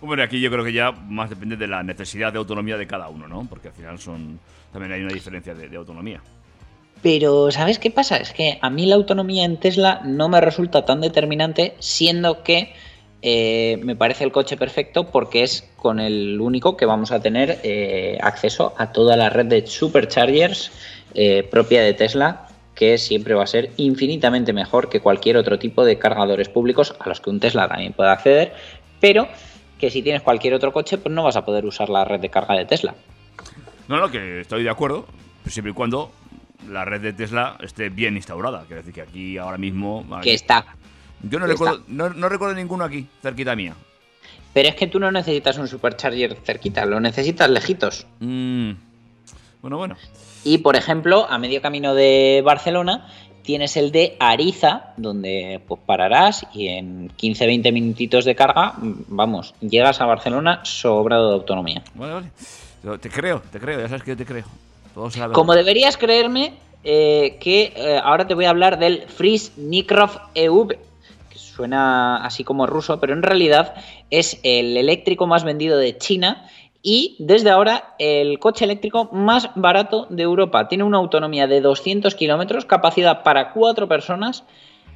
Hombre, 0.00 0.24
aquí 0.24 0.40
yo 0.40 0.50
creo 0.50 0.64
que 0.64 0.72
ya 0.72 0.90
más 0.90 1.30
depende 1.30 1.56
de 1.56 1.68
la 1.68 1.84
necesidad 1.84 2.32
de 2.32 2.38
autonomía 2.38 2.76
de 2.76 2.88
cada 2.88 3.08
uno, 3.08 3.28
¿no? 3.28 3.46
Porque 3.48 3.68
al 3.68 3.74
final 3.74 4.00
son 4.00 4.40
también 4.72 4.92
hay 4.92 5.02
una 5.02 5.12
diferencia 5.12 5.54
de, 5.54 5.68
de 5.68 5.76
autonomía. 5.76 6.20
Pero 7.02 7.50
¿sabes 7.52 7.78
qué 7.78 7.90
pasa? 7.90 8.16
Es 8.16 8.32
que 8.32 8.58
a 8.60 8.70
mí 8.70 8.86
la 8.86 8.96
autonomía 8.96 9.44
en 9.44 9.58
Tesla 9.58 10.00
no 10.04 10.28
me 10.28 10.40
resulta 10.40 10.84
tan 10.84 11.00
determinante, 11.00 11.74
siendo 11.78 12.42
que 12.42 12.72
eh, 13.24 13.78
me 13.84 13.94
parece 13.94 14.24
el 14.24 14.32
coche 14.32 14.56
perfecto 14.56 15.06
porque 15.06 15.44
es 15.44 15.68
con 15.76 16.00
el 16.00 16.40
único 16.40 16.76
que 16.76 16.86
vamos 16.86 17.12
a 17.12 17.20
tener 17.20 17.60
eh, 17.62 18.18
acceso 18.20 18.74
a 18.78 18.90
toda 18.90 19.16
la 19.16 19.30
red 19.30 19.46
de 19.46 19.64
superchargers 19.64 20.72
eh, 21.14 21.46
propia 21.48 21.82
de 21.82 21.94
Tesla, 21.94 22.48
que 22.74 22.98
siempre 22.98 23.34
va 23.34 23.44
a 23.44 23.46
ser 23.46 23.70
infinitamente 23.76 24.52
mejor 24.52 24.88
que 24.88 25.00
cualquier 25.00 25.36
otro 25.36 25.58
tipo 25.58 25.84
de 25.84 25.98
cargadores 25.98 26.48
públicos 26.48 26.94
a 26.98 27.08
los 27.08 27.20
que 27.20 27.30
un 27.30 27.40
Tesla 27.40 27.68
también 27.68 27.92
puede 27.92 28.10
acceder, 28.10 28.54
pero 29.00 29.28
que 29.78 29.90
si 29.90 30.02
tienes 30.02 30.22
cualquier 30.22 30.54
otro 30.54 30.72
coche, 30.72 30.98
pues 30.98 31.14
no 31.14 31.24
vas 31.24 31.36
a 31.36 31.44
poder 31.44 31.66
usar 31.66 31.88
la 31.88 32.04
red 32.04 32.20
de 32.20 32.30
carga 32.30 32.54
de 32.54 32.64
Tesla. 32.64 32.94
No, 33.88 33.98
no, 33.98 34.10
que 34.10 34.40
estoy 34.40 34.62
de 34.62 34.70
acuerdo, 34.70 35.06
siempre 35.46 35.72
y 35.72 35.74
cuando 35.74 36.12
la 36.70 36.84
red 36.84 37.00
de 37.00 37.12
Tesla 37.12 37.56
esté 37.60 37.88
bien 37.88 38.16
instaurada. 38.16 38.64
Quiero 38.66 38.82
decir 38.82 38.94
que 38.94 39.02
aquí 39.02 39.38
ahora 39.38 39.58
mismo... 39.58 40.06
Que 40.22 40.34
está. 40.34 40.64
Yo 41.22 41.38
no 41.38 41.46
recuerdo, 41.46 41.82
no, 41.88 42.10
no 42.10 42.28
recuerdo 42.28 42.54
ninguno 42.54 42.84
aquí, 42.84 43.06
cerquita 43.20 43.54
mía. 43.54 43.74
Pero 44.52 44.68
es 44.68 44.74
que 44.74 44.86
tú 44.86 45.00
no 45.00 45.10
necesitas 45.10 45.56
un 45.58 45.66
supercharger 45.66 46.36
cerquita, 46.44 46.84
lo 46.84 47.00
necesitas 47.00 47.48
lejitos. 47.48 48.06
Mm, 48.20 48.72
Bueno, 49.62 49.78
bueno. 49.78 49.96
Y 50.44 50.58
por 50.58 50.76
ejemplo, 50.76 51.26
a 51.30 51.38
medio 51.38 51.62
camino 51.62 51.94
de 51.94 52.42
Barcelona 52.44 53.08
tienes 53.42 53.76
el 53.76 53.92
de 53.92 54.16
Ariza, 54.18 54.92
donde 54.96 55.60
pues 55.66 55.80
pararás 55.86 56.46
y 56.52 56.68
en 56.68 57.08
15-20 57.10 57.72
minutitos 57.72 58.24
de 58.24 58.34
carga, 58.34 58.74
mm, 58.76 59.04
vamos, 59.08 59.54
llegas 59.60 60.00
a 60.00 60.06
Barcelona 60.06 60.60
sobrado 60.64 61.28
de 61.28 61.34
autonomía. 61.34 61.82
Vale, 61.94 62.12
vale. 62.12 62.30
Yo 62.84 62.98
Te 62.98 63.08
creo, 63.08 63.40
te 63.52 63.60
creo, 63.60 63.80
ya 63.80 63.88
sabes 63.88 64.02
que 64.02 64.10
yo 64.10 64.16
te 64.16 64.26
creo. 64.26 64.44
Como 65.32 65.54
deberías 65.54 65.96
creerme, 65.96 66.54
eh, 66.84 67.38
que 67.40 67.72
eh, 67.76 68.00
ahora 68.02 68.26
te 68.26 68.34
voy 68.34 68.44
a 68.44 68.50
hablar 68.50 68.78
del 68.78 69.02
Freeze 69.02 69.52
Nikrov 69.56 70.10
EV, 70.34 70.76
que 71.30 71.38
suena 71.38 72.24
así 72.24 72.42
como 72.44 72.66
ruso, 72.66 72.98
pero 73.00 73.12
en 73.12 73.22
realidad 73.22 73.74
es 74.10 74.40
el 74.42 74.76
eléctrico 74.76 75.26
más 75.26 75.44
vendido 75.44 75.78
de 75.78 75.96
China 75.96 76.48
y 76.82 77.16
desde 77.20 77.50
ahora 77.50 77.94
el 77.98 78.38
coche 78.40 78.64
eléctrico 78.64 79.08
más 79.12 79.50
barato 79.54 80.06
de 80.10 80.24
Europa. 80.24 80.66
Tiene 80.68 80.84
una 80.84 80.98
autonomía 80.98 81.46
de 81.46 81.60
200 81.60 82.14
kilómetros, 82.16 82.64
capacidad 82.64 83.22
para 83.22 83.52
cuatro 83.52 83.88
personas. 83.88 84.44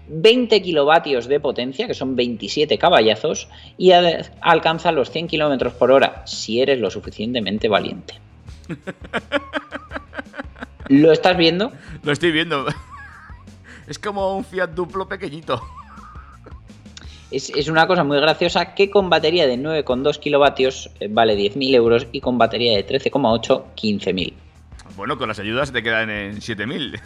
20 0.08 0.62
kilovatios 0.62 1.26
de 1.26 1.40
potencia, 1.40 1.88
que 1.88 1.94
son 1.94 2.14
27 2.14 2.78
caballazos, 2.78 3.48
y 3.76 3.90
alcanza 3.90 4.92
los 4.92 5.10
100 5.10 5.26
kilómetros 5.26 5.72
por 5.72 5.90
hora 5.90 6.22
si 6.26 6.60
eres 6.60 6.78
lo 6.78 6.90
suficientemente 6.90 7.68
valiente. 7.68 8.20
¿Lo 10.88 11.10
estás 11.10 11.36
viendo? 11.36 11.72
Lo 12.04 12.12
estoy 12.12 12.30
viendo. 12.30 12.66
Es 13.88 13.98
como 13.98 14.36
un 14.36 14.44
Fiat 14.44 14.70
Duplo 14.70 15.08
pequeñito. 15.08 15.60
Es, 17.30 17.50
es 17.50 17.68
una 17.68 17.86
cosa 17.86 18.04
muy 18.04 18.18
graciosa 18.20 18.74
que 18.74 18.88
con 18.90 19.10
batería 19.10 19.46
de 19.46 19.56
9,2 19.58 20.18
kilovatios 20.20 20.90
eh, 21.00 21.08
vale 21.10 21.36
10.000 21.36 21.74
euros 21.74 22.06
y 22.12 22.20
con 22.20 22.38
batería 22.38 22.76
de 22.76 22.86
13,8 22.86 23.64
15.000. 23.76 24.32
Bueno, 24.96 25.18
con 25.18 25.28
las 25.28 25.38
ayudas 25.40 25.72
te 25.72 25.82
quedan 25.82 26.08
en 26.10 26.40
7000. 26.40 27.00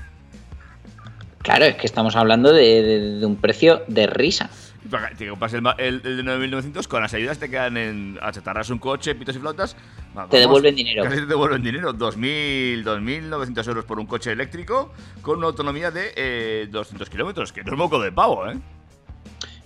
Claro, 1.43 1.65
es 1.65 1.77
que 1.77 1.87
estamos 1.87 2.17
hablando 2.17 2.53
de, 2.53 2.83
de- 2.83 3.01
de 3.19 3.27
un 3.27 3.37
precio 3.37 3.83
de 3.89 4.07
risa. 4.07 4.51
Te 5.17 5.29
compras 5.29 5.55
el, 5.55 5.63
el- 5.79 6.03
el 6.05 6.17
de 6.19 6.23
9900, 6.23 6.87
con 6.89 7.01
las 7.03 7.15
ayudas 7.15 7.39
te 7.39 7.49
quedan 7.49 7.77
en. 7.77 8.19
Achatarras 8.21 8.69
un 8.71 8.79
coche, 8.79 9.15
pitos 9.15 9.37
y 9.37 9.39
flautas. 9.39 9.75
va, 10.17 10.29
Te 10.29 10.39
devuelven 10.39 10.75
dinero. 10.75 11.03
Casi 11.05 11.17
te 11.17 11.27
devuelven 11.27 11.63
dinero. 11.63 11.95
2.000, 11.95 12.83
2.900 12.85 13.69
euros 13.69 13.85
por 13.87 13.99
un 13.99 14.07
coche 14.07 14.33
eléctrico 14.33 14.93
con 15.23 15.39
una 15.39 15.47
autonomía 15.47 15.91
de 15.91 16.13
eh, 16.17 16.69
200 16.71 17.09
kilómetros, 17.09 17.53
que 17.53 17.63
no 17.65 17.73
es 17.73 17.79
moco 17.79 18.01
de 18.01 18.13
pavo, 18.13 18.47
¿eh? 18.51 18.59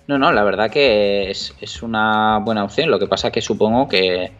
No, 0.07 0.17
no, 0.19 0.31
la 0.31 0.43
verdad 0.43 0.69
que 0.69 1.31
es, 1.31 1.55
es 1.61 1.81
una 1.81 2.39
buena 2.39 2.63
opción. 2.63 2.91
Lo 2.91 2.99
que 2.99 3.07
pasa 3.07 3.31
que 3.31 3.41
supongo 3.41 3.87
que, 3.87 4.31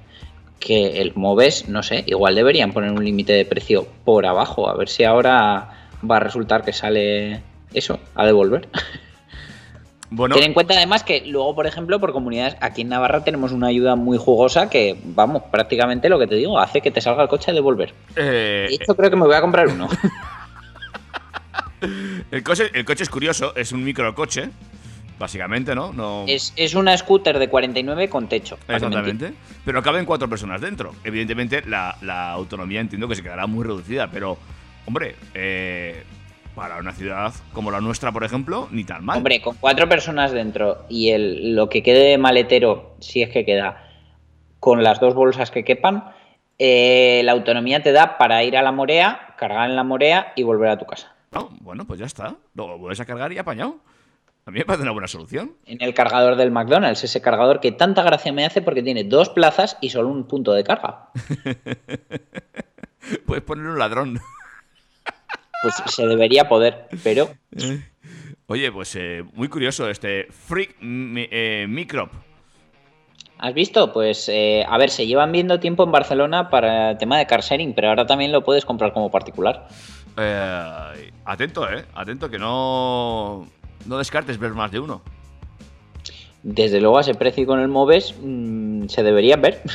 que 0.60 1.02
el 1.02 1.14
Moves, 1.16 1.68
no 1.70 1.82
sé, 1.84 2.04
igual 2.08 2.36
deberían 2.36 2.72
poner 2.72 2.92
un 2.92 3.04
límite 3.04 3.34
de 3.34 3.46
precio 3.46 3.88
por 4.04 4.26
abajo. 4.26 4.70
A 4.70 4.76
ver 4.76 4.90
si 4.90 5.04
ahora 5.04 5.88
va 6.10 6.18
a 6.18 6.20
resultar 6.20 6.64
que 6.64 6.74
sale 6.74 7.42
eso, 7.74 8.00
a 8.16 8.26
devolver. 8.26 8.68
Bueno, 10.12 10.36
Ten 10.36 10.46
en 10.46 10.54
cuenta 10.54 10.76
además 10.76 11.04
que 11.04 11.26
luego, 11.26 11.56
por 11.56 11.66
ejemplo, 11.66 12.00
por 12.00 12.14
comunidades, 12.14 12.56
aquí 12.62 12.84
en 12.84 12.90
Navarra 12.90 13.24
tenemos 13.24 13.52
una 13.52 13.68
ayuda 13.68 13.96
muy 13.96 14.20
jugosa 14.20 14.70
que, 14.70 14.96
vamos, 15.04 15.42
prácticamente 15.52 16.10
lo 16.10 16.20
que 16.20 16.28
te 16.28 16.36
digo, 16.36 16.60
hace 16.60 16.80
que 16.80 16.92
te 16.92 17.02
salga 17.02 17.24
el 17.24 17.28
coche 17.28 17.50
a 17.50 17.54
devolver. 17.56 17.92
eh, 18.16 18.68
De 18.70 18.76
hecho, 18.76 18.96
creo 18.96 19.10
que 19.10 19.16
me 19.16 19.26
voy 19.26 19.34
a 19.36 19.42
comprar 19.42 19.68
uno. 19.68 19.90
el, 22.32 22.44
coche, 22.44 22.70
el 22.74 22.86
coche 22.86 23.04
es 23.04 23.10
curioso, 23.10 23.56
es 23.56 23.72
un 23.72 23.84
microcoche, 23.84 24.50
básicamente, 25.20 25.76
¿no? 25.76 25.94
no 25.94 26.26
es, 26.28 26.54
es 26.56 26.76
una 26.76 26.98
scooter 26.98 27.40
de 27.40 27.48
49 27.48 28.10
con 28.10 28.28
techo. 28.28 28.58
Exactamente. 28.68 29.34
Pero 29.64 29.82
caben 29.82 30.06
cuatro 30.06 30.30
personas 30.30 30.62
dentro. 30.62 30.94
Evidentemente, 31.04 31.64
la, 31.66 31.98
la 32.02 32.32
autonomía 32.32 32.82
entiendo 32.82 33.08
que 33.08 33.16
se 33.16 33.24
quedará 33.24 33.48
muy 33.48 33.64
reducida, 33.64 34.10
pero, 34.10 34.38
hombre, 34.86 35.16
eh, 35.34 36.04
para 36.56 36.78
una 36.78 36.94
ciudad 36.94 37.34
como 37.54 37.70
la 37.70 37.82
nuestra, 37.82 38.12
por 38.12 38.24
ejemplo, 38.24 38.68
ni 38.72 38.84
tan 38.84 39.04
mal. 39.04 39.18
Hombre, 39.18 39.42
con 39.42 39.56
cuatro 39.58 39.88
personas 39.88 40.32
dentro 40.32 40.86
y 40.90 41.10
el, 41.10 41.56
lo 41.56 41.70
que 41.70 41.84
quede 41.84 42.10
de 42.10 42.18
maletero, 42.18 42.96
si 43.00 43.22
es 43.22 43.30
que 43.30 43.46
queda, 43.46 43.90
con 44.60 44.84
las 44.84 45.00
dos 45.00 45.14
bolsas 45.14 45.52
que 45.52 45.64
quepan, 45.64 46.06
eh, 46.58 47.22
la 47.26 47.34
autonomía 47.34 47.84
te 47.84 47.92
da 47.92 48.18
para 48.18 48.44
ir 48.44 48.58
a 48.58 48.62
la 48.62 48.72
morea, 48.72 49.36
cargar 49.38 49.70
en 49.70 49.76
la 49.76 49.84
morea 49.84 50.34
y 50.36 50.44
volver 50.44 50.70
a 50.70 50.78
tu 50.78 50.86
casa. 50.86 51.14
No, 51.32 51.50
bueno, 51.60 51.86
pues 51.86 52.00
ya 52.00 52.06
está. 52.06 52.36
Lo 52.54 52.78
vuelves 52.78 53.00
a 53.02 53.06
cargar 53.06 53.32
y 53.34 53.38
apañado. 53.38 53.78
A 54.48 54.52
mí 54.52 54.60
me 54.60 54.66
parece 54.66 54.84
una 54.84 54.92
buena 54.92 55.08
solución. 55.08 55.54
En 55.66 55.82
el 55.82 55.96
cargador 55.96 56.36
del 56.36 56.52
McDonald's, 56.52 57.04
ese 57.04 57.20
cargador 57.20 57.60
que 57.60 57.72
tanta 57.72 58.04
gracia 58.04 58.32
me 58.32 58.46
hace 58.46 58.62
porque 58.62 58.84
tiene 58.84 59.04
dos 59.04 59.30
plazas 59.30 59.76
y 59.82 59.90
solo 59.90 60.10
un 60.10 60.28
punto 60.28 60.54
de 60.54 60.64
carga. 60.64 61.10
Puedes 63.26 63.44
poner 63.44 63.66
un 63.66 63.80
ladrón. 63.80 64.20
Pues 65.64 65.76
se 65.88 66.06
debería 66.06 66.48
poder, 66.48 66.88
pero 67.04 67.30
Oye, 68.48 68.72
pues 68.72 68.96
eh, 68.96 69.24
muy 69.34 69.48
curioso 69.48 69.90
este 69.90 70.28
Freak 70.30 70.76
eh, 70.80 71.66
Microp. 71.68 72.12
¿Has 73.40 73.54
visto? 73.54 73.92
Pues 73.92 74.30
eh, 74.30 74.64
a 74.68 74.78
ver, 74.78 74.92
se 74.92 75.08
llevan 75.08 75.32
viendo 75.32 75.60
tiempo 75.60 75.84
en 75.84 75.92
Barcelona 75.92 76.50
para 76.50 76.92
el 76.92 76.98
tema 77.00 77.18
de 77.18 77.26
car 77.26 77.42
sharing, 77.42 77.74
pero 77.74 77.90
ahora 77.90 78.06
también 78.06 78.32
lo 78.32 78.44
puedes 78.44 78.64
comprar 78.64 78.94
como 78.94 79.10
particular. 79.10 79.68
Eh, 80.18 81.12
atento, 81.26 81.70
eh. 81.70 81.86
Atento 81.94 82.30
que 82.30 82.40
no. 82.40 83.48
No 83.86 83.98
descartes 83.98 84.38
ver 84.38 84.52
más 84.54 84.72
de 84.72 84.80
uno. 84.80 85.02
Desde 86.44 86.80
luego 86.80 86.98
a 86.98 87.02
ese 87.02 87.16
precio 87.16 87.44
y 87.44 87.46
con 87.46 87.60
el 87.60 87.68
Moves 87.68 88.14
mm, 88.22 88.88
se 88.88 89.04
debería 89.04 89.36
ver. 89.38 89.62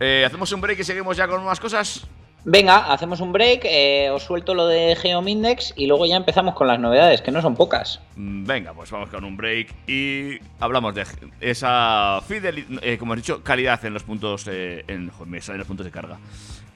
Eh, 0.00 0.22
Hacemos 0.24 0.52
un 0.52 0.60
break 0.60 0.78
y 0.78 0.84
seguimos 0.84 1.16
ya 1.16 1.26
con 1.26 1.44
más 1.44 1.58
cosas. 1.58 2.06
Venga, 2.44 2.92
hacemos 2.92 3.20
un 3.20 3.32
break, 3.32 3.62
eh, 3.64 4.10
os 4.10 4.22
suelto 4.22 4.54
lo 4.54 4.68
de 4.68 4.94
Geomindex 4.94 5.74
y 5.76 5.88
luego 5.88 6.06
ya 6.06 6.14
empezamos 6.14 6.54
con 6.54 6.68
las 6.68 6.78
novedades, 6.78 7.20
que 7.20 7.32
no 7.32 7.42
son 7.42 7.56
pocas. 7.56 8.00
Mm, 8.14 8.44
Venga, 8.46 8.72
pues 8.74 8.92
vamos 8.92 9.08
con 9.10 9.24
un 9.24 9.36
break 9.36 9.74
y 9.88 10.38
hablamos 10.60 10.94
de 10.94 11.04
esa 11.40 12.20
fidelidad, 12.28 12.80
como 13.00 13.14
he 13.14 13.16
dicho, 13.16 13.42
calidad 13.42 13.84
en 13.84 13.92
los 13.92 14.04
puntos, 14.04 14.46
eh, 14.48 14.84
en, 14.86 15.10
joder, 15.10 15.26
me 15.28 15.40
salen 15.40 15.58
los 15.58 15.66
puntos 15.66 15.84
de 15.84 15.90
carga. 15.90 16.18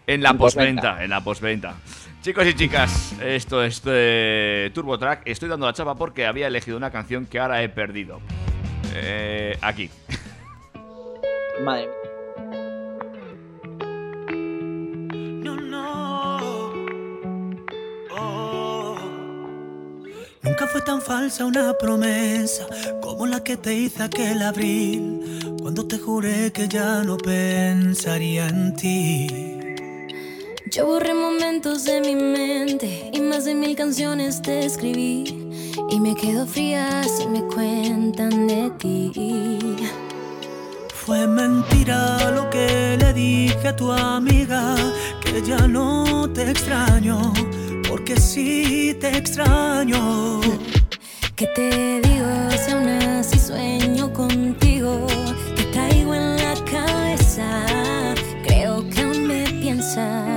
En 0.04 0.20
la 0.20 0.34
postventa. 0.34 0.82
postventa, 0.82 1.04
en 1.04 1.10
la 1.10 1.20
postventa. 1.22 1.74
Chicos 2.22 2.46
y 2.46 2.54
chicas, 2.54 3.14
esto 3.20 3.64
es 3.64 3.82
eh, 3.84 4.70
Turbo 4.72 4.96
Track. 4.96 5.22
Estoy 5.24 5.48
dando 5.48 5.66
la 5.66 5.72
chapa 5.72 5.96
porque 5.96 6.24
había 6.24 6.46
elegido 6.46 6.76
una 6.76 6.92
canción 6.92 7.26
que 7.26 7.40
ahora 7.40 7.64
he 7.64 7.68
perdido. 7.68 8.20
Eh, 8.94 9.58
aquí. 9.60 9.90
Madre 11.64 11.88
mía. 11.88 11.96
No, 15.42 15.56
no. 15.56 16.72
Oh. 18.16 18.96
Nunca 20.42 20.68
fue 20.68 20.80
tan 20.82 21.02
falsa 21.02 21.44
una 21.44 21.76
promesa 21.76 22.68
como 23.00 23.26
la 23.26 23.42
que 23.42 23.56
te 23.56 23.74
hice 23.74 24.00
aquel 24.00 24.42
abril, 24.42 25.56
cuando 25.60 25.88
te 25.88 25.98
juré 25.98 26.52
que 26.52 26.68
ya 26.68 27.02
no 27.02 27.16
pensaría 27.16 28.46
en 28.46 28.76
ti. 28.76 29.61
Yo 30.74 30.86
borré 30.86 31.12
momentos 31.12 31.84
de 31.84 32.00
mi 32.00 32.14
mente 32.14 33.10
y 33.12 33.20
más 33.20 33.44
de 33.44 33.54
mil 33.54 33.76
canciones 33.76 34.40
te 34.40 34.64
escribí 34.64 35.22
y 35.90 36.00
me 36.00 36.14
quedo 36.14 36.46
fría 36.46 37.04
si 37.04 37.26
me 37.26 37.42
cuentan 37.42 38.46
de 38.46 38.70
ti. 38.78 39.76
Fue 40.94 41.26
mentira 41.26 42.30
lo 42.30 42.48
que 42.48 42.96
le 42.98 43.12
dije 43.12 43.68
a 43.68 43.76
tu 43.76 43.92
amiga, 43.92 44.74
que 45.22 45.42
ya 45.42 45.68
no 45.68 46.30
te 46.32 46.50
extraño, 46.50 47.34
porque 47.86 48.16
sí 48.18 48.96
te 48.98 49.18
extraño. 49.18 50.40
¿Qué 51.36 51.48
te 51.48 52.00
digo 52.00 52.50
si 52.64 52.72
aún 52.72 52.88
así 52.88 53.38
sueño 53.38 54.10
contigo? 54.10 55.06
Te 55.54 55.64
traigo 55.64 56.14
en 56.14 56.36
la 56.38 56.54
cabeza, 56.64 57.62
creo 58.46 58.88
que 58.88 59.02
aún 59.02 59.26
me 59.26 59.44
piensas. 59.60 60.31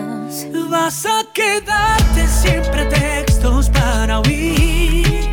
Vas 0.78 1.06
a 1.06 1.24
quedarte 1.34 2.28
sin 2.28 2.62
pretextos 2.70 3.70
para 3.70 4.20
huir. 4.20 5.26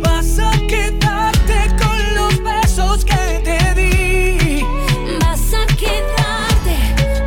Vas 0.00 0.38
a 0.38 0.52
quedarte 0.68 1.56
con 1.82 1.98
los 2.14 2.34
besos 2.42 3.04
que 3.04 3.42
te 3.46 3.58
di. 3.74 4.64
Vas 5.20 5.52
a 5.52 5.66
quedarte 5.82 6.74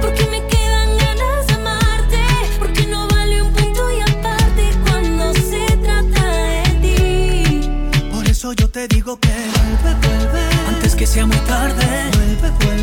porque 0.01 0.23
me 0.34 0.39
quedan 0.47 0.97
ganas 0.97 1.47
de 1.47 1.53
amarte, 1.56 2.23
porque 2.58 2.88
no 2.88 3.06
vale 3.10 3.41
un 3.41 3.51
punto 3.53 3.82
y 3.91 3.99
aparte 3.99 4.63
cuando 4.88 5.34
se 5.34 5.65
trata 5.86 6.25
de 6.25 6.63
ti. 6.82 7.69
Por 8.13 8.25
eso 8.27 8.53
yo 8.53 8.69
te 8.69 8.88
digo 8.88 9.19
que 9.19 9.36
vuelve, 9.56 9.91
vuelve. 10.08 10.43
Antes 10.69 10.95
que 10.95 11.06
sea 11.06 11.25
muy 11.25 11.41
tarde, 11.53 11.86
vuelve, 12.13 12.49
vuelve. 12.60 12.77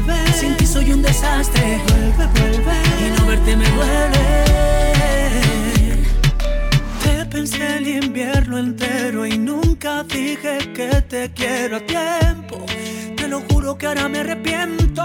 Soy 0.85 0.93
un 0.93 1.01
desastre, 1.01 1.81
vuelve, 1.89 2.27
vuelve. 2.39 2.75
Y 3.01 3.19
no 3.19 3.27
verte 3.27 3.57
me 3.57 3.67
duele. 3.71 4.45
Te 7.03 7.25
pensé 7.25 7.79
el 7.79 7.89
invierno 7.89 8.59
entero 8.59 9.25
y 9.25 9.39
nunca 9.39 10.03
dije 10.05 10.59
que 10.75 11.01
te 11.09 11.33
quiero 11.33 11.79
a 11.79 11.81
tiempo. 11.81 12.67
Te 13.17 13.29
lo 13.29 13.41
juro 13.49 13.79
que 13.79 13.87
ahora 13.87 14.11
me 14.11 14.19
arrepiento. 14.19 15.03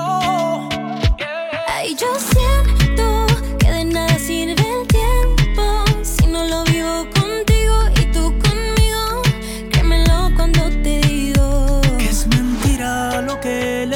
Ay, 1.70 1.96
yo 1.96 2.08
siento 2.34 3.26
que 3.58 3.72
de 3.72 3.86
nada 3.86 4.20
sirve 4.20 4.80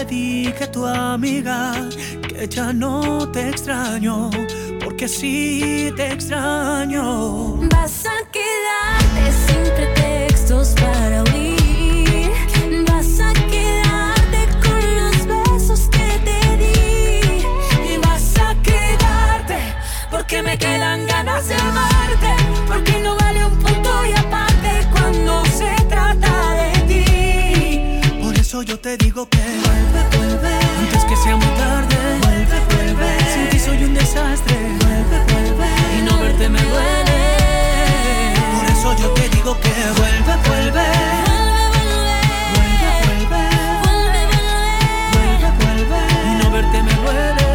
dije 0.06 0.64
a 0.64 0.72
tu 0.72 0.86
amiga, 0.86 1.74
que 2.28 2.48
ya 2.48 2.74
no 2.74 3.30
te 3.32 3.50
extraño, 3.50 4.30
porque 4.84 5.08
sí 5.08 5.92
te 5.96 6.12
extraño. 6.14 7.58
Vas 7.72 8.06
a 8.06 8.26
quedarte 8.32 9.32
sin 9.46 9.64
pretextos 9.76 10.76
para 10.82 11.24
huir. 11.24 12.32
Vas 12.88 13.20
a 13.20 13.34
quedarte 13.50 14.40
con 14.66 14.82
los 15.00 15.18
besos 15.28 15.90
que 15.90 16.08
te 16.28 16.58
di. 16.62 17.94
Y 17.94 17.98
vas 17.98 18.38
a 18.38 18.56
quedarte, 18.62 19.60
porque 20.12 20.42
me 20.42 20.58
quedan 20.58 21.06
ganas 21.08 21.48
de 21.48 21.56
amarte, 21.56 22.36
porque 22.68 23.00
no 23.00 23.13
eso 28.54 28.62
yo 28.62 28.80
te 28.80 28.96
digo 28.98 29.28
que 29.28 29.40
vuelve, 29.40 30.02
vuelve, 30.16 30.54
antes 30.82 31.04
que 31.06 31.16
sea 31.16 31.36
muy 31.36 31.48
tarde, 31.58 31.96
vuelve, 32.22 32.60
vuelve. 32.70 33.18
Sin 33.34 33.50
ti 33.50 33.58
soy 33.58 33.84
un 33.84 33.96
desastre, 33.96 34.56
vuelve, 34.80 35.18
vuelve, 35.34 35.68
y 35.98 36.02
no 36.04 36.20
verte 36.20 36.50
me 36.50 36.62
duele. 36.62 37.20
Por 38.54 38.66
eso 38.70 38.96
yo 39.02 39.10
te 39.16 39.28
digo 39.30 39.58
que 39.60 39.74
vuelve, 39.98 40.34
vuelve. 40.50 40.86
Vuelve, 42.54 42.90
vuelve. 43.08 43.44
Vuelve, 45.14 45.50
vuelve. 45.64 46.00
Y 46.30 46.32
no 46.44 46.52
verte 46.52 46.84
me 46.84 46.94
duele. 47.02 47.50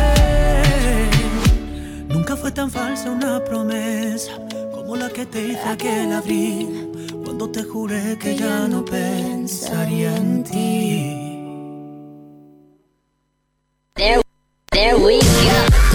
Nunca 2.09 2.35
fue 2.37 2.51
tan 2.51 2.73
falsa 2.73 3.09
una 3.09 3.45
promesa 3.45 4.33
como 4.73 4.97
la 4.97 5.09
que 5.11 5.27
te 5.27 5.47
hice 5.47 5.69
aquel 5.69 6.13
abril, 6.13 6.91
cuando 7.25 7.49
te 7.49 7.63
juré 7.63 8.19
que 8.19 8.35
ya 8.35 8.67
no 8.67 8.85
pensaría 9.49 10.15
en 10.15 10.45
ti. 10.45 11.15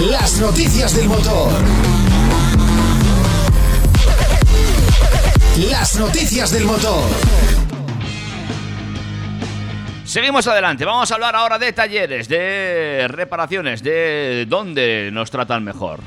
Las 0.10 0.40
noticias 0.40 0.96
del 0.96 1.08
motor. 1.08 1.52
Las 5.70 6.00
noticias 6.00 6.52
del 6.52 6.66
motor. 6.66 7.04
Seguimos 10.04 10.48
adelante, 10.48 10.84
vamos 10.84 11.12
a 11.12 11.14
hablar 11.14 11.36
ahora 11.36 11.60
de 11.60 11.74
talleres, 11.74 12.28
de 12.28 13.06
reparaciones, 13.08 13.84
de 13.84 14.48
dónde 14.50 15.12
nos 15.14 15.30
tratan 15.30 15.64
mejor. 15.64 16.00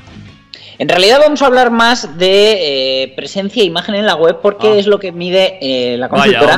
En 0.79 0.89
realidad 0.89 1.19
vamos 1.19 1.41
a 1.41 1.47
hablar 1.47 1.71
más 1.71 2.17
de 2.17 3.03
eh, 3.03 3.13
presencia 3.15 3.63
e 3.63 3.65
imagen 3.65 3.95
en 3.95 4.05
la 4.05 4.15
web 4.15 4.39
porque 4.41 4.67
Ah. 4.67 4.75
es 4.77 4.85
lo 4.87 4.99
que 4.99 5.11
mide 5.11 5.57
eh, 5.61 5.97
la 5.97 6.07
consultora 6.09 6.57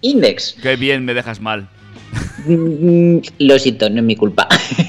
Index. 0.00 0.56
Qué 0.62 0.76
bien 0.76 1.04
me 1.04 1.12
dejas 1.14 1.40
mal. 1.40 1.68
Mm, 2.46 3.18
Lo 3.40 3.58
siento, 3.58 3.90
no 3.90 3.98
es 3.98 4.02
mi 4.02 4.16
culpa. 4.16 4.48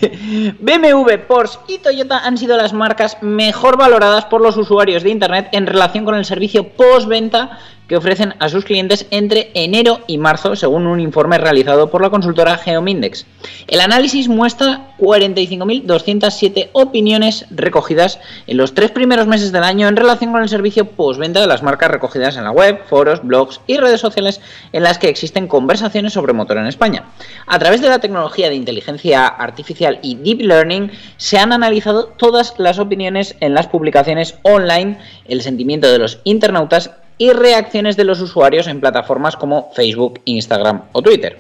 BMW, 0.60 1.18
Porsche 1.28 1.60
y 1.68 1.78
Toyota 1.80 2.20
han 2.20 2.38
sido 2.38 2.56
las 2.56 2.72
marcas 2.72 3.18
mejor 3.22 3.78
valoradas 3.78 4.26
por 4.26 4.40
los 4.42 4.56
usuarios 4.56 5.04
de 5.04 5.10
Internet 5.10 5.50
en 5.52 5.68
relación 5.68 6.06
con 6.06 6.16
el 6.16 6.24
servicio 6.24 6.70
postventa 6.70 7.60
que 7.90 7.98
ofrecen 7.98 8.36
a 8.40 8.48
sus 8.48 8.64
clientes 8.64 9.08
entre 9.10 9.50
enero 9.56 10.00
y 10.06 10.20
marzo, 10.20 10.56
según 10.56 10.86
un 10.86 11.00
informe 11.00 11.40
realizado 11.40 11.90
por 11.90 12.04
la 12.04 12.12
consultora 12.12 12.56
Geomindex. 12.56 13.26
El 13.68 13.82
análisis 13.82 14.30
muestra 14.30 14.94
45.207 15.00 16.70
opiniones 16.74 17.48
recogidas 17.50 18.20
en 18.46 18.58
los 18.58 18.76
tres 18.76 18.92
primeros 18.92 19.26
meses 19.26 19.52
del 19.52 19.64
año 19.64 19.88
en 19.88 19.96
relación 19.96 20.32
con 20.32 20.44
el 20.44 20.50
servicio 20.50 20.86
postventa 20.86 21.42
de 21.42 21.48
las 21.48 21.64
marcas 21.64 21.90
recogidas 21.90 22.38
en 22.38 22.44
la 22.44 22.52
web, 22.52 22.80
foros, 22.88 23.24
blogs 23.24 23.60
y 23.66 23.78
redes 23.78 24.00
sociales 24.00 24.40
en 24.72 24.84
las 24.84 25.00
que 25.00 25.10
existen 25.10 25.48
conversaciones 25.48 26.14
sobre 26.14 26.34
motor 26.34 26.58
en 26.58 26.68
España. 26.68 27.06
A 27.48 27.58
través 27.58 27.82
de 27.82 27.90
la 27.90 28.00
tecnología 28.00 28.50
de 28.50 28.56
inteligencia 28.56 29.26
artificial 29.26 29.98
y 30.04 30.16
deep 30.16 30.42
learning 30.42 30.92
se 31.18 31.40
han 31.40 31.54
analizado 31.54 32.06
todas 32.06 32.54
las 32.60 32.78
opiniones 32.78 33.36
en 33.40 33.56
las 33.56 33.66
publicaciones 33.66 34.36
online, 34.44 35.00
el 35.26 35.42
sentimiento 35.42 35.92
de 35.92 35.98
los 35.98 36.20
internautas 36.24 36.92
y 37.20 37.32
reacciones 37.34 37.96
de 37.98 38.06
los 38.06 38.20
usuarios 38.22 38.66
en 38.66 38.80
plataformas 38.80 39.36
como 39.36 39.70
Facebook, 39.76 40.22
Instagram 40.26 40.86
o 40.94 41.04
Twitter. 41.04 41.40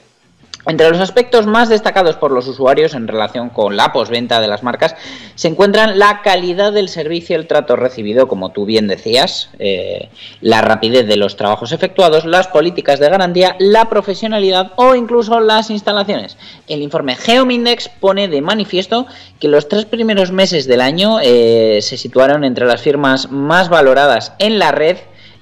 Entre 0.68 0.90
los 0.90 1.00
aspectos 1.00 1.48
más 1.48 1.70
destacados 1.70 2.18
por 2.18 2.32
los 2.32 2.46
usuarios 2.46 2.94
en 2.94 3.08
relación 3.08 3.50
con 3.50 3.78
la 3.78 3.94
posventa 3.94 4.42
de 4.42 4.50
las 4.50 4.62
marcas 4.62 4.94
se 5.36 5.48
encuentran 5.48 5.98
la 5.98 6.22
calidad 6.22 6.74
del 6.74 6.90
servicio, 6.90 7.38
el 7.38 7.48
trato 7.48 7.78
recibido, 7.78 8.28
como 8.28 8.52
tú 8.52 8.66
bien 8.66 8.88
decías, 8.88 9.50
eh, 9.58 10.10
la 10.42 10.62
rapidez 10.62 11.08
de 11.08 11.16
los 11.16 11.38
trabajos 11.38 11.72
efectuados, 11.72 12.26
las 12.26 12.50
políticas 12.50 13.00
de 13.00 13.10
garantía, 13.10 13.56
la 13.58 13.90
profesionalidad 13.90 14.74
o 14.76 14.96
incluso 14.96 15.40
las 15.40 15.70
instalaciones. 15.70 16.38
El 16.68 16.82
informe 16.82 17.16
Geomindex 17.16 17.88
pone 17.88 18.28
de 18.28 18.42
manifiesto 18.42 19.08
que 19.40 19.48
los 19.48 19.70
tres 19.70 19.86
primeros 19.86 20.34
meses 20.34 20.68
del 20.68 20.82
año 20.82 21.20
eh, 21.22 21.80
se 21.82 21.96
situaron 21.96 22.44
entre 22.44 22.66
las 22.66 22.82
firmas 22.82 23.32
más 23.32 23.70
valoradas 23.70 24.34
en 24.40 24.60
la 24.60 24.74
red 24.74 24.98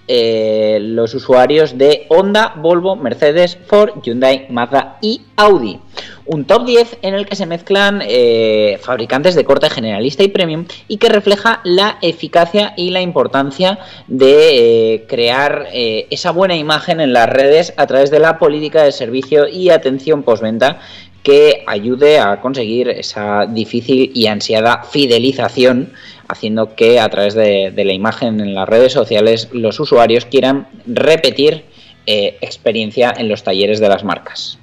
eh, 0.08 0.80
los 0.82 1.14
usuarios 1.14 1.78
de 1.78 2.06
Honda, 2.10 2.54
Volvo, 2.58 2.96
Mercedes, 2.96 3.58
Ford, 3.68 4.02
Hyundai, 4.04 4.48
Mazda 4.50 4.98
y 5.02 5.22
Audi. 5.36 5.80
Un 6.26 6.46
top 6.46 6.66
10 6.66 7.00
en 7.04 7.14
el 7.14 7.26
que 7.26 7.36
se 7.36 7.46
mezclan 7.46 8.02
eh, 8.06 8.78
fabricantes 8.82 9.36
de 9.36 9.46
corte 9.46 9.70
generalista 9.70 10.24
y 10.24 10.28
premium 10.28 10.66
y 10.88 10.98
que 10.98 11.10
refleja 11.10 11.62
la 11.64 11.98
eficacia 12.02 12.74
y 12.76 12.90
la 12.90 13.02
importancia 13.02 13.80
de 14.08 14.94
eh, 14.94 15.06
crear 15.08 15.68
eh, 15.72 16.08
esa 16.10 16.32
buena 16.32 16.56
imagen 16.56 17.00
en 17.00 17.14
las 17.14 17.30
redes 17.30 17.74
a 17.78 17.88
través 17.88 18.12
de 18.12 18.20
la 18.20 18.40
política 18.40 18.84
de 18.84 18.92
servicio 18.92 19.48
y 19.48 19.70
atención 19.70 20.24
postventa 20.24 20.80
que 21.24 21.64
ayude 21.68 22.20
a 22.20 22.40
conseguir 22.42 22.90
esa 22.90 23.46
difícil 23.46 24.12
y 24.14 24.28
ansiada 24.28 24.84
fidelización 24.84 25.94
haciendo 26.28 26.76
que 26.76 27.00
a 27.00 27.10
través 27.10 27.34
de, 27.34 27.72
de 27.76 27.86
la 27.86 27.94
imagen 27.94 28.40
en 28.40 28.54
las 28.54 28.68
redes 28.68 28.94
sociales 28.94 29.50
los 29.52 29.80
usuarios 29.80 30.26
quieran 30.26 30.68
repetir 30.86 31.66
eh, 32.06 32.38
experiencia 32.42 33.14
en 33.18 33.30
los 33.30 33.44
talleres 33.44 33.80
de 33.80 33.90
las 33.90 34.04
marcas. 34.04 34.58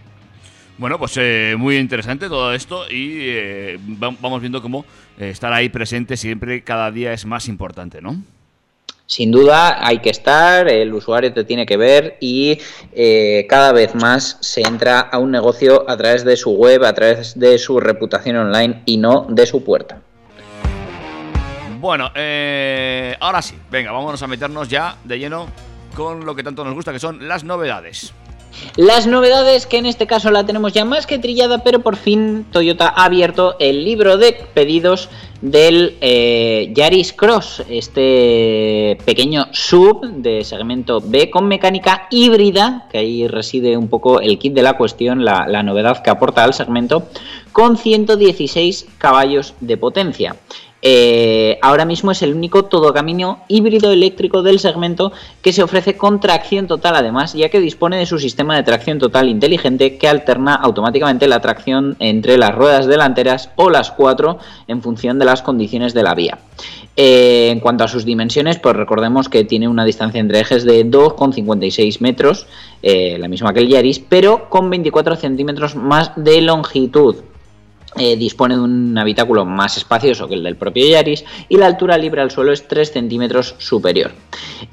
Bueno, 0.77 0.99
pues 0.99 1.17
eh, 1.19 1.55
muy 1.57 1.77
interesante 1.77 2.29
todo 2.29 2.53
esto 2.53 2.85
y 2.91 3.19
eh, 3.29 3.79
va- 4.03 4.17
vamos 4.21 4.41
viendo 4.41 4.61
cómo 4.61 4.85
estar 5.19 5.53
ahí 5.53 5.69
presente 5.69 6.17
siempre 6.17 6.65
cada 6.65 6.91
día 6.91 7.13
es 7.13 7.25
más 7.27 7.47
importante, 7.49 8.03
¿no? 8.03 8.17
Sin 9.07 9.31
duda 9.31 9.87
hay 9.87 9.99
que 9.99 10.09
estar, 10.09 10.67
el 10.67 10.93
usuario 10.95 11.33
te 11.33 11.45
tiene 11.45 11.67
que 11.67 11.77
ver 11.77 12.17
y 12.21 12.59
eh, 12.95 13.47
cada 13.51 13.71
vez 13.73 13.95
más 13.95 14.39
se 14.41 14.63
entra 14.63 14.99
a 15.01 15.19
un 15.19 15.31
negocio 15.31 15.85
a 15.89 15.97
través 15.97 16.25
de 16.25 16.37
su 16.39 16.53
web, 16.53 16.83
a 16.85 16.95
través 16.95 17.39
de 17.39 17.59
su 17.59 17.79
reputación 17.79 18.37
online 18.37 18.81
y 18.87 18.97
no 18.97 19.27
de 19.29 19.45
su 19.47 19.63
puerta. 19.63 20.01
Bueno, 21.85 22.11
eh, 22.15 23.15
ahora 23.21 23.43
sí, 23.43 23.57
venga, 23.71 23.93
vámonos 23.93 24.23
a 24.23 24.27
meternos 24.27 24.71
ya 24.71 24.97
de 25.05 25.19
lleno 25.19 25.49
con 25.95 26.25
lo 26.25 26.35
que 26.35 26.43
tanto 26.43 26.65
nos 26.65 26.73
gusta, 26.73 26.95
que 26.95 26.99
son 26.99 27.29
las 27.29 27.45
novedades. 27.45 28.15
Las 28.77 29.07
novedades, 29.07 29.67
que 29.67 29.77
en 29.77 29.85
este 29.85 30.07
caso 30.07 30.31
la 30.31 30.47
tenemos 30.47 30.73
ya 30.73 30.87
más 30.87 31.07
que 31.07 31.19
trillada, 31.19 31.63
pero 31.63 31.81
por 31.81 31.97
fin 31.97 32.47
Toyota 32.51 32.89
ha 32.89 33.05
abierto 33.05 33.57
el 33.59 33.85
libro 33.85 34.17
de 34.17 34.33
pedidos 34.55 35.11
del 35.43 35.99
eh, 36.01 36.73
Yaris 36.75 37.13
Cross, 37.13 37.65
este 37.69 38.97
pequeño 39.05 39.49
sub 39.53 40.07
de 40.07 40.43
segmento 40.43 41.03
B 41.03 41.29
con 41.29 41.49
mecánica 41.49 42.07
híbrida, 42.11 42.89
que 42.91 42.97
ahí 42.97 43.29
reside 43.29 43.77
un 43.77 43.89
poco 43.89 44.21
el 44.21 44.39
kit 44.39 44.55
de 44.55 44.63
la 44.63 44.79
cuestión, 44.79 45.23
la, 45.23 45.47
la 45.49 45.63
novedad 45.63 46.03
que 46.03 46.09
aporta 46.09 46.45
al 46.45 46.55
segmento, 46.55 47.11
con 47.53 47.77
116 47.77 48.87
caballos 48.97 49.53
de 49.61 49.77
potencia. 49.77 50.37
Eh, 50.87 51.59
ahora 51.63 51.87
mismo 51.87 52.11
es 52.11 52.21
el 52.21 52.35
único 52.35 52.67
todocamino 52.67 53.39
híbrido 53.49 53.91
eléctrico 53.91 54.43
del 54.43 54.59
segmento 54.59 55.13
que 55.41 55.55
se 55.55 55.63
ofrece 55.63 55.97
con 55.97 56.21
tracción 56.21 56.67
total 56.67 56.95
además, 56.97 57.33
ya 57.33 57.49
que 57.49 57.59
dispone 57.59 57.97
de 57.97 58.05
su 58.05 58.19
sistema 58.19 58.55
de 58.55 58.65
tracción 58.65 58.99
total 58.99 59.31
inteligente 59.31 59.97
que 59.97 60.09
alterna 60.09 60.55
automáticamente 60.55 61.27
la 61.27 61.41
tracción 61.41 61.97
entre 62.01 62.37
las 62.37 62.55
ruedas 62.55 62.85
delanteras 62.85 63.49
o 63.57 63.71
las 63.71 63.93
cuatro 63.93 64.39
en 64.69 64.83
función 64.83 65.19
de 65.19 65.25
las 65.25 65.41
condiciones 65.41 65.95
de 65.95 66.03
la 66.03 66.15
vía. 66.15 66.39
Eh, 66.97 67.49
en 67.51 67.61
cuanto 67.61 67.85
a 67.85 67.89
sus 67.89 68.05
dimensiones, 68.05 68.59
pues 68.59 68.77
recordemos 68.77 69.31
que 69.31 69.45
tiene 69.45 69.69
una 69.69 69.87
distancia 69.87 70.21
entre 70.21 70.41
ejes 70.41 70.65
de 70.65 70.85
2,56 70.85 72.01
metros, 72.01 72.47
eh, 72.83 73.17
la 73.19 73.29
misma 73.29 73.55
que 73.55 73.61
el 73.61 73.69
Yaris, 73.69 74.01
pero 74.01 74.51
con 74.51 74.69
24 74.69 75.17
centímetros 75.17 75.77
más 75.77 76.13
de 76.17 76.43
longitud. 76.43 77.17
Eh, 77.97 78.17
dispone 78.17 78.57
de 78.57 78.61
un 78.61 78.99
habitáculo 78.99 79.45
más 79.45 79.77
espacioso 79.77 80.27
que 80.27 80.35
el 80.35 80.43
del 80.43 80.57
propio 80.57 80.85
Yaris 80.85 81.25
y 81.49 81.57
la 81.57 81.67
altura 81.67 81.97
libre 81.97 82.23
al 82.23 82.33
suelo 82.33 82.53
es 82.53 82.67
3 82.67 82.91
centímetros 82.91 83.55
superior. 83.59 84.11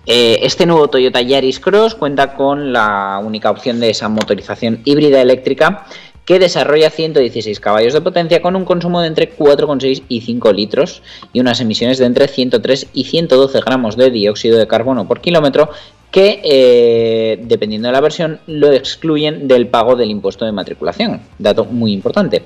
Eh, 0.08 0.40
este 0.42 0.66
nuevo 0.66 0.88
Toyota 0.88 1.22
Yaris 1.22 1.60
Cross 1.60 1.94
cuenta 1.94 2.34
con 2.34 2.74
la 2.74 3.22
única 3.24 3.52
opción 3.52 3.80
de 3.80 3.92
esa 3.92 4.10
motorización 4.10 4.82
híbrida 4.86 5.22
eléctrica 5.22 5.86
que 6.26 6.40
desarrolla 6.40 6.90
116 6.90 7.60
caballos 7.60 7.94
de 7.94 8.02
potencia 8.02 8.42
con 8.42 8.56
un 8.56 8.66
consumo 8.66 9.02
de 9.02 9.08
entre 9.08 9.36
4,6 9.36 10.04
y 10.08 10.22
5 10.22 10.54
litros 10.54 11.04
y 11.32 11.42
unas 11.42 11.62
emisiones 11.62 12.00
de 12.00 12.06
entre 12.06 12.28
103 12.28 12.88
y 12.94 13.04
112 13.04 13.60
gramos 13.62 13.98
de 13.98 14.10
dióxido 14.10 14.58
de 14.58 14.66
carbono 14.66 15.08
por 15.08 15.22
kilómetro 15.22 15.70
que, 16.10 16.42
eh, 16.44 17.40
dependiendo 17.44 17.88
de 17.88 17.94
la 17.94 18.02
versión, 18.02 18.40
lo 18.48 18.72
excluyen 18.72 19.48
del 19.48 19.68
pago 19.68 19.96
del 19.96 20.12
impuesto 20.12 20.46
de 20.46 20.52
matriculación. 20.52 21.22
Dato 21.38 21.66
muy 21.66 21.94
importante. 21.94 22.44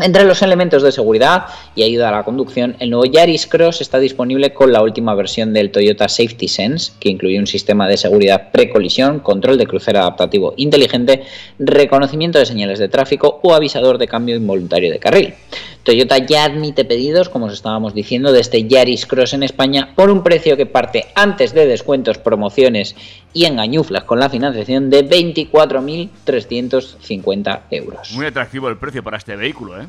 Entre 0.00 0.24
los 0.24 0.42
elementos 0.42 0.82
de 0.82 0.90
seguridad 0.90 1.46
y 1.76 1.84
ayuda 1.84 2.08
a 2.08 2.12
la 2.12 2.24
conducción, 2.24 2.74
el 2.80 2.90
nuevo 2.90 3.04
Yaris 3.04 3.46
Cross 3.46 3.80
está 3.80 4.00
disponible 4.00 4.52
con 4.52 4.72
la 4.72 4.82
última 4.82 5.14
versión 5.14 5.52
del 5.52 5.70
Toyota 5.70 6.08
Safety 6.08 6.48
Sense, 6.48 6.92
que 6.98 7.10
incluye 7.10 7.38
un 7.38 7.46
sistema 7.46 7.86
de 7.86 7.96
seguridad 7.96 8.50
precolisión, 8.50 9.20
control 9.20 9.56
de 9.56 9.68
crucero 9.68 10.00
adaptativo 10.00 10.54
inteligente, 10.56 11.22
reconocimiento 11.60 12.40
de 12.40 12.46
señales 12.46 12.80
de 12.80 12.88
tráfico 12.88 13.38
o 13.44 13.54
avisador 13.54 13.98
de 13.98 14.08
cambio 14.08 14.34
involuntario 14.34 14.90
de 14.90 14.98
carril. 14.98 15.34
Toyota 15.84 16.18
ya 16.18 16.44
admite 16.44 16.84
pedidos, 16.84 17.28
como 17.28 17.46
os 17.46 17.52
estábamos 17.52 17.94
diciendo, 17.94 18.32
de 18.32 18.40
este 18.40 18.66
Yaris 18.66 19.06
Cross 19.06 19.34
en 19.34 19.42
España 19.42 19.92
por 19.94 20.10
un 20.10 20.22
precio 20.22 20.56
que 20.56 20.64
parte 20.66 21.06
antes 21.14 21.52
de 21.52 21.66
descuentos, 21.66 22.18
promociones 22.18 22.96
y 23.32 23.44
engañuflas 23.44 24.04
con 24.04 24.18
la 24.18 24.30
financiación 24.30 24.90
de 24.90 25.08
24.350 25.08 27.60
euros. 27.70 28.10
Muy 28.12 28.26
atractivo 28.26 28.68
el 28.68 28.78
precio 28.78 29.02
para 29.02 29.18
este 29.18 29.36
vehículo, 29.36 29.80
¿eh? 29.80 29.86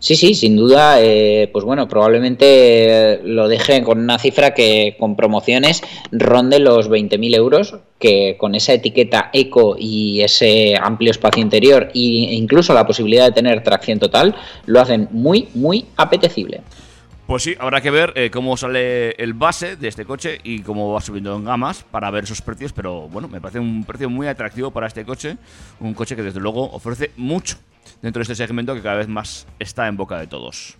Sí, 0.00 0.14
sí, 0.14 0.34
sin 0.34 0.56
duda, 0.56 1.02
eh, 1.02 1.50
pues 1.52 1.64
bueno, 1.64 1.88
probablemente 1.88 3.20
lo 3.24 3.48
deje 3.48 3.82
con 3.82 3.98
una 3.98 4.18
cifra 4.18 4.54
que 4.54 4.96
con 4.96 5.16
promociones 5.16 5.82
ronde 6.12 6.60
los 6.60 6.88
20.000 6.88 7.34
euros, 7.34 7.76
que 7.98 8.36
con 8.38 8.54
esa 8.54 8.74
etiqueta 8.74 9.30
eco 9.32 9.74
y 9.76 10.20
ese 10.20 10.76
amplio 10.80 11.10
espacio 11.10 11.42
interior 11.42 11.90
e 11.94 11.98
incluso 11.98 12.74
la 12.74 12.86
posibilidad 12.86 13.26
de 13.26 13.32
tener 13.32 13.64
tracción 13.64 13.98
total, 13.98 14.36
lo 14.66 14.80
hacen 14.80 15.08
muy, 15.10 15.48
muy 15.54 15.86
apetecible. 15.96 16.60
Pues 17.26 17.42
sí, 17.42 17.56
habrá 17.58 17.80
que 17.80 17.90
ver 17.90 18.12
eh, 18.14 18.30
cómo 18.30 18.56
sale 18.56 19.10
el 19.10 19.34
base 19.34 19.76
de 19.76 19.88
este 19.88 20.04
coche 20.04 20.38
y 20.44 20.60
cómo 20.60 20.92
va 20.92 21.00
subiendo 21.00 21.34
en 21.34 21.44
gamas 21.44 21.84
para 21.90 22.10
ver 22.10 22.24
esos 22.24 22.40
precios, 22.40 22.72
pero 22.72 23.08
bueno, 23.08 23.28
me 23.28 23.40
parece 23.40 23.58
un 23.58 23.84
precio 23.84 24.08
muy 24.08 24.28
atractivo 24.28 24.70
para 24.70 24.86
este 24.86 25.04
coche, 25.04 25.36
un 25.80 25.92
coche 25.92 26.14
que 26.14 26.22
desde 26.22 26.40
luego 26.40 26.70
ofrece 26.70 27.10
mucho 27.16 27.58
dentro 28.02 28.20
de 28.20 28.24
este 28.24 28.34
segmento 28.34 28.74
que 28.74 28.82
cada 28.82 28.96
vez 28.96 29.08
más 29.08 29.46
está 29.58 29.86
en 29.88 29.96
boca 29.96 30.18
de 30.18 30.26
todos. 30.26 30.76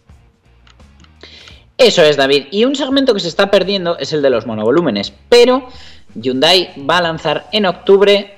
Eso 1.76 2.02
es, 2.02 2.16
David. 2.16 2.46
Y 2.50 2.64
un 2.64 2.74
segmento 2.74 3.14
que 3.14 3.20
se 3.20 3.28
está 3.28 3.50
perdiendo 3.50 3.98
es 3.98 4.12
el 4.12 4.20
de 4.20 4.30
los 4.30 4.46
monovolúmenes, 4.46 5.12
pero 5.28 5.68
Hyundai 6.14 6.72
va 6.88 6.98
a 6.98 7.02
lanzar 7.02 7.48
en 7.52 7.66
octubre 7.66 8.36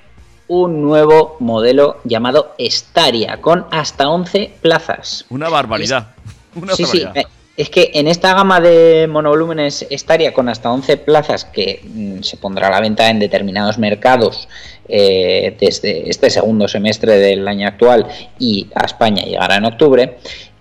un 0.48 0.82
nuevo 0.82 1.36
modelo 1.38 2.00
llamado 2.04 2.54
Staria, 2.58 3.40
con 3.40 3.66
hasta 3.70 4.08
11 4.08 4.56
plazas. 4.60 5.24
Una 5.30 5.48
barbaridad. 5.48 6.08
Una 6.54 6.74
sí, 6.74 6.82
barbaridad. 6.82 7.12
sí. 7.14 7.20
eh, 7.20 7.26
Es 7.60 7.68
que 7.68 7.90
en 7.92 8.08
esta 8.08 8.32
gama 8.32 8.58
de 8.58 9.06
monovolúmenes 9.06 9.86
Staria 9.90 10.32
con 10.32 10.48
hasta 10.48 10.72
11 10.72 10.96
plazas 10.96 11.44
que 11.44 11.82
mm, 11.84 12.22
se 12.22 12.38
pondrá 12.38 12.68
a 12.68 12.70
la 12.70 12.80
venta 12.80 13.10
en 13.10 13.18
determinados 13.18 13.76
mercados 13.76 14.48
eh, 14.88 15.54
desde 15.60 16.08
este 16.08 16.30
segundo 16.30 16.66
semestre 16.68 17.18
del 17.18 17.46
año 17.46 17.68
actual 17.68 18.06
y 18.38 18.66
a 18.74 18.86
España 18.86 19.24
llegará 19.24 19.56
en 19.56 19.66
octubre, 19.66 20.16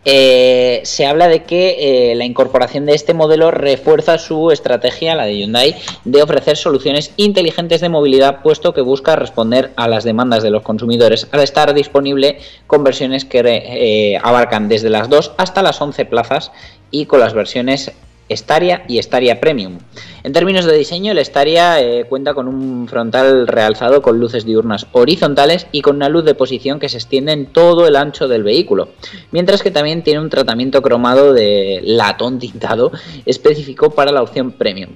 eh, 0.06 0.82
se 0.86 1.06
habla 1.06 1.28
de 1.28 1.43
que 1.43 2.12
eh, 2.12 2.16
la 2.16 2.26
incorporación 2.26 2.86
de 2.86 2.93
este 2.93 3.14
modelo 3.14 3.52
refuerza 3.52 4.18
su 4.18 4.52
estrategia, 4.52 5.16
la 5.16 5.26
de 5.26 5.38
Hyundai, 5.38 5.76
de 6.06 6.24
ofrecer 6.24 6.56
soluciones 6.56 7.12
inteligentes 7.18 7.82
de 7.82 7.89
movilidad, 7.89 8.41
puesto 8.41 8.74
que 8.74 8.82
busca 8.82 9.16
responder 9.16 9.72
a 9.76 9.88
las 9.88 10.04
demandas 10.04 10.41
de 10.41 10.52
los 10.52 10.64
consumidores 10.64 11.28
al 11.32 11.41
estar 11.41 11.74
disponible 11.74 12.39
con 12.66 12.84
versiones 12.84 13.26
que 13.26 13.39
eh, 13.45 14.20
abarcan 14.24 14.70
desde 14.70 14.89
las 14.89 15.10
2 15.10 15.34
hasta 15.38 15.62
las 15.62 15.82
11 15.82 16.06
plazas 16.06 16.52
y 16.91 17.06
con 17.06 17.20
las 17.20 17.34
versiones 17.34 17.91
Staria 18.30 18.84
y 18.88 19.01
Staria 19.01 19.39
Premium. 19.39 19.80
En 20.23 20.34
términos 20.34 20.65
de 20.65 20.77
diseño, 20.77 21.11
el 21.11 21.23
Staria 21.25 21.82
eh, 21.82 22.05
cuenta 22.07 22.34
con 22.34 22.47
un 22.47 22.88
frontal 22.88 23.47
realzado 23.47 24.01
con 24.01 24.19
luces 24.19 24.45
diurnas 24.45 24.88
horizontales 24.91 25.67
y 25.71 25.82
con 25.82 25.95
una 25.95 26.09
luz 26.09 26.25
de 26.25 26.36
posición 26.36 26.80
que 26.80 26.89
se 26.89 26.97
extiende 26.97 27.32
en 27.32 27.47
todo 27.47 27.88
el 27.88 27.95
ancho 27.95 28.27
del 28.27 28.43
vehículo, 28.43 28.89
mientras 29.32 29.63
que 29.63 29.71
también 29.71 30.03
tiene 30.03 30.19
un 30.19 30.30
tratamiento 30.30 30.82
cromado 30.82 31.34
de 31.34 31.82
latón 31.84 32.39
tintado 32.39 32.91
específico 33.25 33.91
para 33.91 34.11
la 34.11 34.21
opción 34.21 34.51
Premium. 34.51 34.91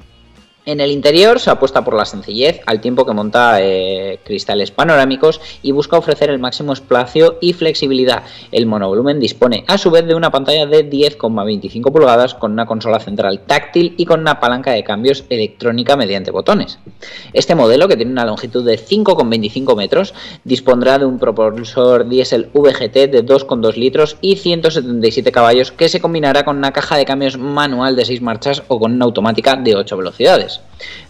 En 0.66 0.80
el 0.80 0.92
interior 0.92 1.42
se 1.42 1.50
apuesta 1.50 1.84
por 1.84 1.94
la 1.94 2.06
sencillez, 2.06 2.62
al 2.66 2.80
tiempo 2.80 3.06
que 3.06 3.12
monta 3.12 3.58
eh, 3.60 4.20
cristales 4.24 4.72
panorámicos 4.72 5.42
y 5.62 5.74
busca 5.74 5.98
ofrecer 5.98 6.30
el 6.30 6.40
máximo 6.40 6.72
espacio 6.72 7.38
y 7.42 7.52
flexibilidad. 7.52 8.24
El 8.50 8.66
monovolumen 8.66 9.20
dispone 9.20 9.66
a 9.68 9.78
su 9.78 9.92
vez 9.92 10.06
de 10.06 10.16
una 10.16 10.32
pantalla 10.32 10.66
de 10.66 10.90
10,25 10.90 11.92
pulgadas 11.92 12.34
con 12.34 12.54
una 12.54 12.66
consola 12.66 13.02
central 13.02 13.42
táctil 13.46 13.94
y 13.98 14.06
con 14.06 14.22
una 14.22 14.40
palanca 14.40 14.72
de 14.72 14.86
cambios 14.86 15.26
electrónica 15.30 15.98
mediante 15.98 16.32
botones. 16.32 16.80
Este 17.34 17.56
modelo, 17.56 17.90
que 17.90 17.98
tiene 17.98 18.14
una 18.14 18.26
longitud 18.26 18.66
de 18.66 18.80
5,25 18.80 19.76
metros, 19.76 20.14
dispondrá 20.46 20.98
de 20.98 21.06
un 21.06 21.20
propulsor 21.20 22.08
diésel 22.08 22.50
VGT 22.54 23.12
de 23.12 23.26
2,2 23.26 23.76
litros 23.76 24.16
y 24.22 24.38
177 24.38 25.30
caballos 25.34 25.74
que 25.74 25.90
se 25.90 26.00
combinará 26.00 26.46
con 26.46 26.56
una 26.56 26.72
caja 26.72 26.96
de 26.96 27.04
cambios 27.04 27.38
manual 27.38 27.98
de 27.98 28.06
6 28.06 28.22
marchas 28.22 28.64
o 28.70 28.80
con 28.80 28.94
una 28.94 29.04
automática 29.04 29.58
de 29.58 29.76
8 29.76 29.98
velocidades. 29.98 30.53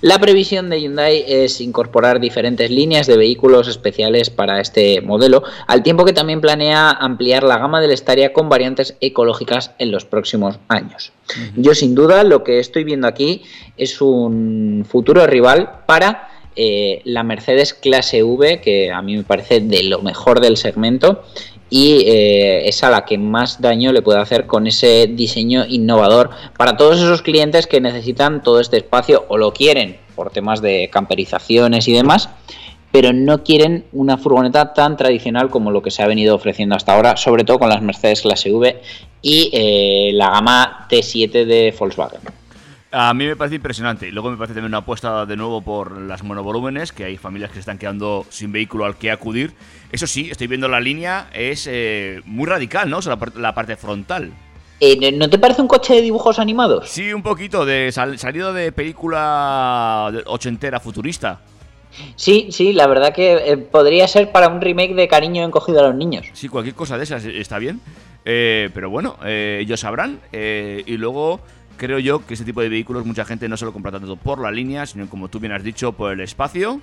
La 0.01 0.19
previsión 0.19 0.69
de 0.69 0.81
Hyundai 0.81 1.23
es 1.27 1.61
incorporar 1.61 2.19
diferentes 2.19 2.69
líneas 2.69 3.07
de 3.07 3.17
vehículos 3.17 3.67
especiales 3.67 4.29
para 4.29 4.59
este 4.59 5.01
modelo, 5.01 5.43
al 5.67 5.81
tiempo 5.81 6.05
que 6.05 6.13
también 6.13 6.41
planea 6.41 6.91
ampliar 6.91 7.43
la 7.43 7.57
gama 7.57 7.81
del 7.81 7.97
Staria 7.97 8.33
con 8.33 8.49
variantes 8.49 8.95
ecológicas 9.01 9.71
en 9.79 9.91
los 9.91 10.05
próximos 10.05 10.59
años. 10.67 11.11
Yo 11.55 11.73
sin 11.73 11.95
duda 11.95 12.23
lo 12.23 12.43
que 12.43 12.59
estoy 12.59 12.83
viendo 12.83 13.07
aquí 13.07 13.43
es 13.77 14.01
un 14.01 14.85
futuro 14.87 15.25
rival 15.25 15.83
para 15.85 16.29
eh, 16.55 17.01
la 17.05 17.23
Mercedes 17.23 17.73
clase 17.73 18.21
V, 18.21 18.61
que 18.61 18.91
a 18.91 19.01
mí 19.01 19.17
me 19.17 19.23
parece 19.23 19.59
de 19.59 19.83
lo 19.83 20.01
mejor 20.01 20.39
del 20.39 20.57
segmento 20.57 21.23
y 21.75 22.03
eh, 22.05 22.67
es 22.69 22.83
a 22.83 22.91
la 22.91 23.03
que 23.03 23.17
más 23.17 23.59
daño 23.59 23.91
le 23.91 24.03
puede 24.03 24.19
hacer 24.19 24.45
con 24.45 24.67
ese 24.67 25.07
diseño 25.07 25.65
innovador 25.67 26.29
para 26.55 26.77
todos 26.77 26.97
esos 26.97 27.23
clientes 27.23 27.65
que 27.65 27.81
necesitan 27.81 28.43
todo 28.43 28.59
este 28.59 28.77
espacio 28.77 29.25
o 29.27 29.39
lo 29.39 29.53
quieren 29.53 29.97
por 30.15 30.29
temas 30.29 30.61
de 30.61 30.91
camperizaciones 30.93 31.87
y 31.87 31.93
demás, 31.93 32.29
pero 32.91 33.11
no 33.11 33.43
quieren 33.43 33.85
una 33.91 34.19
furgoneta 34.19 34.75
tan 34.75 34.97
tradicional 34.97 35.49
como 35.49 35.71
lo 35.71 35.81
que 35.81 35.89
se 35.89 36.03
ha 36.03 36.07
venido 36.07 36.35
ofreciendo 36.35 36.75
hasta 36.75 36.93
ahora, 36.93 37.17
sobre 37.17 37.43
todo 37.43 37.57
con 37.57 37.69
las 37.69 37.81
Mercedes 37.81 38.21
clase 38.21 38.53
V 38.53 38.79
y 39.23 39.49
eh, 39.51 40.11
la 40.13 40.29
gama 40.29 40.85
T7 40.87 41.43
de 41.43 41.73
Volkswagen. 41.75 42.21
A 42.95 43.11
mí 43.15 43.25
me 43.25 43.35
parece 43.35 43.55
impresionante. 43.55 44.07
Y 44.07 44.11
luego 44.11 44.29
me 44.29 44.37
parece 44.37 44.53
también 44.53 44.69
una 44.69 44.77
apuesta 44.77 45.25
de 45.25 45.35
nuevo 45.35 45.61
por 45.61 45.99
las 45.99 46.21
monovolúmenes, 46.23 46.91
que 46.91 47.05
hay 47.05 47.17
familias 47.17 47.49
que 47.49 47.55
se 47.55 47.61
están 47.61 47.79
quedando 47.79 48.23
sin 48.29 48.51
vehículo 48.51 48.85
al 48.85 48.97
que 48.97 49.09
acudir. 49.09 49.53
Eso 49.91 50.05
sí, 50.05 50.29
estoy 50.29 50.45
viendo 50.45 50.67
la 50.67 50.79
línea, 50.79 51.27
es 51.33 51.67
eh, 51.69 52.21
muy 52.25 52.45
radical, 52.47 52.89
¿no? 52.91 52.99
O 52.99 53.01
sea, 53.01 53.13
la, 53.13 53.19
par- 53.19 53.35
la 53.35 53.55
parte 53.55 53.75
frontal. 53.77 54.31
Eh, 54.79 55.11
¿No 55.13 55.27
te 55.27 55.39
parece 55.39 55.61
un 55.63 55.67
coche 55.67 55.95
de 55.95 56.01
dibujos 56.03 56.37
animados? 56.37 56.87
Sí, 56.89 57.11
un 57.13 57.23
poquito, 57.23 57.65
de 57.65 57.91
sal- 57.91 58.19
salido 58.19 58.53
de 58.53 58.71
película 58.71 60.11
ochentera 60.27 60.79
futurista. 60.79 61.41
Sí, 62.15 62.49
sí, 62.51 62.73
la 62.73 62.85
verdad 62.87 63.13
que 63.13 63.33
eh, 63.33 63.57
podría 63.57 64.07
ser 64.07 64.31
para 64.31 64.49
un 64.49 64.61
remake 64.61 64.93
de 64.93 65.07
Cariño 65.07 65.43
encogido 65.43 65.79
a 65.79 65.87
los 65.87 65.95
niños. 65.95 66.27
Sí, 66.33 66.47
cualquier 66.47 66.75
cosa 66.75 66.97
de 66.97 67.03
esas 67.05 67.25
está 67.25 67.57
bien. 67.59 67.81
Eh, 68.25 68.69
pero 68.73 68.89
bueno, 68.89 69.17
ellos 69.25 69.79
sabrán. 69.79 70.19
y 70.31 70.97
luego 70.97 71.41
creo 71.83 71.99
yo 71.99 72.25
que 72.25 72.33
este 72.35 72.45
tipo 72.45 72.61
de 72.61 72.69
vehículos 72.69 73.05
mucha 73.05 73.25
gente 73.25 73.49
no 73.49 73.57
se 73.57 73.65
lo 73.65 73.73
compra 73.73 73.91
tanto 73.91 74.15
por 74.15 74.39
la 74.39 74.51
línea, 74.51 74.85
sino 74.85 75.09
como 75.09 75.27
tú 75.27 75.41
bien 75.41 75.51
has 75.51 75.63
dicho, 75.63 75.91
por 75.91 76.13
el 76.13 76.21
espacio 76.21 76.79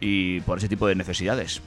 y 0.00 0.40
por 0.42 0.58
ese 0.58 0.68
tipo 0.68 0.86
de 0.86 0.94
necesidades. 0.94 1.60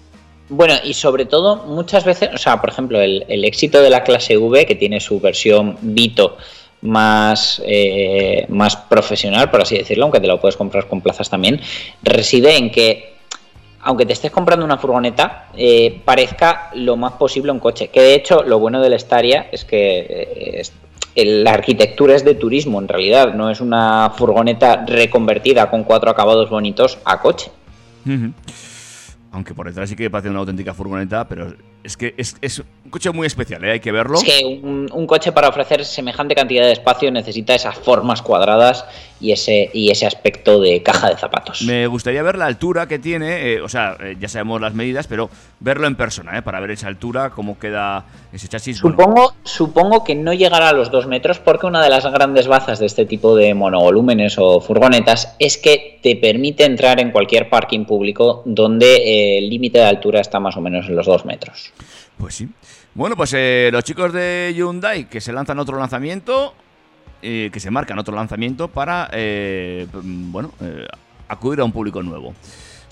Bueno, 0.47 0.75
y 0.81 0.93
sobre 0.93 1.25
todo, 1.25 1.65
muchas 1.67 2.05
veces, 2.05 2.29
o 2.33 2.37
sea, 2.37 2.61
por 2.61 2.69
ejemplo, 2.69 3.01
el, 3.01 3.43
éxito 3.43 3.81
de 3.81 3.89
la 3.89 4.03
clase 4.03 4.37
V, 4.37 4.65
que 4.65 4.75
tiene 4.75 5.01
su 5.01 5.19
versión 5.19 5.77
Vito 5.81 6.37
más, 6.81 7.61
eh, 7.65 8.45
más 8.47 8.77
profesional, 8.77 9.51
por 9.51 9.61
así 9.61 9.77
decirlo, 9.77 10.05
aunque 10.05 10.21
te 10.21 10.27
lo 10.27 10.39
puedes 10.39 10.55
comprar 10.55 10.87
con 10.87 11.01
plazas 11.01 11.29
también, 11.29 11.59
reside 12.03 12.55
en 12.55 12.71
que, 12.71 13.15
aunque 13.81 14.05
te 14.05 14.13
estés 14.13 14.31
comprando 14.31 14.65
una 14.65 14.77
furgoneta, 14.77 15.49
eh, 15.57 15.99
parezca 16.05 16.69
lo 16.73 16.95
más 16.95 17.13
posible 17.13 17.51
un 17.51 17.59
coche. 17.59 17.89
Que 17.89 18.01
de 18.01 18.15
hecho, 18.15 18.43
lo 18.43 18.59
bueno 18.59 18.81
del 18.81 18.97
Staria 18.97 19.49
es 19.51 19.65
que 19.65 19.99
eh, 19.99 20.61
la 21.15 21.51
arquitectura 21.51 22.15
es 22.15 22.23
de 22.23 22.35
turismo, 22.35 22.79
en 22.81 22.87
realidad, 22.87 23.33
no 23.33 23.49
es 23.49 23.61
una 23.61 24.11
furgoneta 24.15 24.85
reconvertida 24.85 25.69
con 25.69 25.83
cuatro 25.83 26.09
acabados 26.09 26.49
bonitos 26.49 26.99
a 27.05 27.19
coche. 27.19 27.51
Aunque 29.31 29.53
por 29.53 29.67
detrás 29.67 29.89
sí 29.89 29.95
que 29.95 30.09
parece 30.09 30.29
una 30.29 30.39
auténtica 30.39 30.73
furgoneta, 30.73 31.27
pero 31.27 31.53
es 31.83 31.97
que 31.97 32.13
es, 32.17 32.35
es 32.41 32.59
un 32.59 32.91
coche 32.91 33.11
muy 33.11 33.27
especial, 33.27 33.63
¿eh? 33.63 33.71
hay 33.71 33.79
que 33.79 33.91
verlo. 33.91 34.17
Es 34.17 34.23
que 34.23 34.45
un, 34.45 34.89
un 34.91 35.07
coche 35.07 35.31
para 35.31 35.49
ofrecer 35.49 35.85
semejante 35.85 36.35
cantidad 36.35 36.65
de 36.65 36.71
espacio 36.71 37.11
necesita 37.11 37.55
esas 37.55 37.75
formas 37.75 38.21
cuadradas 38.21 38.85
y 39.21 39.31
ese, 39.31 39.69
y 39.73 39.91
ese 39.91 40.05
aspecto 40.05 40.59
de 40.59 40.81
caja 40.81 41.09
de 41.09 41.17
zapatos. 41.17 41.61
Me 41.61 41.87
gustaría 41.87 42.23
ver 42.23 42.37
la 42.37 42.47
altura 42.47 42.87
que 42.87 42.99
tiene, 42.99 43.53
eh, 43.53 43.61
o 43.61 43.69
sea, 43.69 43.95
eh, 43.99 44.17
ya 44.19 44.27
sabemos 44.27 44.59
las 44.59 44.73
medidas, 44.73 45.07
pero 45.07 45.29
verlo 45.59 45.87
en 45.87 45.95
persona, 45.95 46.41
para 46.43 46.59
ver 46.59 46.71
esa 46.71 46.87
altura, 46.87 47.29
cómo 47.29 47.59
queda 47.59 48.05
ese 48.33 48.47
chasis. 48.47 48.81
Bueno, 48.81 48.97
Supongo, 48.97 49.33
supongo 49.43 50.03
que 50.03 50.15
no 50.15 50.33
llegará 50.33 50.69
a 50.69 50.73
los 50.73 50.91
dos 50.91 51.05
metros 51.05 51.39
porque 51.39 51.67
una 51.67 51.83
de 51.83 51.89
las 51.89 52.05
grandes 52.05 52.47
bazas 52.47 52.79
de 52.79 52.87
este 52.87 53.05
tipo 53.05 53.35
de 53.35 53.53
monovolúmenes 53.53 54.37
o 54.39 54.59
furgonetas 54.59 55.35
es 55.37 55.57
que 55.57 55.99
te 56.01 56.15
permite 56.15 56.65
entrar 56.65 56.99
en 56.99 57.11
cualquier 57.11 57.49
parking 57.49 57.85
público 57.85 58.41
donde 58.45 59.37
el 59.37 59.49
límite 59.49 59.77
de 59.77 59.85
altura 59.85 60.19
está 60.19 60.39
más 60.39 60.57
o 60.57 60.61
menos 60.61 60.87
en 60.87 60.95
los 60.95 61.05
dos 61.05 61.25
metros. 61.25 61.70
Pues 62.17 62.35
sí. 62.35 62.47
Bueno, 62.93 63.15
pues 63.15 63.33
eh, 63.33 63.69
los 63.71 63.83
chicos 63.83 64.13
de 64.13 64.53
Hyundai 64.55 65.09
que 65.09 65.21
se 65.21 65.33
lanzan 65.33 65.59
otro 65.59 65.79
lanzamiento, 65.79 66.53
eh, 67.21 67.49
que 67.53 67.59
se 67.59 67.71
marcan 67.71 67.99
otro 67.99 68.15
lanzamiento 68.15 68.67
para, 68.67 69.09
eh, 69.13 69.87
bueno, 69.93 70.51
eh, 70.61 70.87
acudir 71.27 71.61
a 71.61 71.63
un 71.63 71.71
público 71.71 72.01
nuevo. 72.03 72.33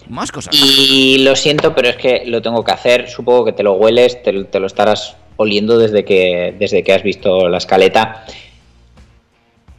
Más 0.07 0.31
cosas. 0.31 0.55
Y 0.55 1.19
lo 1.19 1.35
siento, 1.35 1.75
pero 1.75 1.89
es 1.89 1.97
que 1.97 2.23
lo 2.25 2.41
tengo 2.41 2.63
que 2.63 2.71
hacer. 2.71 3.09
Supongo 3.09 3.45
que 3.45 3.51
te 3.53 3.63
lo 3.63 3.73
hueles, 3.73 4.23
te, 4.23 4.45
te 4.45 4.59
lo 4.59 4.67
estarás 4.67 5.17
oliendo 5.35 5.77
desde 5.77 6.05
que, 6.05 6.55
desde 6.57 6.83
que 6.83 6.93
has 6.93 7.03
visto 7.03 7.49
la 7.49 7.57
escaleta. 7.57 8.25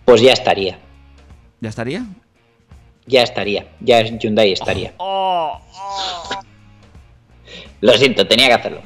Pues 0.05 0.21
ya 0.21 0.33
estaría. 0.33 0.79
¿Ya 1.61 1.69
estaría? 1.69 2.05
Ya 3.07 3.23
estaría. 3.23 3.67
Ya 3.81 4.03
Hyundai 4.03 4.53
estaría. 4.53 4.95
Oh, 4.99 5.61
Lo 7.81 7.93
siento, 7.95 8.27
tenía 8.27 8.49
que 8.49 8.55
hacerlo. 8.55 8.83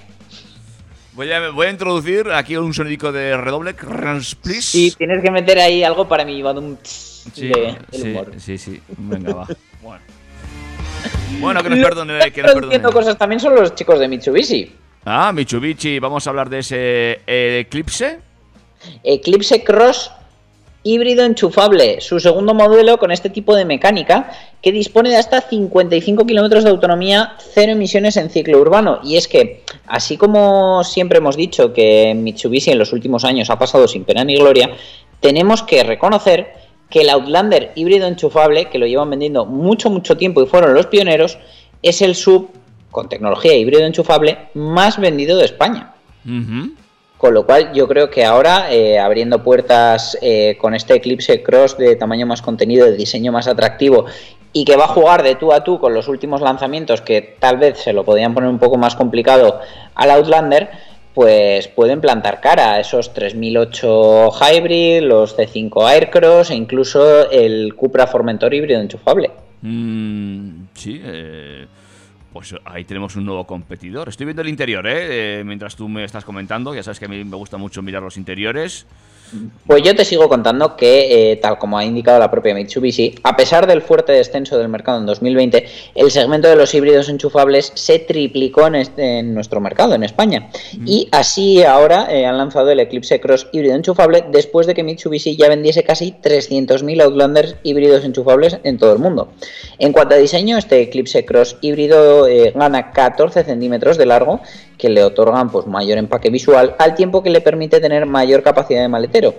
Voy 1.15 1.31
a, 1.31 1.51
voy 1.51 1.67
a 1.69 1.71
introducir 1.71 2.31
aquí 2.33 2.57
un 2.57 2.75
sonidico 2.75 3.13
de 3.13 3.37
redoble. 3.37 3.75
Please. 4.43 4.77
Y 4.77 4.91
tienes 4.93 5.23
que 5.23 5.31
meter 5.31 5.59
ahí 5.59 5.85
algo 5.85 6.09
para 6.09 6.25
mi 6.25 6.43
badum 6.43 6.77
Sí, 6.83 7.49
de, 7.49 7.55
del 7.55 7.79
sí, 7.93 8.03
humor. 8.11 8.33
sí, 8.39 8.59
sí. 8.59 8.81
Venga, 8.99 9.35
va. 9.35 9.47
Bueno, 9.83 10.01
bueno 11.41 11.63
que 11.63 11.69
nos 11.71 11.79
perdone, 11.81 12.33
que 12.33 12.43
nos 12.43 12.55
perdone. 12.55 12.83
cosas 12.83 13.19
también 13.19 13.39
son 13.41 13.55
los 13.55 13.75
chicos 13.75 13.99
de 13.99 14.09
Mitsubishi. 14.09 14.73
Ah, 15.05 15.31
Mitsubishi, 15.33 15.99
vamos 15.99 16.27
a 16.27 16.31
hablar 16.31 16.49
de 16.49 16.61
ese 16.61 17.21
eh, 17.27 17.65
Eclipse. 17.67 18.19
Eclipse 19.03 19.63
Cross 19.63 20.11
híbrido 20.85 21.25
enchufable, 21.25 22.01
su 22.01 22.21
segundo 22.21 22.55
modelo 22.55 22.99
con 22.99 23.11
este 23.11 23.31
tipo 23.31 23.57
de 23.57 23.65
mecánica 23.65 24.31
que 24.63 24.71
dispone 24.71 25.09
de 25.09 25.17
hasta 25.17 25.41
55 25.41 26.27
kilómetros 26.27 26.63
de 26.63 26.71
autonomía, 26.71 27.37
cero 27.39 27.73
emisiones 27.73 28.17
en 28.19 28.31
ciclo 28.31 28.61
urbano. 28.61 29.01
Y 29.03 29.17
es 29.17 29.27
que, 29.27 29.65
así 29.87 30.17
como 30.17 30.85
siempre 30.85 31.19
hemos 31.19 31.37
dicho 31.37 31.73
que 31.73 32.15
Mitsubishi 32.15 32.71
en 32.71 32.79
los 32.79 32.93
últimos 32.93 33.25
años 33.25 33.51
ha 33.51 33.59
pasado 33.59 33.89
sin 33.89 34.05
pena 34.05 34.25
ni 34.25 34.37
gloria, 34.37 34.71
tenemos 35.21 35.63
que 35.63 35.83
reconocer 35.83 36.53
que 36.91 37.01
el 37.01 37.11
Outlander 37.11 37.73
híbrido 37.75 38.07
enchufable, 38.07 38.67
que 38.67 38.79
lo 38.79 38.87
llevan 38.87 39.11
vendiendo 39.11 39.47
mucho, 39.47 39.89
mucho 39.89 40.17
tiempo 40.19 40.43
y 40.43 40.47
fueron 40.47 40.75
los 40.75 40.87
pioneros, 40.87 41.39
es 41.83 42.03
el 42.03 42.15
sub 42.15 42.51
con 42.91 43.09
tecnología 43.09 43.55
híbrido 43.55 43.85
enchufable 43.85 44.39
más 44.53 45.01
vendido 45.01 45.39
de 45.39 45.47
España. 45.47 45.95
Con 47.25 47.33
lo 47.33 47.47
cual 47.47 47.73
yo 47.73 47.89
creo 47.89 48.11
que 48.11 48.23
ahora, 48.23 48.71
eh, 48.71 48.99
abriendo 48.99 49.43
puertas 49.43 50.19
eh, 50.21 50.59
con 50.61 50.75
este 50.75 50.97
Eclipse 50.97 51.43
Cross 51.43 51.79
de 51.79 51.97
tamaño 51.97 52.27
más 52.27 52.43
contenido, 52.43 52.85
de 52.85 52.99
diseño 52.99 53.33
más 53.33 53.49
atractivo 53.49 54.05
y 54.53 54.67
que 54.67 54.77
va 54.77 54.85
a 54.85 54.89
jugar 54.89 55.23
de 55.23 55.35
tú 55.35 55.51
a 55.51 55.65
tú 55.65 55.79
con 55.79 55.95
los 55.95 56.07
últimos 56.07 56.43
lanzamientos 56.43 57.01
que 57.01 57.37
tal 57.39 57.57
vez 57.57 57.79
se 57.79 57.95
lo 57.95 58.05
podían 58.05 58.35
poner 58.35 58.51
un 58.51 58.59
poco 58.59 58.77
más 58.77 58.95
complicado 58.95 59.59
al 59.95 60.11
Outlander, 60.11 60.69
pues 61.15 61.67
pueden 61.69 62.03
plantar 62.03 62.43
cara 62.43 62.73
a 62.73 62.81
esos 62.81 63.15
3008 63.15 64.31
Hybrid, 64.31 65.05
los 65.05 65.35
C5 65.35 65.89
Aircross 65.89 66.51
e 66.51 66.57
incluso 66.57 67.31
el 67.31 67.75
Cupra 67.75 68.07
Formentor 68.07 68.53
híbrido 68.53 68.83
enchufable. 68.83 69.31
Mm, 69.63 70.65
sí, 70.75 71.01
eh, 71.03 71.67
pues 72.35 72.53
ahí 72.65 72.85
tenemos 72.85 73.15
un 73.15 73.25
nuevo 73.25 73.47
competidor. 73.47 74.09
Estoy 74.09 74.27
viendo 74.27 74.43
el 74.43 74.49
interior, 74.49 74.85
¿eh? 74.89 75.39
Eh, 75.39 75.45
mientras 75.45 75.77
tú 75.77 75.89
me 75.89 76.03
estás 76.03 76.25
comentando. 76.25 76.75
Ya 76.75 76.83
sabes 76.83 76.99
que 76.99 77.05
a 77.05 77.09
mí 77.09 77.23
me 77.23 77.37
gusta 77.37 77.59
mucho 77.59 77.81
mirar 77.81 78.03
los 78.03 78.17
interiores. 78.17 78.87
Pues 79.67 79.83
yo 79.83 79.95
te 79.97 80.05
sigo 80.05 80.29
contando 80.29 80.77
que, 80.77 81.33
eh, 81.33 81.37
tal 81.37 81.59
como 81.59 81.77
ha 81.79 81.85
indicado 81.85 82.19
la 82.19 82.31
propia 82.31 82.55
Mitsubishi, 82.55 83.15
a 83.23 83.37
pesar 83.37 83.67
del 83.67 83.83
fuerte 83.83 84.13
descenso 84.13 84.59
del 84.59 84.69
mercado 84.69 84.99
en 84.99 85.07
2020, 85.07 85.67
el 85.95 86.11
segmento 86.11 86.49
de 86.49 86.57
los 86.57 86.75
híbridos 86.75 87.09
enchufables 87.09 87.73
se 87.75 87.99
triplicó 87.99 88.67
en, 88.67 88.75
este- 88.77 89.19
en 89.21 89.35
nuestro 89.35 89.61
mercado, 89.61 89.95
en 89.95 90.05
España. 90.05 90.51
Y 90.87 91.09
así 91.13 91.63
ahora 91.65 92.07
eh, 92.11 92.27
han 92.27 92.39
lanzado 92.39 92.71
el 92.71 92.81
Eclipse 92.81 93.21
Cross 93.21 93.49
híbrido 93.53 93.75
enchufable 93.75 94.25
después 94.31 94.67
de 94.67 94.75
que 94.75 94.83
Mitsubishi 94.85 95.37
ya 95.37 95.49
vendiese 95.49 95.83
casi 95.85 96.13
300.000 96.23 97.03
Outlanders 97.03 97.57
híbridos 97.63 98.05
enchufables 98.05 98.59
en 98.65 98.79
todo 98.79 98.93
el 98.93 98.99
mundo. 98.99 99.33
En 99.79 99.93
cuanto 99.93 100.15
a 100.15 100.19
diseño, 100.19 100.59
este 100.59 100.81
Eclipse 100.83 101.25
Cross 101.25 101.57
híbrido 101.61 102.29
eh, 102.29 102.53
gana 102.55 102.93
14 102.93 103.45
centímetros 103.45 103.99
de 103.99 104.07
largo, 104.07 104.41
que 104.79 104.89
le 104.89 105.05
otorgan 105.05 105.51
pues, 105.51 105.67
mayor 105.67 105.99
empaque 105.99 106.31
visual, 106.31 106.75
al 106.79 106.95
tiempo 106.95 107.23
que 107.23 107.31
le 107.31 107.41
permite 107.41 107.81
tener 107.81 108.07
mayor 108.07 108.43
capacidad 108.43 108.83
de 108.83 108.89
maletero. 108.89 109.35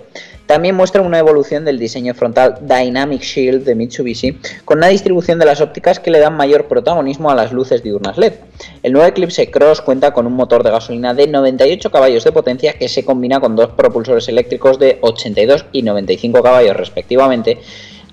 También 0.46 0.76
muestra 0.76 1.02
una 1.02 1.18
evolución 1.18 1.64
del 1.64 1.78
diseño 1.78 2.14
frontal 2.14 2.58
Dynamic 2.60 3.20
Shield 3.20 3.64
de 3.64 3.74
Mitsubishi, 3.74 4.38
con 4.64 4.78
una 4.78 4.88
distribución 4.88 5.38
de 5.38 5.44
las 5.44 5.60
ópticas 5.60 5.98
que 5.98 6.10
le 6.10 6.20
dan 6.20 6.36
mayor 6.36 6.66
protagonismo 6.66 7.30
a 7.30 7.34
las 7.34 7.52
luces 7.52 7.82
diurnas 7.82 8.16
LED. 8.16 8.34
El 8.82 8.92
nuevo 8.92 9.08
Eclipse 9.08 9.50
Cross 9.50 9.80
cuenta 9.80 10.12
con 10.12 10.26
un 10.26 10.34
motor 10.34 10.62
de 10.62 10.70
gasolina 10.70 11.14
de 11.14 11.26
98 11.26 11.90
caballos 11.90 12.24
de 12.24 12.32
potencia 12.32 12.74
que 12.74 12.88
se 12.88 13.04
combina 13.04 13.40
con 13.40 13.56
dos 13.56 13.70
propulsores 13.70 14.28
eléctricos 14.28 14.78
de 14.78 14.98
82 15.00 15.66
y 15.72 15.82
95 15.82 16.42
caballos 16.42 16.76
respectivamente, 16.76 17.58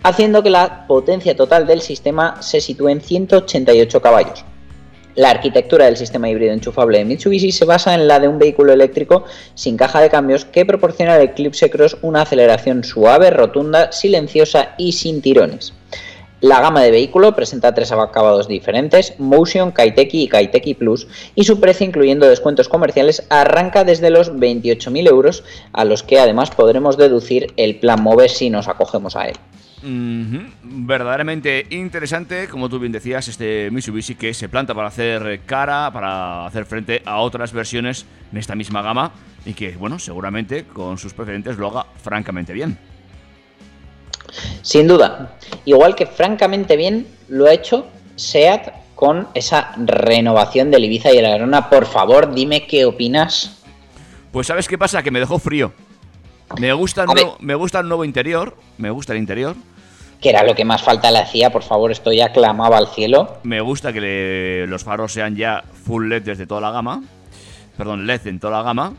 haciendo 0.01 0.41
que 0.41 0.49
la 0.49 0.87
potencia 0.87 1.35
total 1.35 1.67
del 1.67 1.81
sistema 1.81 2.41
se 2.41 2.61
sitúe 2.61 2.89
en 2.89 3.01
188 3.01 4.01
caballos. 4.01 4.43
La 5.15 5.29
arquitectura 5.29 5.85
del 5.85 5.97
sistema 5.97 6.27
híbrido 6.27 6.53
enchufable 6.53 6.97
de 6.97 7.05
Mitsubishi 7.05 7.51
se 7.51 7.65
basa 7.65 7.93
en 7.93 8.07
la 8.07 8.19
de 8.19 8.27
un 8.27 8.39
vehículo 8.39 8.73
eléctrico 8.73 9.25
sin 9.53 9.77
caja 9.77 10.01
de 10.01 10.09
cambios 10.09 10.45
que 10.45 10.65
proporciona 10.65 11.13
al 11.13 11.21
Eclipse 11.21 11.69
Cross 11.69 11.97
una 12.01 12.23
aceleración 12.23 12.83
suave, 12.83 13.29
rotunda, 13.29 13.91
silenciosa 13.91 14.73
y 14.79 14.93
sin 14.93 15.21
tirones. 15.21 15.73
La 16.41 16.59
gama 16.59 16.81
de 16.81 16.91
vehículo 16.91 17.35
presenta 17.35 17.73
tres 17.73 17.91
acabados 17.91 18.47
diferentes, 18.47 19.13
Motion, 19.17 19.71
Kaiteki 19.71 20.23
y 20.23 20.27
Kaiteki 20.27 20.73
Plus, 20.73 21.07
y 21.35 21.45
su 21.45 21.59
precio, 21.61 21.85
incluyendo 21.85 22.27
descuentos 22.27 22.67
comerciales, 22.67 23.23
arranca 23.29 23.85
desde 23.85 24.09
los 24.09 24.33
28.000 24.33 25.07
euros, 25.07 25.43
a 25.71 25.85
los 25.85 26.03
que 26.03 26.19
además 26.19 26.51
podremos 26.51 26.97
deducir 26.97 27.53
el 27.55 27.79
plan 27.79 28.03
MOVE 28.03 28.27
si 28.27 28.49
nos 28.49 28.67
acogemos 28.67 29.15
a 29.15 29.29
él. 29.29 29.37
Verdaderamente 29.83 31.67
interesante, 31.71 32.47
como 32.47 32.69
tú 32.69 32.79
bien 32.79 32.93
decías, 32.93 33.27
este 33.27 33.69
Mitsubishi 33.69 34.15
que 34.15 34.33
se 34.33 34.47
planta 34.47 34.73
para 34.73 34.87
hacer 34.87 35.41
cara, 35.45 35.91
para 35.91 36.45
hacer 36.45 36.65
frente 36.65 37.01
a 37.05 37.17
otras 37.17 37.51
versiones 37.51 38.05
en 38.31 38.37
esta 38.37 38.55
misma 38.55 38.81
gama 38.81 39.11
y 39.45 39.53
que, 39.53 39.75
bueno, 39.75 39.99
seguramente 39.99 40.63
con 40.63 40.97
sus 40.97 41.13
precedentes 41.13 41.57
lo 41.57 41.67
haga 41.67 41.85
francamente 42.01 42.53
bien. 42.53 42.77
Sin 44.61 44.87
duda. 44.87 45.37
Igual 45.65 45.95
que 45.95 46.05
francamente 46.05 46.77
bien 46.77 47.05
lo 47.27 47.45
ha 47.47 47.53
hecho 47.53 47.87
SEAT 48.15 48.69
con 48.95 49.27
esa 49.33 49.73
renovación 49.77 50.71
del 50.71 50.85
Ibiza 50.85 51.13
y 51.13 51.17
el 51.17 51.25
Arona. 51.25 51.69
Por 51.69 51.85
favor, 51.85 52.33
dime 52.33 52.65
qué 52.67 52.85
opinas. 52.85 53.61
Pues 54.31 54.47
¿sabes 54.47 54.67
qué 54.67 54.77
pasa? 54.77 55.03
Que 55.03 55.11
me 55.11 55.19
dejó 55.19 55.39
frío. 55.39 55.73
Me 56.57 56.71
gusta, 56.71 57.03
el 57.03 57.07
nuevo, 57.07 57.37
me 57.39 57.55
gusta 57.55 57.79
el 57.79 57.87
nuevo 57.87 58.05
interior, 58.05 58.55
me 58.77 58.89
gusta 58.91 59.13
el 59.13 59.19
interior. 59.19 59.55
Que 60.23 60.29
era 60.29 60.43
lo 60.43 60.55
que 60.55 60.63
más 60.65 60.81
falta 60.81 61.11
le 61.11 61.19
hacía, 61.19 61.51
por 61.51 61.61
favor, 61.63 61.91
esto 61.91 62.11
ya 62.13 62.31
clamaba 62.31 62.77
al 62.77 62.87
cielo. 62.87 63.37
Me 63.43 63.59
gusta 63.61 63.91
que 63.93 63.99
le- 64.01 64.67
los 64.67 64.83
faros 64.83 65.11
sean 65.11 65.35
ya 65.35 65.61
full 65.85 66.07
LED 66.07 66.23
desde 66.23 66.47
toda 66.47 66.61
la 66.61 66.71
gama. 66.71 67.03
Perdón, 67.77 68.07
LED 68.07 68.27
en 68.27 68.39
toda 68.39 68.57
la 68.57 68.63
gama. 68.63 68.93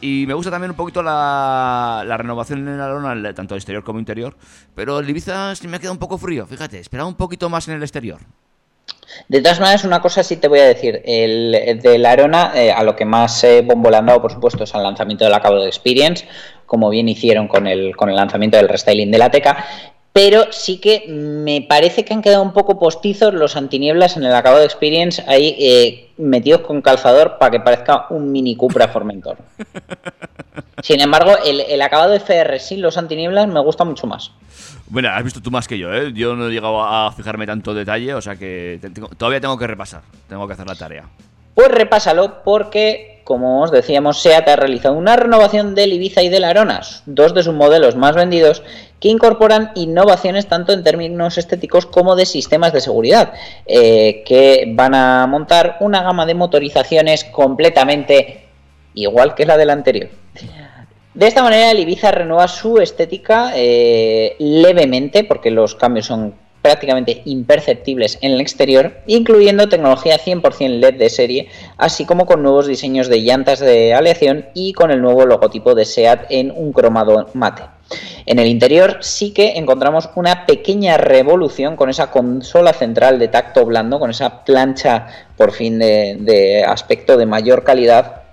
Y 0.00 0.24
me 0.26 0.34
gusta 0.34 0.50
también 0.50 0.70
un 0.70 0.76
poquito 0.76 1.02
la, 1.02 2.02
la 2.06 2.16
renovación 2.16 2.66
en 2.66 2.78
la 2.78 2.88
lona, 2.88 3.32
tanto 3.34 3.54
exterior 3.54 3.84
como 3.84 3.98
interior. 3.98 4.34
Pero 4.74 4.98
el 5.00 5.08
Ibiza 5.08 5.54
sí 5.54 5.68
me 5.68 5.78
queda 5.80 5.92
un 5.92 5.98
poco 5.98 6.18
frío, 6.18 6.46
fíjate, 6.46 6.78
esperaba 6.78 7.08
un 7.08 7.14
poquito 7.14 7.48
más 7.48 7.68
en 7.68 7.74
el 7.74 7.82
exterior. 7.82 8.20
De 9.28 9.40
todas 9.40 9.60
maneras, 9.60 9.84
una 9.84 10.00
cosa 10.00 10.22
sí 10.22 10.36
te 10.36 10.48
voy 10.48 10.58
a 10.58 10.64
decir. 10.66 11.00
El, 11.04 11.54
el 11.54 11.80
del 11.80 12.04
Arona, 12.04 12.52
eh, 12.54 12.72
a 12.72 12.82
lo 12.82 12.96
que 12.96 13.04
más 13.04 13.44
eh, 13.44 13.62
bombo 13.62 13.90
le 13.90 13.96
han 13.98 14.06
dado, 14.06 14.20
por 14.20 14.32
supuesto, 14.32 14.64
es 14.64 14.74
al 14.74 14.82
lanzamiento 14.82 15.24
del 15.24 15.34
acabado 15.34 15.62
de 15.62 15.68
Experience, 15.68 16.26
como 16.66 16.90
bien 16.90 17.08
hicieron 17.08 17.46
con 17.48 17.66
el, 17.66 17.96
con 17.96 18.08
el 18.10 18.16
lanzamiento 18.16 18.56
del 18.56 18.68
restyling 18.68 19.10
de 19.10 19.18
la 19.18 19.30
Teca. 19.30 19.64
Pero 20.14 20.52
sí 20.52 20.78
que 20.78 21.06
me 21.08 21.66
parece 21.68 22.04
que 22.04 22.14
han 22.14 22.22
quedado 22.22 22.40
un 22.42 22.52
poco 22.52 22.78
postizos 22.78 23.34
los 23.34 23.56
antinieblas 23.56 24.16
en 24.16 24.22
el 24.22 24.32
acabado 24.32 24.60
de 24.60 24.66
Experience 24.66 25.24
ahí 25.26 25.56
eh, 25.58 26.10
metidos 26.18 26.60
con 26.60 26.80
calzador 26.82 27.36
para 27.36 27.50
que 27.50 27.58
parezca 27.58 28.06
un 28.10 28.30
Mini 28.30 28.54
Cupra 28.54 28.86
Formentor. 28.86 29.36
Sin 30.84 31.00
embargo, 31.00 31.32
el, 31.44 31.60
el 31.62 31.82
acabado 31.82 32.12
de 32.12 32.18
FR 32.18 32.60
sin 32.60 32.80
los 32.80 32.96
antinieblas 32.96 33.48
me 33.48 33.58
gusta 33.58 33.82
mucho 33.84 34.06
más. 34.06 34.30
Bueno, 34.86 35.08
has 35.08 35.24
visto 35.24 35.40
tú 35.42 35.50
más 35.50 35.66
que 35.66 35.78
yo, 35.78 35.92
¿eh? 35.92 36.12
Yo 36.14 36.36
no 36.36 36.46
he 36.48 36.52
llegado 36.52 36.80
a 36.84 37.10
fijarme 37.10 37.44
tanto 37.46 37.74
detalle, 37.74 38.14
o 38.14 38.20
sea 38.22 38.36
que 38.36 38.78
tengo- 38.80 39.08
todavía 39.16 39.40
tengo 39.40 39.58
que 39.58 39.66
repasar, 39.66 40.02
tengo 40.28 40.46
que 40.46 40.52
hacer 40.52 40.66
la 40.68 40.76
tarea. 40.76 41.08
Pues 41.54 41.68
repásalo 41.68 42.42
porque, 42.44 43.13
como 43.24 43.62
os 43.62 43.70
decíamos, 43.70 44.20
SEAT 44.20 44.48
ha 44.48 44.56
realizado 44.56 44.94
una 44.94 45.16
renovación 45.16 45.74
del 45.74 45.94
Ibiza 45.94 46.22
y 46.22 46.28
del 46.28 46.44
Aronas, 46.44 47.02
dos 47.06 47.34
de 47.34 47.42
sus 47.42 47.54
modelos 47.54 47.96
más 47.96 48.14
vendidos, 48.14 48.62
que 49.00 49.08
incorporan 49.08 49.72
innovaciones 49.74 50.46
tanto 50.46 50.72
en 50.72 50.84
términos 50.84 51.38
estéticos 51.38 51.86
como 51.86 52.16
de 52.16 52.26
sistemas 52.26 52.72
de 52.72 52.80
seguridad, 52.80 53.32
eh, 53.66 54.22
que 54.26 54.64
van 54.74 54.94
a 54.94 55.26
montar 55.26 55.78
una 55.80 56.02
gama 56.02 56.26
de 56.26 56.34
motorizaciones 56.34 57.24
completamente 57.24 58.44
igual 58.94 59.34
que 59.34 59.46
la 59.46 59.56
del 59.56 59.70
anterior. 59.70 60.10
De 61.14 61.26
esta 61.26 61.42
manera, 61.42 61.70
el 61.70 61.78
Ibiza 61.78 62.10
renueva 62.10 62.48
su 62.48 62.78
estética 62.78 63.52
eh, 63.54 64.36
levemente, 64.38 65.24
porque 65.24 65.50
los 65.50 65.74
cambios 65.74 66.06
son 66.06 66.34
prácticamente 66.64 67.20
imperceptibles 67.26 68.16
en 68.22 68.32
el 68.32 68.40
exterior, 68.40 68.96
incluyendo 69.06 69.68
tecnología 69.68 70.16
100% 70.18 70.80
LED 70.80 70.94
de 70.94 71.10
serie, 71.10 71.48
así 71.76 72.06
como 72.06 72.24
con 72.24 72.42
nuevos 72.42 72.66
diseños 72.66 73.08
de 73.08 73.20
llantas 73.20 73.60
de 73.60 73.92
aleación 73.92 74.46
y 74.54 74.72
con 74.72 74.90
el 74.90 75.02
nuevo 75.02 75.26
logotipo 75.26 75.74
de 75.74 75.84
SEAT 75.84 76.24
en 76.30 76.50
un 76.50 76.72
cromado 76.72 77.28
mate. 77.34 77.64
En 78.24 78.38
el 78.38 78.46
interior 78.46 78.96
sí 79.00 79.34
que 79.34 79.58
encontramos 79.58 80.08
una 80.14 80.46
pequeña 80.46 80.96
revolución 80.96 81.76
con 81.76 81.90
esa 81.90 82.10
consola 82.10 82.72
central 82.72 83.18
de 83.18 83.28
tacto 83.28 83.66
blando, 83.66 83.98
con 83.98 84.08
esa 84.08 84.42
plancha 84.46 85.06
por 85.36 85.52
fin 85.52 85.78
de, 85.78 86.16
de 86.18 86.64
aspecto 86.64 87.18
de 87.18 87.26
mayor 87.26 87.62
calidad 87.62 88.23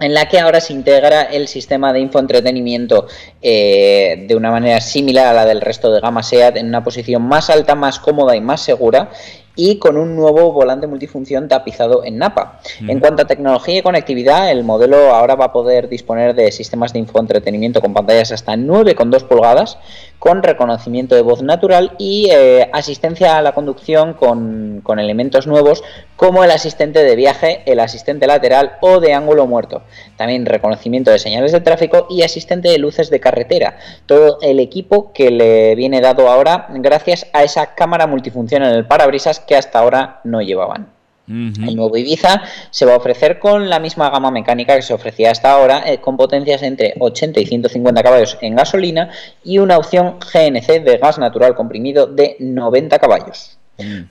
en 0.00 0.14
la 0.14 0.26
que 0.26 0.40
ahora 0.40 0.60
se 0.60 0.72
integra 0.72 1.22
el 1.22 1.48
sistema 1.48 1.92
de 1.92 2.00
infoentretenimiento 2.00 3.06
eh, 3.40 4.24
de 4.26 4.34
una 4.36 4.50
manera 4.50 4.80
similar 4.80 5.28
a 5.28 5.32
la 5.32 5.46
del 5.46 5.60
resto 5.60 5.92
de 5.92 6.00
gama 6.00 6.22
SEAT 6.22 6.56
en 6.56 6.66
una 6.66 6.82
posición 6.82 7.22
más 7.22 7.50
alta, 7.50 7.74
más 7.74 7.98
cómoda 7.98 8.34
y 8.34 8.40
más 8.40 8.60
segura 8.60 9.10
y 9.56 9.78
con 9.78 9.96
un 9.96 10.16
nuevo 10.16 10.52
volante 10.52 10.86
multifunción 10.86 11.48
tapizado 11.48 12.04
en 12.04 12.18
Napa. 12.18 12.60
En 12.88 13.00
cuanto 13.00 13.22
a 13.22 13.26
tecnología 13.26 13.78
y 13.78 13.82
conectividad, 13.82 14.50
el 14.50 14.64
modelo 14.64 15.14
ahora 15.14 15.36
va 15.36 15.46
a 15.46 15.52
poder 15.52 15.88
disponer 15.88 16.34
de 16.34 16.50
sistemas 16.52 16.92
de 16.92 16.98
infoentretenimiento 16.98 17.80
con 17.80 17.94
pantallas 17.94 18.32
hasta 18.32 18.54
9,2 18.54 19.28
pulgadas, 19.28 19.78
con 20.18 20.42
reconocimiento 20.42 21.14
de 21.14 21.22
voz 21.22 21.42
natural 21.42 21.92
y 21.98 22.28
eh, 22.30 22.68
asistencia 22.72 23.36
a 23.36 23.42
la 23.42 23.52
conducción 23.52 24.14
con, 24.14 24.80
con 24.82 24.98
elementos 24.98 25.46
nuevos 25.46 25.82
como 26.16 26.44
el 26.44 26.50
asistente 26.50 27.02
de 27.02 27.16
viaje, 27.16 27.62
el 27.66 27.80
asistente 27.80 28.26
lateral 28.26 28.72
o 28.80 29.00
de 29.00 29.12
ángulo 29.12 29.46
muerto. 29.46 29.82
También 30.16 30.46
reconocimiento 30.46 31.10
de 31.10 31.18
señales 31.18 31.52
de 31.52 31.60
tráfico 31.60 32.06
y 32.08 32.22
asistente 32.22 32.68
de 32.68 32.78
luces 32.78 33.10
de 33.10 33.20
carretera. 33.20 33.78
Todo 34.06 34.38
el 34.40 34.60
equipo 34.60 35.12
que 35.12 35.30
le 35.30 35.74
viene 35.74 36.00
dado 36.00 36.28
ahora 36.28 36.68
gracias 36.70 37.26
a 37.32 37.44
esa 37.44 37.74
cámara 37.74 38.06
multifunción 38.06 38.62
en 38.62 38.70
el 38.70 38.86
parabrisas 38.86 39.43
que 39.46 39.56
hasta 39.56 39.78
ahora 39.78 40.20
no 40.24 40.42
llevaban. 40.42 40.94
El 41.26 41.76
nuevo 41.76 41.96
Ibiza 41.96 42.42
se 42.70 42.84
va 42.84 42.92
a 42.92 42.98
ofrecer 42.98 43.38
con 43.38 43.70
la 43.70 43.80
misma 43.80 44.10
gama 44.10 44.30
mecánica 44.30 44.76
que 44.76 44.82
se 44.82 44.92
ofrecía 44.92 45.30
hasta 45.30 45.52
ahora, 45.52 45.82
eh, 45.86 45.98
con 45.98 46.18
potencias 46.18 46.62
entre 46.62 46.94
80 47.00 47.40
y 47.40 47.46
150 47.46 48.02
caballos 48.02 48.36
en 48.42 48.56
gasolina 48.56 49.10
y 49.42 49.56
una 49.56 49.78
opción 49.78 50.18
GNC 50.20 50.84
de 50.84 50.98
gas 50.98 51.18
natural 51.18 51.54
comprimido 51.54 52.06
de 52.06 52.36
90 52.40 52.98
caballos. 52.98 53.56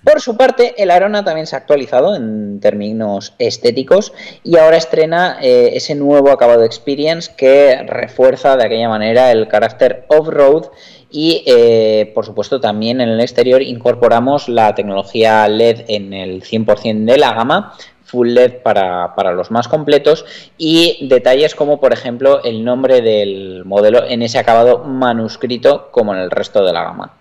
Por 0.03 0.20
su 0.20 0.36
parte, 0.36 0.82
el 0.82 0.91
Arona 0.91 1.24
también 1.24 1.47
se 1.47 1.55
ha 1.55 1.59
actualizado 1.59 2.16
en 2.16 2.59
términos 2.59 3.34
estéticos 3.39 4.11
y 4.43 4.57
ahora 4.57 4.76
estrena 4.76 5.38
eh, 5.41 5.72
ese 5.76 5.95
nuevo 5.95 6.32
acabado 6.32 6.66
Experience 6.66 7.32
que 7.38 7.82
refuerza 7.84 8.57
de 8.57 8.66
aquella 8.66 8.89
manera 8.89 9.32
el 9.32 9.47
carácter 9.47 10.05
off-road 10.09 10.66
y 11.09 11.43
eh, 11.45 12.11
por 12.14 12.26
supuesto 12.26 12.59
también 12.59 12.99
en 12.99 13.07
el 13.07 13.22
exterior 13.22 13.61
incorporamos 13.61 14.49
la 14.49 14.76
tecnología 14.76 15.47
LED 15.47 15.86
en 15.88 16.14
el 16.14 16.43
100% 16.43 17.05
de 17.05 17.18
la 17.18 17.34
gama, 17.34 17.74
full 18.03 18.30
LED 18.30 18.64
para, 18.64 19.16
para 19.16 19.32
los 19.32 19.49
más 19.49 19.70
completos 19.70 20.26
y 20.57 21.07
detalles 21.07 21.55
como 21.55 21.80
por 21.80 21.93
ejemplo 21.93 22.43
el 22.43 22.66
nombre 22.66 23.01
del 23.01 23.64
modelo 23.64 24.03
en 24.05 24.24
ese 24.24 24.39
acabado 24.39 24.80
manuscrito 24.80 25.89
como 25.91 26.14
en 26.14 26.20
el 26.20 26.32
resto 26.32 26.66
de 26.66 26.74
la 26.74 26.84
gama. 26.84 27.14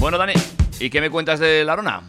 Bueno, 0.00 0.18
Dani, 0.18 0.32
¿y 0.82 0.90
qué 0.90 1.00
me 1.00 1.10
cuentas 1.10 1.38
de 1.38 1.64
la 1.64 1.74
Arona? 1.74 2.02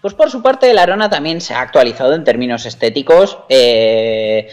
Pues 0.00 0.14
por 0.14 0.30
su 0.30 0.42
parte, 0.42 0.70
el 0.70 0.78
Arona 0.78 1.08
también 1.08 1.40
se 1.40 1.54
ha 1.54 1.60
actualizado 1.60 2.14
en 2.14 2.24
términos 2.24 2.66
estéticos. 2.66 3.38
eh, 3.48 4.48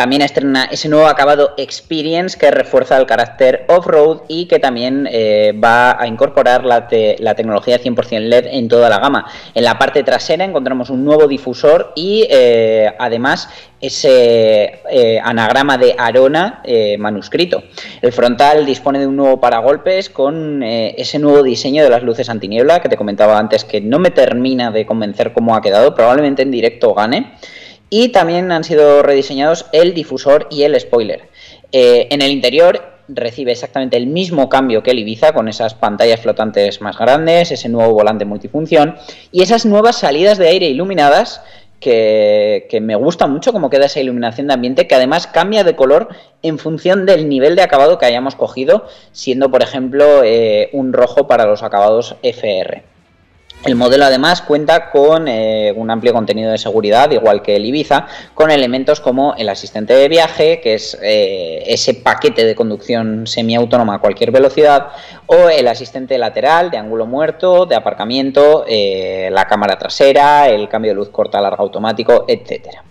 también 0.00 0.22
estrena 0.22 0.64
ese 0.64 0.88
nuevo 0.88 1.06
acabado 1.08 1.52
Experience 1.58 2.38
que 2.38 2.50
refuerza 2.50 2.96
el 2.96 3.04
carácter 3.04 3.66
off-road 3.68 4.22
y 4.28 4.46
que 4.46 4.58
también 4.58 5.06
eh, 5.12 5.52
va 5.62 6.00
a 6.00 6.06
incorporar 6.06 6.64
la, 6.64 6.88
te- 6.88 7.16
la 7.18 7.34
tecnología 7.34 7.78
100% 7.78 8.18
LED 8.20 8.46
en 8.46 8.66
toda 8.66 8.88
la 8.88 8.98
gama. 8.98 9.26
En 9.54 9.62
la 9.62 9.78
parte 9.78 10.02
trasera 10.02 10.42
encontramos 10.42 10.88
un 10.88 11.04
nuevo 11.04 11.26
difusor 11.26 11.92
y 11.94 12.26
eh, 12.30 12.90
además 12.98 13.50
ese 13.78 14.80
eh, 14.90 15.20
anagrama 15.22 15.76
de 15.76 15.94
Arona 15.98 16.62
manuscrito. 16.98 17.62
El 18.00 18.12
frontal 18.12 18.64
dispone 18.64 19.00
de 19.00 19.06
un 19.06 19.16
nuevo 19.16 19.38
paragolpes 19.38 20.08
con 20.08 20.62
ese 20.62 21.18
nuevo 21.18 21.42
diseño 21.42 21.82
de 21.84 21.90
las 21.90 22.02
luces 22.02 22.30
antiniebla 22.30 22.80
que 22.80 22.88
te 22.88 22.96
comentaba 22.96 23.38
antes 23.38 23.64
que 23.64 23.82
no 23.82 23.98
me 23.98 24.10
termina 24.10 24.70
de 24.70 24.86
convencer 24.86 25.34
cómo 25.34 25.54
ha 25.54 25.60
quedado, 25.60 25.94
probablemente 25.94 26.40
en 26.40 26.50
directo 26.50 26.94
gane. 26.94 27.32
Y 27.90 28.10
también 28.10 28.52
han 28.52 28.64
sido 28.64 29.02
rediseñados 29.02 29.66
el 29.72 29.92
difusor 29.92 30.46
y 30.50 30.62
el 30.62 30.78
spoiler. 30.78 31.28
Eh, 31.72 32.06
en 32.10 32.22
el 32.22 32.30
interior 32.30 32.82
recibe 33.08 33.52
exactamente 33.52 33.96
el 33.96 34.06
mismo 34.06 34.48
cambio 34.48 34.82
que 34.82 34.92
el 34.92 35.00
Ibiza, 35.00 35.32
con 35.32 35.48
esas 35.48 35.74
pantallas 35.74 36.20
flotantes 36.20 36.80
más 36.80 36.96
grandes, 36.96 37.50
ese 37.50 37.68
nuevo 37.68 37.92
volante 37.92 38.24
multifunción 38.24 38.96
y 39.32 39.42
esas 39.42 39.66
nuevas 39.66 39.98
salidas 39.98 40.38
de 40.38 40.48
aire 40.48 40.68
iluminadas 40.68 41.42
que, 41.80 42.78
me 42.82 42.94
gusta 42.94 43.26
mucho 43.26 43.52
cómo 43.52 43.70
queda 43.70 43.86
esa 43.86 44.00
iluminación 44.00 44.46
de 44.46 44.54
ambiente, 44.54 44.86
que 44.86 44.94
además 44.94 45.26
cambia 45.26 45.64
de 45.64 45.74
color 45.74 46.08
en 46.42 46.58
función 46.58 47.06
del 47.06 47.28
nivel 47.28 47.56
de 47.56 47.62
acabado 47.62 47.98
que 47.98 48.06
hayamos 48.06 48.36
cogido, 48.36 48.86
siendo 49.12 49.50
por 49.50 49.62
ejemplo 49.62 50.22
eh, 50.22 50.68
un 50.72 50.92
rojo 50.92 51.26
para 51.26 51.46
los 51.46 51.62
acabados 51.62 52.16
FR. 52.22 52.89
El 53.64 53.74
modelo 53.74 54.06
además 54.06 54.40
cuenta 54.40 54.90
con 54.90 55.28
eh, 55.28 55.72
un 55.76 55.90
amplio 55.90 56.14
contenido 56.14 56.50
de 56.50 56.56
seguridad, 56.56 57.10
igual 57.10 57.42
que 57.42 57.56
el 57.56 57.66
Ibiza, 57.66 58.06
con 58.32 58.50
elementos 58.50 59.00
como 59.00 59.34
el 59.34 59.50
asistente 59.50 59.92
de 59.92 60.08
viaje, 60.08 60.60
que 60.62 60.74
es 60.74 60.98
eh, 61.02 61.62
ese 61.66 61.92
paquete 61.92 62.46
de 62.46 62.54
conducción 62.54 63.26
semiautónoma 63.26 63.96
a 63.96 63.98
cualquier 63.98 64.30
velocidad, 64.30 64.88
o 65.26 65.50
el 65.50 65.68
asistente 65.68 66.16
lateral 66.16 66.70
de 66.70 66.78
ángulo 66.78 67.04
muerto, 67.04 67.66
de 67.66 67.76
aparcamiento, 67.76 68.64
eh, 68.66 69.28
la 69.30 69.44
cámara 69.44 69.78
trasera, 69.78 70.48
el 70.48 70.66
cambio 70.70 70.92
de 70.92 70.94
luz 70.94 71.10
corta 71.10 71.38
larga 71.38 71.62
automático, 71.62 72.24
etcétera. 72.26 72.82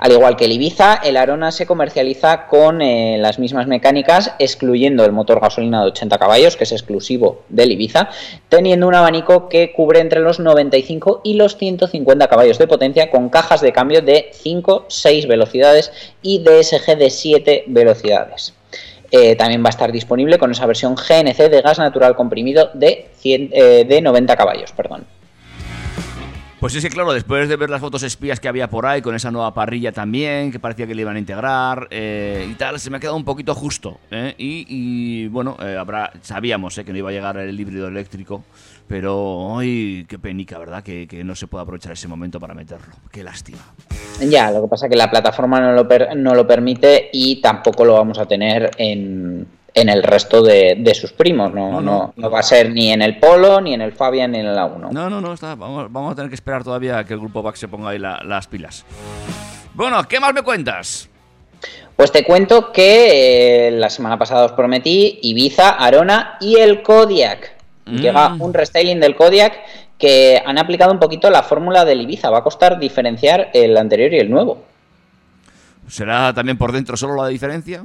Al 0.00 0.12
igual 0.12 0.34
que 0.36 0.46
el 0.46 0.52
Ibiza, 0.52 0.94
el 0.94 1.18
Arona 1.18 1.52
se 1.52 1.66
comercializa 1.66 2.46
con 2.46 2.80
eh, 2.80 3.18
las 3.18 3.38
mismas 3.38 3.66
mecánicas, 3.66 4.34
excluyendo 4.38 5.04
el 5.04 5.12
motor 5.12 5.40
gasolina 5.40 5.82
de 5.82 5.88
80 5.88 6.16
caballos, 6.16 6.56
que 6.56 6.64
es 6.64 6.72
exclusivo 6.72 7.42
del 7.50 7.72
Ibiza, 7.72 8.08
teniendo 8.48 8.88
un 8.88 8.94
abanico 8.94 9.50
que 9.50 9.72
cubre 9.72 10.00
entre 10.00 10.20
los 10.20 10.40
95 10.40 11.20
y 11.22 11.34
los 11.34 11.58
150 11.58 12.28
caballos 12.28 12.56
de 12.56 12.66
potencia, 12.66 13.10
con 13.10 13.28
cajas 13.28 13.60
de 13.60 13.72
cambio 13.72 14.00
de 14.00 14.30
5, 14.32 14.86
6 14.88 15.28
velocidades 15.28 15.92
y 16.22 16.42
DSG 16.42 16.96
de 16.96 17.10
7 17.10 17.64
velocidades. 17.66 18.54
eh, 19.12 19.36
también 19.36 19.62
va 19.62 19.66
a 19.66 19.70
estar 19.70 19.92
disponible 19.92 20.38
con 20.38 20.52
esa 20.52 20.66
versión 20.66 20.94
GNC 20.94 21.50
de 21.50 21.60
gas 21.62 21.78
natural 21.78 22.14
comprimido 22.14 22.70
de, 22.72 23.08
100, 23.16 23.50
eh, 23.52 23.84
de 23.86 24.00
90 24.00 24.36
caballos. 24.36 24.72
Perdón. 24.72 25.04
Pues 26.60 26.74
es 26.74 26.84
que 26.84 26.90
claro, 26.90 27.14
después 27.14 27.48
de 27.48 27.56
ver 27.56 27.70
las 27.70 27.80
fotos 27.80 28.02
espías 28.02 28.38
que 28.38 28.46
había 28.46 28.68
por 28.68 28.84
ahí, 28.84 29.00
con 29.00 29.14
esa 29.14 29.30
nueva 29.30 29.54
parrilla 29.54 29.92
también, 29.92 30.52
que 30.52 30.58
parecía 30.60 30.86
que 30.86 30.94
le 30.94 31.00
iban 31.00 31.16
a 31.16 31.18
integrar 31.18 31.88
eh, 31.90 32.46
y 32.50 32.54
tal, 32.54 32.78
se 32.78 32.90
me 32.90 32.98
ha 32.98 33.00
quedado 33.00 33.16
un 33.16 33.24
poquito 33.24 33.54
justo. 33.54 33.98
¿eh? 34.10 34.34
Y, 34.36 35.26
bueno, 35.28 35.56
eh, 35.58 35.78
habrá, 35.78 36.12
sabíamos 36.20 36.74
que 36.74 36.92
no 36.92 36.98
iba 36.98 37.08
a 37.08 37.12
llegar 37.12 37.38
el 37.38 37.58
híbrido 37.58 37.88
eléctrico, 37.88 38.44
pero 38.86 39.58
ay, 39.58 40.04
qué 40.06 40.18
penica, 40.18 40.58
¿verdad? 40.58 40.82
Que, 40.82 41.08
no 41.24 41.34
se 41.34 41.46
pueda 41.46 41.62
aprovechar 41.62 41.92
ese 41.92 42.08
momento 42.08 42.38
para 42.38 42.52
meterlo. 42.52 42.94
Qué 43.10 43.24
lástima. 43.24 43.60
Ya, 44.20 44.50
lo 44.50 44.60
que 44.60 44.68
pasa 44.68 44.84
es 44.84 44.90
que 44.90 44.98
la 44.98 45.10
plataforma 45.10 45.60
no 45.60 46.34
lo 46.34 46.46
permite 46.46 47.08
y 47.10 47.40
tampoco 47.40 47.86
lo 47.86 47.94
vamos 47.94 48.18
a 48.18 48.26
tener 48.26 48.70
en, 48.76 49.46
en 49.74 49.88
el 49.88 50.02
resto 50.02 50.42
de, 50.42 50.76
de 50.78 50.94
sus 50.94 51.12
primos. 51.12 51.52
No, 51.52 51.70
No, 51.72 51.80
no, 51.80 51.92
no. 51.92 52.12
no 52.16 52.30
va 52.30 52.40
a 52.40 52.42
ser 52.42 52.70
ni 52.70 52.90
en 52.92 53.02
el 53.02 53.18
Polo, 53.18 53.60
ni 53.60 53.74
en 53.74 53.80
el 53.80 53.92
Fabian, 53.92 54.32
ni 54.32 54.38
en 54.40 54.46
el 54.46 54.56
A1. 54.56 54.90
No, 54.90 55.08
no, 55.10 55.20
no, 55.20 55.32
está, 55.32 55.54
vamos, 55.54 55.90
vamos 55.92 56.12
a 56.12 56.14
tener 56.16 56.28
que 56.28 56.34
esperar 56.34 56.64
todavía 56.64 56.98
a 56.98 57.04
que 57.04 57.14
el 57.14 57.20
grupo 57.20 57.42
BAC 57.42 57.56
se 57.56 57.68
ponga 57.68 57.90
ahí 57.90 57.98
la- 57.98 58.20
las 58.24 58.46
pilas. 58.46 58.84
Bueno, 59.74 60.02
¿qué 60.08 60.18
más 60.20 60.34
me 60.34 60.42
cuentas? 60.42 61.08
Pues 61.96 62.10
te 62.12 62.24
cuento 62.24 62.72
que 62.72 63.68
eh, 63.68 63.70
la 63.72 63.90
semana 63.90 64.18
pasada 64.18 64.46
os 64.46 64.52
prometí 64.52 65.18
Ibiza, 65.22 65.70
Arona 65.70 66.36
y 66.40 66.56
el 66.56 66.82
Kodiak. 66.82 67.52
Mm. 67.86 67.96
Llega 67.96 68.34
un 68.38 68.54
restyling 68.54 68.98
del 69.00 69.14
Kodiak 69.14 69.52
que 69.98 70.42
han 70.44 70.56
aplicado 70.56 70.92
un 70.92 70.98
poquito 70.98 71.28
la 71.30 71.42
fórmula 71.42 71.84
del 71.84 72.00
Ibiza. 72.00 72.30
Va 72.30 72.38
a 72.38 72.42
costar 72.42 72.78
diferenciar 72.78 73.50
el 73.52 73.76
anterior 73.76 74.12
y 74.14 74.18
el 74.18 74.30
nuevo. 74.30 74.64
¿Será 75.88 76.32
también 76.32 76.56
por 76.56 76.72
dentro 76.72 76.96
solo 76.96 77.16
la 77.22 77.28
diferencia? 77.28 77.84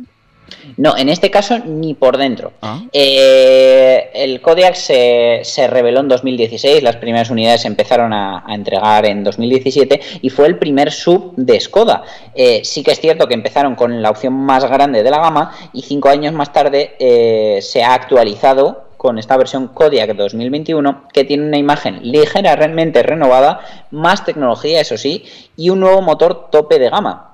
No, 0.77 0.97
en 0.97 1.09
este 1.09 1.31
caso 1.31 1.59
ni 1.59 1.93
por 1.93 2.17
dentro. 2.17 2.53
Ah. 2.61 2.81
Eh, 2.91 4.09
el 4.13 4.41
Kodiak 4.41 4.75
se, 4.75 5.41
se 5.43 5.67
reveló 5.67 6.01
en 6.01 6.07
2016, 6.07 6.83
las 6.83 6.97
primeras 6.97 7.29
unidades 7.29 7.61
se 7.61 7.67
empezaron 7.67 8.13
a, 8.13 8.43
a 8.45 8.53
entregar 8.53 9.05
en 9.05 9.23
2017 9.23 10.01
y 10.21 10.29
fue 10.29 10.47
el 10.47 10.57
primer 10.57 10.91
sub 10.91 11.33
de 11.35 11.59
Skoda. 11.59 12.03
Eh, 12.33 12.61
sí 12.63 12.83
que 12.83 12.91
es 12.91 12.99
cierto 12.99 13.27
que 13.27 13.33
empezaron 13.33 13.75
con 13.75 14.01
la 14.01 14.09
opción 14.09 14.33
más 14.33 14.65
grande 14.65 15.03
de 15.03 15.11
la 15.11 15.19
gama 15.19 15.51
y 15.73 15.81
cinco 15.81 16.09
años 16.09 16.33
más 16.33 16.51
tarde 16.51 16.95
eh, 16.99 17.59
se 17.61 17.83
ha 17.83 17.93
actualizado 17.93 18.85
con 18.97 19.19
esta 19.19 19.37
versión 19.37 19.67
Kodiak 19.67 20.15
2021 20.15 21.09
que 21.13 21.23
tiene 21.23 21.45
una 21.45 21.57
imagen 21.57 21.99
ligeramente 22.01 23.03
renovada, 23.03 23.59
más 23.91 24.25
tecnología 24.25 24.81
eso 24.81 24.97
sí, 24.97 25.23
y 25.55 25.69
un 25.69 25.81
nuevo 25.81 26.01
motor 26.01 26.49
tope 26.49 26.79
de 26.79 26.89
gama. 26.89 27.31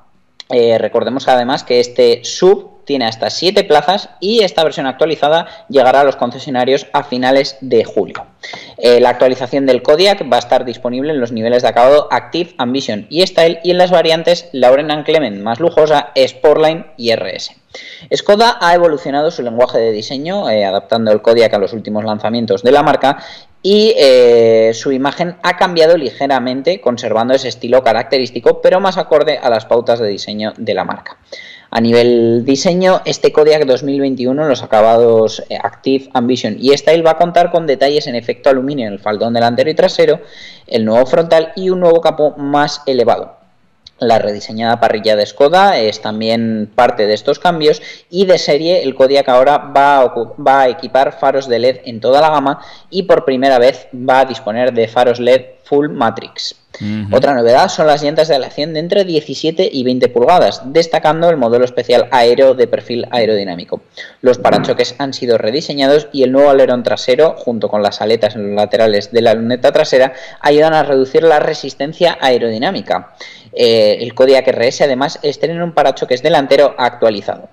Recordemos 0.50 1.30
además 1.30 1.64
que 1.64 1.80
este 1.80 2.26
sub 2.26 2.81
tiene 2.92 3.06
hasta 3.06 3.30
7 3.30 3.64
plazas 3.64 4.10
y 4.20 4.44
esta 4.44 4.66
versión 4.66 4.86
actualizada 4.86 5.48
llegará 5.70 6.02
a 6.02 6.04
los 6.04 6.18
concesionarios 6.18 6.88
a 6.92 7.06
finales 7.06 7.56
de 7.62 7.86
julio. 7.86 8.26
Eh, 8.78 9.00
la 9.00 9.12
actualización 9.12 9.66
del 9.66 9.82
Kodiak 9.82 10.30
va 10.30 10.36
a 10.36 10.40
estar 10.40 10.66
disponible 10.66 11.14
en 11.14 11.22
los 11.22 11.32
niveles 11.32 11.64
de 11.64 11.70
acabado 11.70 12.10
Active, 12.12 12.54
Ambition 12.58 13.08
y 13.10 13.26
Style 13.26 13.62
y 13.64 13.72
en 13.72 13.78
las 13.78 13.92
variantes 13.92 14.50
Lauren 14.52 15.04
Clement 15.04 15.40
más 15.40 15.62
lujosa, 15.62 16.12
Sportline 16.18 16.88
y 16.98 17.16
RS. 17.16 17.54
Skoda 18.14 18.58
ha 18.60 18.76
evolucionado 18.76 19.32
su 19.32 19.42
lenguaje 19.42 19.78
de 19.78 19.94
diseño, 19.94 20.50
eh, 20.50 20.66
adaptando 20.66 21.14
el 21.14 21.22
Kodiak 21.22 21.54
a 21.54 21.60
los 21.60 21.72
últimos 21.72 22.04
lanzamientos 22.04 22.62
de 22.62 22.74
la 22.74 22.84
marca 22.84 23.24
y 23.64 23.94
eh, 23.96 24.72
su 24.74 24.92
imagen 24.92 25.38
ha 25.44 25.56
cambiado 25.56 25.96
ligeramente, 25.96 26.82
conservando 26.82 27.34
ese 27.36 27.48
estilo 27.48 27.86
característico, 27.86 28.60
pero 28.62 28.82
más 28.82 28.98
acorde 28.98 29.38
a 29.38 29.50
las 29.50 29.66
pautas 29.66 30.02
de 30.02 30.10
diseño 30.10 30.52
de 30.58 30.74
la 30.74 30.84
marca. 30.84 31.16
A 31.74 31.80
nivel 31.80 32.44
diseño, 32.44 33.02
este 33.06 33.32
Kodiak 33.32 33.64
2021, 33.64 34.46
los 34.46 34.62
acabados 34.62 35.42
eh, 35.48 35.56
Active, 35.56 36.10
Ambition 36.14 36.58
y 36.60 36.76
Style 36.78 37.02
va 37.02 37.12
a 37.12 37.18
contar 37.18 37.50
con 37.50 37.66
detalles 37.66 38.08
en 38.08 38.16
efecto 38.16 38.50
aluminio 38.50 38.88
en 38.88 38.94
el 38.94 39.00
faldón 39.00 39.34
delantero 39.34 39.70
y 39.70 39.74
trasero, 39.74 40.20
el 40.68 40.84
nuevo 40.84 41.06
frontal 41.06 41.54
y 41.56 41.70
un 41.70 41.80
nuevo 41.80 42.02
capó 42.02 42.36
más 42.36 42.82
elevado. 42.88 43.38
La 44.00 44.20
rediseñada 44.20 44.82
parrilla 44.82 45.16
de 45.16 45.26
Skoda 45.26 45.80
es 45.80 46.02
también 46.02 46.70
parte 46.76 47.08
de 47.08 47.14
estos 47.14 47.40
cambios 47.40 47.82
y 48.10 48.26
de 48.26 48.38
serie 48.38 48.84
el 48.84 48.94
Kodiak 48.94 49.30
ahora 49.30 49.58
va 49.58 50.02
a, 50.02 50.14
va 50.46 50.62
a 50.64 50.70
equipar 50.70 51.18
faros 51.18 51.48
de 51.48 51.60
LED 51.60 51.80
en 51.86 52.02
toda 52.02 52.20
la 52.20 52.32
gama 52.32 52.60
y 52.90 53.04
por 53.04 53.24
primera 53.24 53.60
vez 53.60 53.88
va 53.94 54.20
a 54.20 54.26
disponer 54.26 54.74
de 54.74 54.90
faros 54.90 55.22
LED 55.22 55.46
Full 55.72 55.88
Matrix. 55.88 56.56
Otra 57.14 57.34
novedad 57.34 57.70
son 57.70 57.88
las 57.88 58.04
llantas 58.04 58.28
de 58.28 58.36
aleación 58.36 58.74
de 58.74 58.82
entre 58.82 59.06
17 59.06 59.70
y 59.72 59.84
20 59.86 60.10
pulgadas, 60.10 60.62
destacando 60.66 61.30
el 61.30 61.38
modelo 61.38 61.64
especial 61.64 62.10
aero 62.12 62.56
de 62.56 62.68
perfil 62.68 63.08
aerodinámico. 63.10 63.82
Los 64.20 64.38
parachoques 64.38 64.96
han 64.98 65.14
sido 65.14 65.38
rediseñados 65.38 66.10
y 66.12 66.24
el 66.24 66.34
nuevo 66.34 66.50
alerón 66.50 66.84
trasero, 66.84 67.36
junto 67.38 67.70
con 67.70 67.82
las 67.82 68.02
aletas 68.02 68.36
en 68.36 68.48
los 68.48 68.56
laterales 68.56 69.14
de 69.14 69.22
la 69.22 69.34
luneta 69.34 69.72
trasera, 69.72 70.12
ayudan 70.42 70.74
a 70.74 70.84
reducir 70.84 71.24
la 71.24 71.40
resistencia 71.40 72.18
aerodinámica. 72.20 73.14
Eh, 73.54 74.00
el 74.02 74.14
Kodiak 74.14 74.48
RS 74.50 74.82
además 74.82 75.20
estrena 75.24 75.64
un 75.64 75.72
parachoques 75.72 76.22
delantero 76.22 76.76
actualizado. 76.78 77.48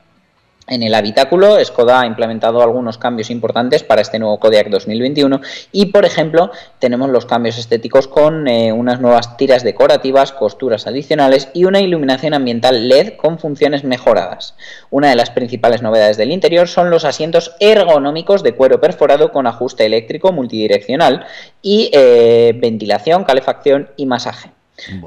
En 0.68 0.82
el 0.82 0.94
habitáculo, 0.94 1.62
Skoda 1.64 2.02
ha 2.02 2.06
implementado 2.06 2.62
algunos 2.62 2.98
cambios 2.98 3.30
importantes 3.30 3.82
para 3.82 4.02
este 4.02 4.18
nuevo 4.18 4.38
Kodiak 4.38 4.68
2021 4.68 5.40
y, 5.72 5.86
por 5.86 6.04
ejemplo, 6.04 6.50
tenemos 6.78 7.08
los 7.08 7.24
cambios 7.24 7.56
estéticos 7.56 8.06
con 8.06 8.46
eh, 8.46 8.70
unas 8.72 9.00
nuevas 9.00 9.38
tiras 9.38 9.64
decorativas, 9.64 10.32
costuras 10.32 10.86
adicionales 10.86 11.48
y 11.54 11.64
una 11.64 11.80
iluminación 11.80 12.34
ambiental 12.34 12.86
LED 12.86 13.16
con 13.16 13.38
funciones 13.38 13.82
mejoradas. 13.82 14.56
Una 14.90 15.08
de 15.08 15.16
las 15.16 15.30
principales 15.30 15.80
novedades 15.80 16.18
del 16.18 16.32
interior 16.32 16.68
son 16.68 16.90
los 16.90 17.06
asientos 17.06 17.56
ergonómicos 17.60 18.42
de 18.42 18.54
cuero 18.54 18.78
perforado 18.78 19.32
con 19.32 19.46
ajuste 19.46 19.86
eléctrico 19.86 20.32
multidireccional 20.32 21.24
y 21.62 21.90
eh, 21.94 22.52
ventilación, 22.60 23.24
calefacción 23.24 23.88
y 23.96 24.04
masaje. 24.04 24.57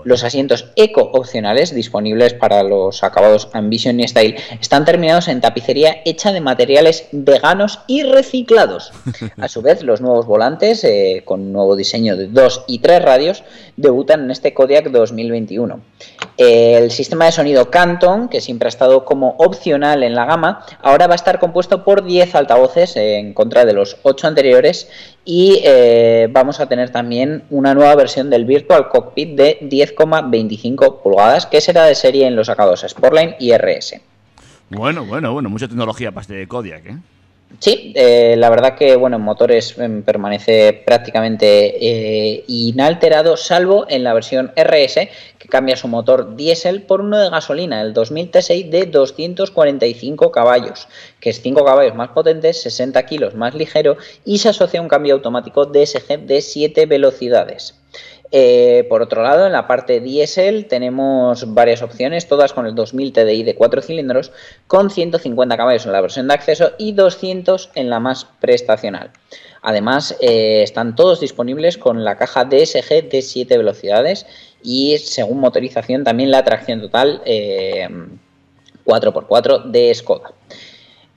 Los 0.03 0.23
asientos 0.23 0.71
eco 0.75 1.01
opcionales 1.01 1.73
disponibles 1.73 2.33
para 2.33 2.63
los 2.63 3.03
acabados 3.03 3.49
Ambition 3.53 3.99
y 3.99 4.07
Style 4.07 4.35
están 4.59 4.85
terminados 4.85 5.27
en 5.27 5.41
tapicería 5.41 6.01
hecha 6.05 6.31
de 6.31 6.41
materiales 6.41 7.07
veganos 7.11 7.79
y 7.87 8.03
reciclados. 8.03 8.91
A 9.37 9.47
su 9.47 9.61
vez, 9.61 9.83
los 9.83 10.01
nuevos 10.01 10.25
volantes, 10.25 10.83
eh, 10.83 11.23
con 11.25 11.51
nuevo 11.53 11.75
diseño 11.75 12.17
de 12.17 12.27
2 12.27 12.65
y 12.67 12.79
3 12.79 13.01
radios, 13.01 13.43
debutan 13.77 14.25
en 14.25 14.31
este 14.31 14.53
Kodiak 14.53 14.89
2021. 14.89 15.81
El 16.37 16.91
sistema 16.91 17.25
de 17.25 17.31
sonido 17.31 17.69
Canton, 17.69 18.29
que 18.29 18.41
siempre 18.41 18.67
ha 18.67 18.69
estado 18.69 19.05
como 19.05 19.35
opcional 19.37 20.03
en 20.03 20.15
la 20.15 20.25
gama, 20.25 20.65
ahora 20.81 21.07
va 21.07 21.13
a 21.13 21.15
estar 21.15 21.39
compuesto 21.39 21.83
por 21.83 22.03
10 22.03 22.35
altavoces 22.35 22.95
en 22.95 23.33
contra 23.33 23.65
de 23.65 23.73
los 23.73 23.97
8 24.03 24.27
anteriores 24.27 24.89
y 25.25 25.61
eh, 25.63 26.27
vamos 26.31 26.59
a 26.59 26.67
tener 26.67 26.89
también 26.89 27.43
una 27.49 27.73
nueva 27.73 27.95
versión 27.95 28.29
del 28.29 28.45
Virtual 28.45 28.89
Cockpit 28.89 29.35
de 29.35 29.59
10,25 29.61 31.01
pulgadas 31.01 31.45
que 31.45 31.61
será 31.61 31.85
de 31.85 31.95
serie 31.95 32.25
en 32.25 32.35
los 32.35 32.49
acabados 32.49 32.85
Sportline 32.87 33.35
y 33.39 33.51
RS. 33.55 34.01
Bueno, 34.69 35.05
bueno, 35.05 35.33
bueno, 35.33 35.49
mucha 35.49 35.67
tecnología 35.67 36.11
para 36.11 36.21
este 36.21 36.47
Kodiak, 36.47 36.85
¿eh? 36.85 36.97
Sí, 37.59 37.93
eh, 37.95 38.35
la 38.37 38.49
verdad 38.49 38.75
que 38.75 38.95
bueno, 38.95 39.17
en 39.17 39.23
motores 39.23 39.77
em, 39.77 40.03
permanece 40.03 40.73
prácticamente 40.85 41.75
eh, 41.85 42.43
inalterado, 42.47 43.37
salvo 43.37 43.85
en 43.89 44.03
la 44.03 44.13
versión 44.13 44.51
RS, 44.55 45.09
que 45.37 45.47
cambia 45.49 45.75
su 45.75 45.87
motor 45.87 46.35
diésel 46.35 46.83
por 46.83 47.01
uno 47.01 47.19
de 47.19 47.29
gasolina, 47.29 47.81
el 47.81 47.93
2000 47.93 48.31
T6 48.31 48.69
de 48.69 48.85
245 48.85 50.31
caballos, 50.31 50.87
que 51.19 51.29
es 51.29 51.41
5 51.41 51.63
caballos 51.63 51.95
más 51.95 52.09
potente, 52.09 52.53
60 52.53 53.05
kilos 53.05 53.35
más 53.35 53.53
ligero 53.53 53.97
y 54.25 54.39
se 54.39 54.49
asocia 54.49 54.79
a 54.79 54.83
un 54.83 54.89
cambio 54.89 55.13
automático 55.13 55.65
DSG 55.65 56.19
de 56.19 56.41
7 56.41 56.85
velocidades. 56.85 57.80
Eh, 58.33 58.85
por 58.87 59.01
otro 59.01 59.23
lado, 59.23 59.45
en 59.45 59.51
la 59.51 59.67
parte 59.67 59.99
diésel 59.99 60.65
tenemos 60.67 61.53
varias 61.53 61.81
opciones, 61.81 62.27
todas 62.27 62.53
con 62.53 62.65
el 62.65 62.73
2000 62.73 63.11
TDI 63.11 63.43
de 63.43 63.55
4 63.55 63.81
cilindros, 63.81 64.31
con 64.67 64.89
150 64.89 65.57
caballos 65.57 65.85
en 65.85 65.91
la 65.91 66.01
versión 66.01 66.29
de 66.29 66.33
acceso 66.33 66.71
y 66.77 66.93
200 66.93 67.71
en 67.75 67.89
la 67.89 67.99
más 67.99 68.25
prestacional. 68.39 69.11
Además, 69.61 70.17
eh, 70.21 70.63
están 70.63 70.95
todos 70.95 71.19
disponibles 71.19 71.77
con 71.77 72.03
la 72.05 72.15
caja 72.15 72.45
DSG 72.45 73.09
de 73.09 73.21
7 73.21 73.57
velocidades 73.57 74.25
y, 74.63 74.97
según 74.97 75.39
motorización, 75.39 76.03
también 76.03 76.31
la 76.31 76.43
tracción 76.43 76.81
total 76.81 77.21
eh, 77.25 77.87
4x4 78.85 79.65
de 79.65 79.93
Skoda. 79.93 80.31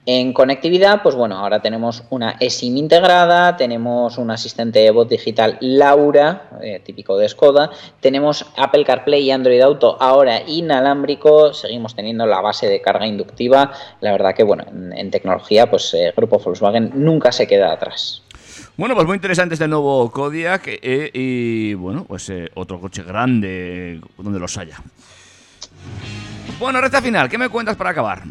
En 0.07 0.33
conectividad, 0.33 1.01
pues 1.01 1.15
bueno, 1.15 1.37
ahora 1.37 1.61
tenemos 1.61 2.03
una 2.11 2.37
eSIM 2.39 2.77
integrada, 2.77 3.57
tenemos 3.57 4.19
un 4.19 4.29
asistente 4.29 4.79
de 4.79 4.91
voz 4.91 5.09
digital 5.09 5.57
Laura, 5.61 6.49
eh, 6.61 6.79
típico 6.83 7.17
de 7.17 7.27
Skoda, 7.27 7.71
tenemos 8.01 8.45
Apple 8.55 8.85
CarPlay 8.85 9.23
y 9.23 9.31
Android 9.31 9.61
Auto 9.61 9.97
ahora 9.99 10.41
inalámbrico, 10.45 11.53
seguimos 11.53 11.95
teniendo 11.95 12.27
la 12.27 12.39
base 12.39 12.67
de 12.67 12.81
carga 12.81 13.07
inductiva, 13.07 13.71
la 14.01 14.11
verdad 14.11 14.35
que 14.35 14.43
bueno, 14.43 14.63
en, 14.71 15.09
tecnología, 15.09 15.69
pues 15.69 15.91
eh, 15.95 16.13
Grupo 16.15 16.37
Volkswagen 16.37 16.91
nunca 16.93 17.31
se 17.31 17.47
queda 17.47 17.73
atrás. 17.73 18.21
Bueno, 18.77 18.93
pues 18.93 19.07
muy 19.07 19.15
interesante 19.15 19.55
este 19.55 19.67
nuevo 19.67 20.11
Kodiak 20.11 20.63
eh, 20.67 21.09
y 21.13 21.73
bueno, 21.75 22.03
pues 22.03 22.29
eh, 22.29 22.49
otro 22.55 22.79
coche 22.79 23.03
grande 23.03 24.01
donde 24.17 24.39
los 24.39 24.57
haya. 24.57 24.77
Bueno, 26.59 26.81
recta 26.81 27.01
final, 27.01 27.29
¿qué 27.29 27.37
me 27.37 27.49
cuentas 27.49 27.77
para 27.77 27.91
acabar? 27.91 28.23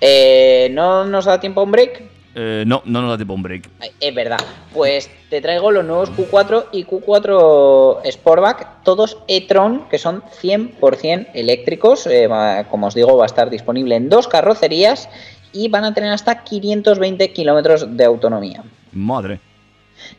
Eh, 0.00 0.68
¿No 0.72 1.04
nos 1.04 1.26
da 1.26 1.40
tiempo 1.40 1.60
a 1.60 1.64
un 1.64 1.72
break? 1.72 2.02
Eh, 2.34 2.64
no, 2.66 2.82
no 2.84 3.02
nos 3.02 3.10
da 3.10 3.16
tiempo 3.16 3.32
a 3.32 3.36
un 3.36 3.42
break. 3.42 3.68
Es 3.98 4.14
verdad. 4.14 4.38
Pues 4.72 5.10
te 5.28 5.40
traigo 5.40 5.70
los 5.70 5.84
nuevos 5.84 6.10
Q4 6.12 6.66
y 6.72 6.84
Q4 6.84 8.06
Sportback, 8.10 8.82
todos 8.84 9.18
e-tron, 9.26 9.88
que 9.88 9.98
son 9.98 10.22
100% 10.22 11.28
eléctricos. 11.34 12.06
Eh, 12.06 12.28
como 12.70 12.86
os 12.86 12.94
digo, 12.94 13.16
va 13.16 13.24
a 13.24 13.26
estar 13.26 13.50
disponible 13.50 13.96
en 13.96 14.08
dos 14.08 14.28
carrocerías 14.28 15.08
y 15.52 15.68
van 15.68 15.84
a 15.84 15.92
tener 15.92 16.12
hasta 16.12 16.44
520 16.44 17.32
kilómetros 17.32 17.96
de 17.96 18.04
autonomía. 18.04 18.62
Madre. 18.92 19.40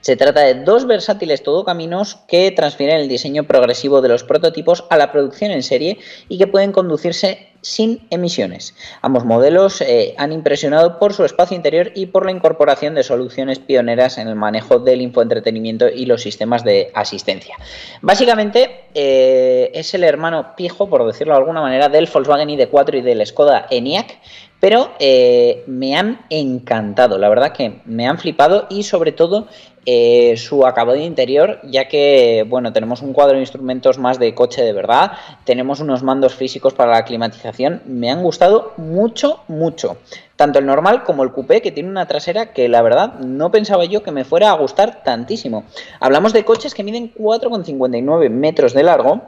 Se 0.02 0.16
trata 0.16 0.42
de 0.42 0.64
dos 0.64 0.86
versátiles 0.86 1.44
todocaminos 1.44 2.18
que 2.28 2.52
transfieren 2.52 3.00
el 3.00 3.08
diseño 3.08 3.46
progresivo 3.46 4.02
de 4.02 4.10
los 4.10 4.24
prototipos 4.24 4.84
a 4.90 4.98
la 4.98 5.12
producción 5.12 5.52
en 5.52 5.64
serie 5.64 5.98
y 6.30 6.38
que 6.38 6.48
pueden 6.48 6.72
conducirse 6.72 7.51
sin 7.62 8.08
emisiones. 8.10 8.76
Ambos 9.02 9.26
modelos 9.26 9.82
eh, 9.82 10.16
han 10.18 10.32
impresionado 10.32 11.00
por 11.00 11.14
su 11.14 11.24
espacio 11.24 11.56
interior 11.56 11.92
y 11.96 12.08
por 12.08 12.26
la 12.26 12.32
incorporación 12.32 12.96
de 12.96 13.04
soluciones 13.04 13.60
pioneras 13.60 14.18
en 14.18 14.28
el 14.28 14.36
manejo 14.36 14.80
del 14.80 15.02
infoentretenimiento 15.02 15.88
y 15.88 16.06
los 16.06 16.22
sistemas 16.22 16.64
de 16.64 16.92
asistencia. 16.94 17.56
Básicamente 18.02 18.86
eh, 18.94 19.72
es 19.74 19.94
el 19.94 20.04
hermano 20.04 20.56
pijo, 20.56 20.90
por 20.90 21.06
decirlo 21.06 21.34
de 21.34 21.40
alguna 21.40 21.62
manera, 21.62 21.90
del 21.90 22.10
Volkswagen 22.12 22.50
ID4 22.50 22.98
y 22.98 23.02
del 23.02 23.26
Skoda 23.26 23.68
ENIAC, 23.70 24.20
pero 24.60 24.92
eh, 25.00 25.64
me 25.66 25.96
han 25.96 26.22
encantado, 26.30 27.18
la 27.18 27.30
verdad 27.30 27.52
que 27.52 27.82
me 27.86 28.08
han 28.08 28.20
flipado 28.20 28.68
y 28.70 28.84
sobre 28.84 29.12
todo 29.12 29.48
eh, 29.86 30.36
su 30.38 30.66
acabado 30.66 30.98
interior, 30.98 31.60
ya 31.64 31.88
que 31.88 32.46
bueno, 32.48 32.72
tenemos 32.72 33.02
un 33.02 33.14
cuadro 33.14 33.36
de 33.36 33.42
instrumentos 33.42 33.98
más 33.98 34.20
de 34.20 34.36
coche 34.36 34.62
de 34.62 34.74
verdad, 34.74 35.14
tenemos 35.44 35.80
unos 35.80 36.04
mandos 36.04 36.36
físicos 36.36 36.74
para 36.74 36.92
la 36.92 37.06
climatización, 37.06 37.82
me 37.86 38.12
han 38.12 38.22
gustado 38.22 38.74
mucho, 38.78 39.42
mucho. 39.48 39.98
Tanto 40.36 40.60
el 40.60 40.66
normal 40.66 41.04
como 41.04 41.24
el 41.24 41.32
coupé, 41.32 41.62
que 41.62 41.72
tiene 41.72 41.90
una 41.90 42.08
trasera 42.08 42.54
que 42.54 42.70
la 42.70 42.82
verdad 42.82 43.20
no 43.20 43.52
pensaba 43.52 43.86
yo 43.86 44.04
que 44.04 44.12
me 44.12 44.26
fuera 44.26 44.50
a 44.50 44.54
gustar 44.54 45.04
tantísimo. 45.04 45.64
Hablamos 46.00 46.34
de 46.34 46.46
coches 46.46 46.74
que 46.74 46.84
miden 46.84 47.14
4,59 47.14 48.30
metros 48.30 48.74
de 48.74 48.84
largo, 48.84 49.22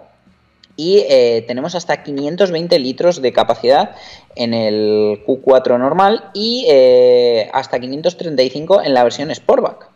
y 0.75 1.05
eh, 1.07 1.43
tenemos 1.47 1.75
hasta 1.75 2.01
520 2.01 2.79
litros 2.79 3.21
de 3.21 3.31
capacidad 3.31 3.91
en 4.35 4.53
el 4.53 5.23
Q4 5.25 5.77
normal 5.77 6.31
y 6.33 6.65
eh, 6.67 7.49
hasta 7.53 7.79
535 7.79 8.81
en 8.81 8.93
la 8.93 9.03
versión 9.03 9.33
Sportback. 9.33 9.92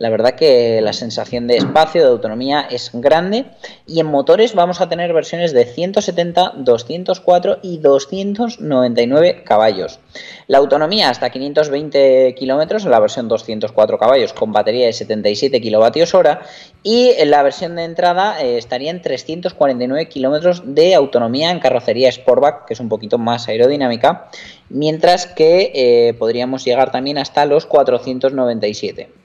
La 0.00 0.08
verdad 0.08 0.34
que 0.34 0.80
la 0.80 0.94
sensación 0.94 1.46
de 1.46 1.58
espacio, 1.58 2.00
de 2.00 2.08
autonomía 2.08 2.62
es 2.62 2.90
grande 2.94 3.44
y 3.86 4.00
en 4.00 4.06
motores 4.06 4.54
vamos 4.54 4.80
a 4.80 4.88
tener 4.88 5.12
versiones 5.12 5.52
de 5.52 5.66
170, 5.66 6.54
204 6.56 7.58
y 7.60 7.76
299 7.76 9.44
caballos. 9.44 9.98
La 10.46 10.56
autonomía 10.56 11.10
hasta 11.10 11.28
520 11.28 12.34
kilómetros 12.34 12.86
en 12.86 12.92
la 12.92 12.98
versión 12.98 13.28
204 13.28 13.98
caballos 13.98 14.32
con 14.32 14.54
batería 14.54 14.86
de 14.86 14.94
77 14.94 15.60
kilovatios 15.60 16.14
hora 16.14 16.40
y 16.82 17.10
en 17.18 17.30
la 17.30 17.42
versión 17.42 17.76
de 17.76 17.84
entrada 17.84 18.42
eh, 18.42 18.56
estaría 18.56 18.90
en 18.90 19.02
349 19.02 20.08
kilómetros 20.08 20.62
de 20.64 20.94
autonomía 20.94 21.50
en 21.50 21.60
carrocería 21.60 22.10
Sportback, 22.10 22.64
que 22.64 22.72
es 22.72 22.80
un 22.80 22.88
poquito 22.88 23.18
más 23.18 23.48
aerodinámica, 23.48 24.30
mientras 24.70 25.26
que 25.26 25.72
eh, 25.74 26.14
podríamos 26.14 26.64
llegar 26.64 26.90
también 26.90 27.18
hasta 27.18 27.44
los 27.44 27.66
497. 27.66 29.19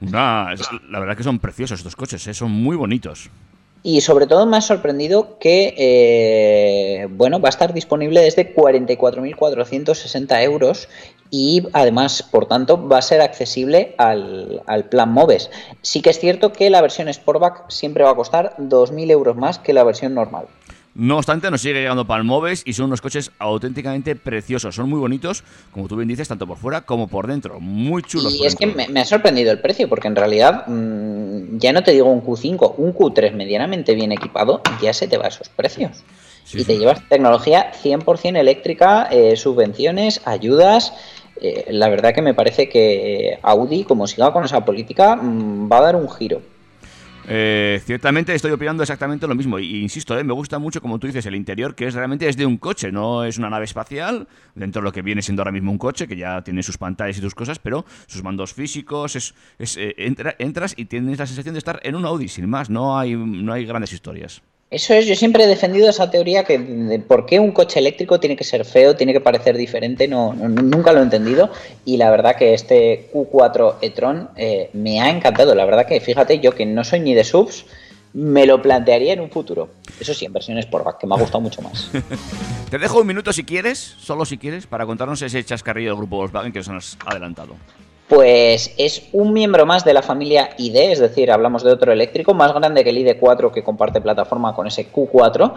La 0.00 0.98
verdad 0.98 1.16
que 1.16 1.22
son 1.22 1.38
preciosos 1.38 1.78
estos 1.80 1.96
coches, 1.96 2.26
¿eh? 2.26 2.34
son 2.34 2.50
muy 2.50 2.76
bonitos. 2.76 3.30
Y 3.86 4.00
sobre 4.00 4.26
todo 4.26 4.46
me 4.46 4.56
ha 4.56 4.62
sorprendido 4.62 5.38
que, 5.38 5.74
eh, 5.76 7.06
bueno, 7.10 7.38
va 7.38 7.48
a 7.48 7.50
estar 7.50 7.74
disponible 7.74 8.22
desde 8.22 8.54
44.460 8.54 10.42
euros 10.42 10.88
y 11.30 11.66
además, 11.74 12.22
por 12.22 12.46
tanto, 12.46 12.88
va 12.88 12.96
a 12.98 13.02
ser 13.02 13.20
accesible 13.20 13.94
al, 13.98 14.62
al 14.66 14.84
plan 14.86 15.12
MOVES. 15.12 15.50
Sí 15.82 16.00
que 16.00 16.08
es 16.08 16.18
cierto 16.18 16.50
que 16.50 16.70
la 16.70 16.80
versión 16.80 17.12
Sportback 17.12 17.68
siempre 17.68 18.04
va 18.04 18.12
a 18.12 18.14
costar 18.14 18.56
2.000 18.56 19.10
euros 19.10 19.36
más 19.36 19.58
que 19.58 19.74
la 19.74 19.84
versión 19.84 20.14
normal. 20.14 20.46
No 20.94 21.16
obstante, 21.16 21.50
nos 21.50 21.60
sigue 21.60 21.74
llegando 21.80 22.06
Palmoves 22.06 22.62
y 22.64 22.72
son 22.72 22.86
unos 22.86 23.00
coches 23.00 23.32
auténticamente 23.40 24.14
preciosos. 24.14 24.76
Son 24.76 24.88
muy 24.88 25.00
bonitos, 25.00 25.42
como 25.72 25.88
tú 25.88 25.96
bien 25.96 26.08
dices, 26.08 26.28
tanto 26.28 26.46
por 26.46 26.56
fuera 26.56 26.82
como 26.82 27.08
por 27.08 27.26
dentro. 27.26 27.58
Muy 27.58 28.02
chulos. 28.02 28.32
Y 28.34 28.46
es 28.46 28.54
que 28.54 28.66
me, 28.66 28.88
me 28.88 29.00
ha 29.00 29.04
sorprendido 29.04 29.50
el 29.50 29.58
precio, 29.58 29.88
porque 29.88 30.06
en 30.06 30.14
realidad 30.14 30.66
mm, 30.68 31.58
ya 31.58 31.72
no 31.72 31.82
te 31.82 31.90
digo 31.90 32.08
un 32.10 32.22
Q5, 32.22 32.74
un 32.76 32.94
Q3 32.94 33.32
medianamente 33.32 33.94
bien 33.94 34.12
equipado, 34.12 34.60
ya 34.80 34.92
se 34.92 35.08
te 35.08 35.18
va 35.18 35.24
a 35.24 35.28
esos 35.28 35.48
precios. 35.48 36.04
Sí, 36.44 36.58
y 36.58 36.60
sí. 36.60 36.66
te 36.66 36.78
llevas 36.78 37.08
tecnología 37.08 37.72
100% 37.82 38.38
eléctrica, 38.38 39.08
eh, 39.10 39.36
subvenciones, 39.36 40.20
ayudas. 40.24 40.92
eh, 41.40 41.66
la 41.70 41.88
verdad 41.88 42.14
que 42.14 42.22
me 42.22 42.34
parece 42.34 42.68
que 42.68 43.40
Audi, 43.42 43.82
como 43.82 44.06
siga 44.06 44.32
con 44.32 44.44
esa 44.44 44.64
política, 44.64 45.16
mm, 45.16 45.68
va 45.72 45.78
a 45.78 45.82
dar 45.82 45.96
un 45.96 46.08
giro. 46.08 46.53
Eh, 47.26 47.80
ciertamente 47.84 48.34
estoy 48.34 48.52
opinando 48.52 48.82
exactamente 48.82 49.26
lo 49.26 49.34
mismo. 49.34 49.58
Y 49.58 49.80
insisto, 49.80 50.18
eh, 50.18 50.24
me 50.24 50.32
gusta 50.34 50.58
mucho, 50.58 50.80
como 50.80 50.98
tú 50.98 51.06
dices, 51.06 51.24
el 51.26 51.34
interior, 51.34 51.74
que 51.74 51.86
es 51.86 51.94
realmente 51.94 52.28
es 52.28 52.36
de 52.36 52.44
un 52.46 52.58
coche, 52.58 52.92
no 52.92 53.24
es 53.24 53.38
una 53.38 53.48
nave 53.50 53.64
espacial, 53.64 54.28
dentro 54.54 54.82
de 54.82 54.84
lo 54.84 54.92
que 54.92 55.02
viene 55.02 55.22
siendo 55.22 55.42
ahora 55.42 55.52
mismo 55.52 55.70
un 55.72 55.78
coche, 55.78 56.06
que 56.06 56.16
ya 56.16 56.42
tiene 56.42 56.62
sus 56.62 56.76
pantallas 56.76 57.16
y 57.18 57.20
sus 57.20 57.34
cosas, 57.34 57.58
pero 57.58 57.84
sus 58.06 58.22
mandos 58.22 58.52
físicos, 58.52 59.16
es, 59.16 59.34
es, 59.58 59.76
eh, 59.76 59.94
entra- 59.98 60.36
entras 60.38 60.74
y 60.76 60.84
tienes 60.84 61.18
la 61.18 61.26
sensación 61.26 61.54
de 61.54 61.58
estar 61.58 61.80
en 61.82 61.94
un 61.94 62.04
Audi, 62.04 62.28
sin 62.28 62.48
más, 62.48 62.68
no 62.68 62.98
hay, 62.98 63.14
no 63.14 63.52
hay 63.52 63.64
grandes 63.64 63.92
historias. 63.92 64.42
Eso 64.74 64.92
es, 64.92 65.06
yo 65.06 65.14
siempre 65.14 65.44
he 65.44 65.46
defendido 65.46 65.88
esa 65.88 66.10
teoría 66.10 66.42
que 66.42 66.58
de 66.58 66.98
por 66.98 67.26
qué 67.26 67.38
un 67.38 67.52
coche 67.52 67.78
eléctrico 67.78 68.18
tiene 68.18 68.34
que 68.34 68.42
ser 68.42 68.64
feo, 68.64 68.96
tiene 68.96 69.12
que 69.12 69.20
parecer 69.20 69.56
diferente, 69.56 70.08
no, 70.08 70.34
nunca 70.34 70.92
lo 70.92 70.98
he 70.98 71.04
entendido 71.04 71.48
y 71.84 71.96
la 71.96 72.10
verdad 72.10 72.34
que 72.34 72.54
este 72.54 73.08
Q4 73.12 73.76
e-tron 73.82 74.30
eh, 74.34 74.70
me 74.72 75.00
ha 75.00 75.10
encantado, 75.10 75.54
la 75.54 75.64
verdad 75.64 75.86
que 75.86 76.00
fíjate 76.00 76.40
yo 76.40 76.56
que 76.56 76.66
no 76.66 76.82
soy 76.82 76.98
ni 76.98 77.14
de 77.14 77.22
subs, 77.22 77.66
me 78.14 78.46
lo 78.46 78.60
plantearía 78.60 79.12
en 79.12 79.20
un 79.20 79.30
futuro. 79.30 79.70
Eso 80.00 80.12
sí, 80.12 80.24
en 80.24 80.32
versión 80.32 80.60
Sportback, 80.60 80.98
que 80.98 81.06
me 81.06 81.14
ha 81.14 81.18
gustado 81.18 81.40
mucho 81.40 81.62
más. 81.62 81.90
Te 82.70 82.78
dejo 82.78 83.00
un 83.00 83.06
minuto 83.06 83.32
si 83.32 83.44
quieres, 83.44 83.78
solo 83.78 84.24
si 84.24 84.38
quieres, 84.38 84.66
para 84.66 84.86
contarnos 84.86 85.22
ese 85.22 85.44
chascarrillo 85.44 85.90
del 85.90 85.98
grupo 85.98 86.16
Volkswagen 86.16 86.52
que 86.52 86.58
nos 86.58 86.68
has 86.68 86.98
adelantado. 87.06 87.54
Pues 88.14 88.72
es 88.78 89.08
un 89.10 89.32
miembro 89.32 89.66
más 89.66 89.84
de 89.84 89.92
la 89.92 90.00
familia 90.00 90.50
ID, 90.56 90.76
es 90.76 91.00
decir, 91.00 91.32
hablamos 91.32 91.64
de 91.64 91.72
otro 91.72 91.90
eléctrico 91.90 92.32
más 92.32 92.54
grande 92.54 92.84
que 92.84 92.90
el 92.90 92.98
ID4 92.98 93.50
que 93.50 93.64
comparte 93.64 94.00
plataforma 94.00 94.54
con 94.54 94.68
ese 94.68 94.86
Q4 94.88 95.52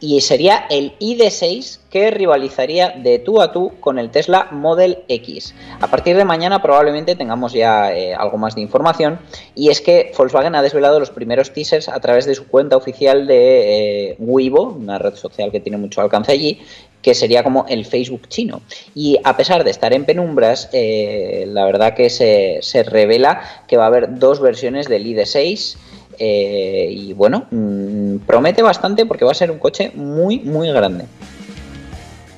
y 0.00 0.20
sería 0.20 0.66
el 0.68 0.98
ID6 0.98 1.78
que 1.88 2.10
rivalizaría 2.10 2.90
de 2.90 3.20
tú 3.20 3.40
a 3.40 3.52
tú 3.52 3.72
con 3.80 3.98
el 3.98 4.10
Tesla 4.10 4.48
Model 4.50 4.98
X. 5.08 5.54
A 5.80 5.86
partir 5.86 6.14
de 6.18 6.26
mañana 6.26 6.60
probablemente 6.60 7.16
tengamos 7.16 7.54
ya 7.54 7.94
eh, 7.94 8.14
algo 8.14 8.36
más 8.36 8.54
de 8.54 8.60
información 8.60 9.18
y 9.54 9.70
es 9.70 9.80
que 9.80 10.12
Volkswagen 10.14 10.54
ha 10.56 10.60
desvelado 10.62 11.00
los 11.00 11.08
primeros 11.08 11.54
teasers 11.54 11.88
a 11.88 12.00
través 12.00 12.26
de 12.26 12.34
su 12.34 12.48
cuenta 12.48 12.76
oficial 12.76 13.26
de 13.26 14.10
eh, 14.10 14.16
Weibo, 14.18 14.64
una 14.64 14.98
red 14.98 15.14
social 15.14 15.50
que 15.50 15.60
tiene 15.60 15.78
mucho 15.78 16.02
alcance 16.02 16.32
allí, 16.32 16.60
que 17.04 17.14
sería 17.14 17.44
como 17.44 17.66
el 17.68 17.84
Facebook 17.84 18.28
chino. 18.28 18.62
Y 18.94 19.18
a 19.22 19.36
pesar 19.36 19.62
de 19.62 19.70
estar 19.70 19.92
en 19.92 20.06
penumbras, 20.06 20.70
eh, 20.72 21.44
la 21.48 21.66
verdad 21.66 21.94
que 21.94 22.08
se, 22.08 22.58
se 22.62 22.82
revela 22.82 23.42
que 23.68 23.76
va 23.76 23.84
a 23.84 23.88
haber 23.88 24.18
dos 24.18 24.40
versiones 24.40 24.88
del 24.88 25.06
ID6. 25.06 25.76
eh, 26.18 26.88
y 26.90 27.12
bueno, 27.12 27.46
mm, 27.50 28.18
promete 28.26 28.62
bastante 28.62 29.04
porque 29.04 29.24
va 29.24 29.32
a 29.32 29.34
ser 29.34 29.50
un 29.50 29.58
coche 29.58 29.90
muy, 29.94 30.38
muy 30.40 30.70
grande. 30.70 31.04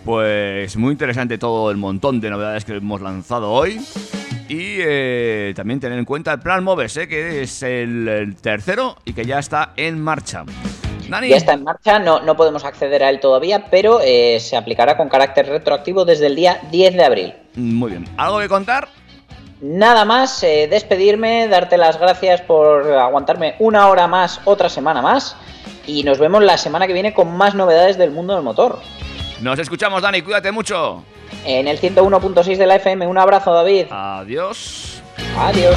Pues 0.04 0.76
muy 0.76 0.92
interesante 0.92 1.38
todo 1.38 1.70
el 1.70 1.76
montón 1.76 2.20
de 2.20 2.30
novedades 2.30 2.64
que 2.64 2.76
hemos 2.76 3.00
lanzado 3.00 3.52
hoy. 3.52 3.80
Y 4.48 4.78
eh, 4.78 5.52
también 5.54 5.78
tener 5.78 5.98
en 5.98 6.04
cuenta 6.04 6.32
el 6.32 6.40
plan 6.40 6.64
Moves, 6.64 6.96
eh, 6.96 7.06
que 7.06 7.42
es 7.42 7.62
el, 7.62 8.08
el 8.08 8.36
tercero 8.36 8.96
y 9.04 9.12
que 9.12 9.24
ya 9.24 9.38
está 9.38 9.72
en 9.76 10.00
marcha. 10.00 10.44
Dani, 11.08 11.28
Ya 11.28 11.36
está 11.36 11.52
en 11.52 11.64
marcha, 11.64 11.98
no, 11.98 12.20
no 12.20 12.36
podemos 12.36 12.64
acceder 12.64 13.02
a 13.04 13.10
él 13.10 13.20
todavía, 13.20 13.66
pero 13.70 14.00
eh, 14.02 14.38
se 14.40 14.56
aplicará 14.56 14.96
con 14.96 15.08
carácter 15.08 15.46
retroactivo 15.48 16.04
desde 16.04 16.26
el 16.26 16.36
día 16.36 16.60
10 16.70 16.94
de 16.94 17.04
abril. 17.04 17.34
muy 17.54 17.90
bien. 17.90 18.04
¿Algo 18.16 18.38
que 18.40 18.48
contar? 18.48 18.88
Nada 19.60 20.04
más, 20.04 20.42
eh, 20.42 20.68
despedirme, 20.70 21.48
darte 21.48 21.78
las 21.78 21.98
gracias 21.98 22.42
por 22.42 22.92
aguantarme 22.92 23.54
una 23.58 23.88
hora 23.88 24.06
más, 24.06 24.40
otra 24.44 24.68
semana 24.68 25.00
más. 25.00 25.36
Y 25.86 26.02
nos 26.02 26.18
vemos 26.18 26.42
la 26.42 26.58
semana 26.58 26.86
que 26.86 26.92
viene 26.92 27.14
con 27.14 27.36
más 27.36 27.54
novedades 27.54 27.96
del 27.96 28.10
mundo 28.10 28.34
del 28.34 28.42
motor. 28.42 28.80
Nos 29.40 29.58
escuchamos, 29.58 30.02
Dani, 30.02 30.20
cuídate 30.22 30.52
mucho. 30.52 31.02
En 31.44 31.68
el 31.68 31.80
101.6 31.80 32.56
de 32.56 32.66
la 32.66 32.76
FM, 32.76 33.06
un 33.06 33.18
abrazo 33.18 33.52
David. 33.52 33.86
Adiós. 33.90 35.00
Adiós. 35.38 35.76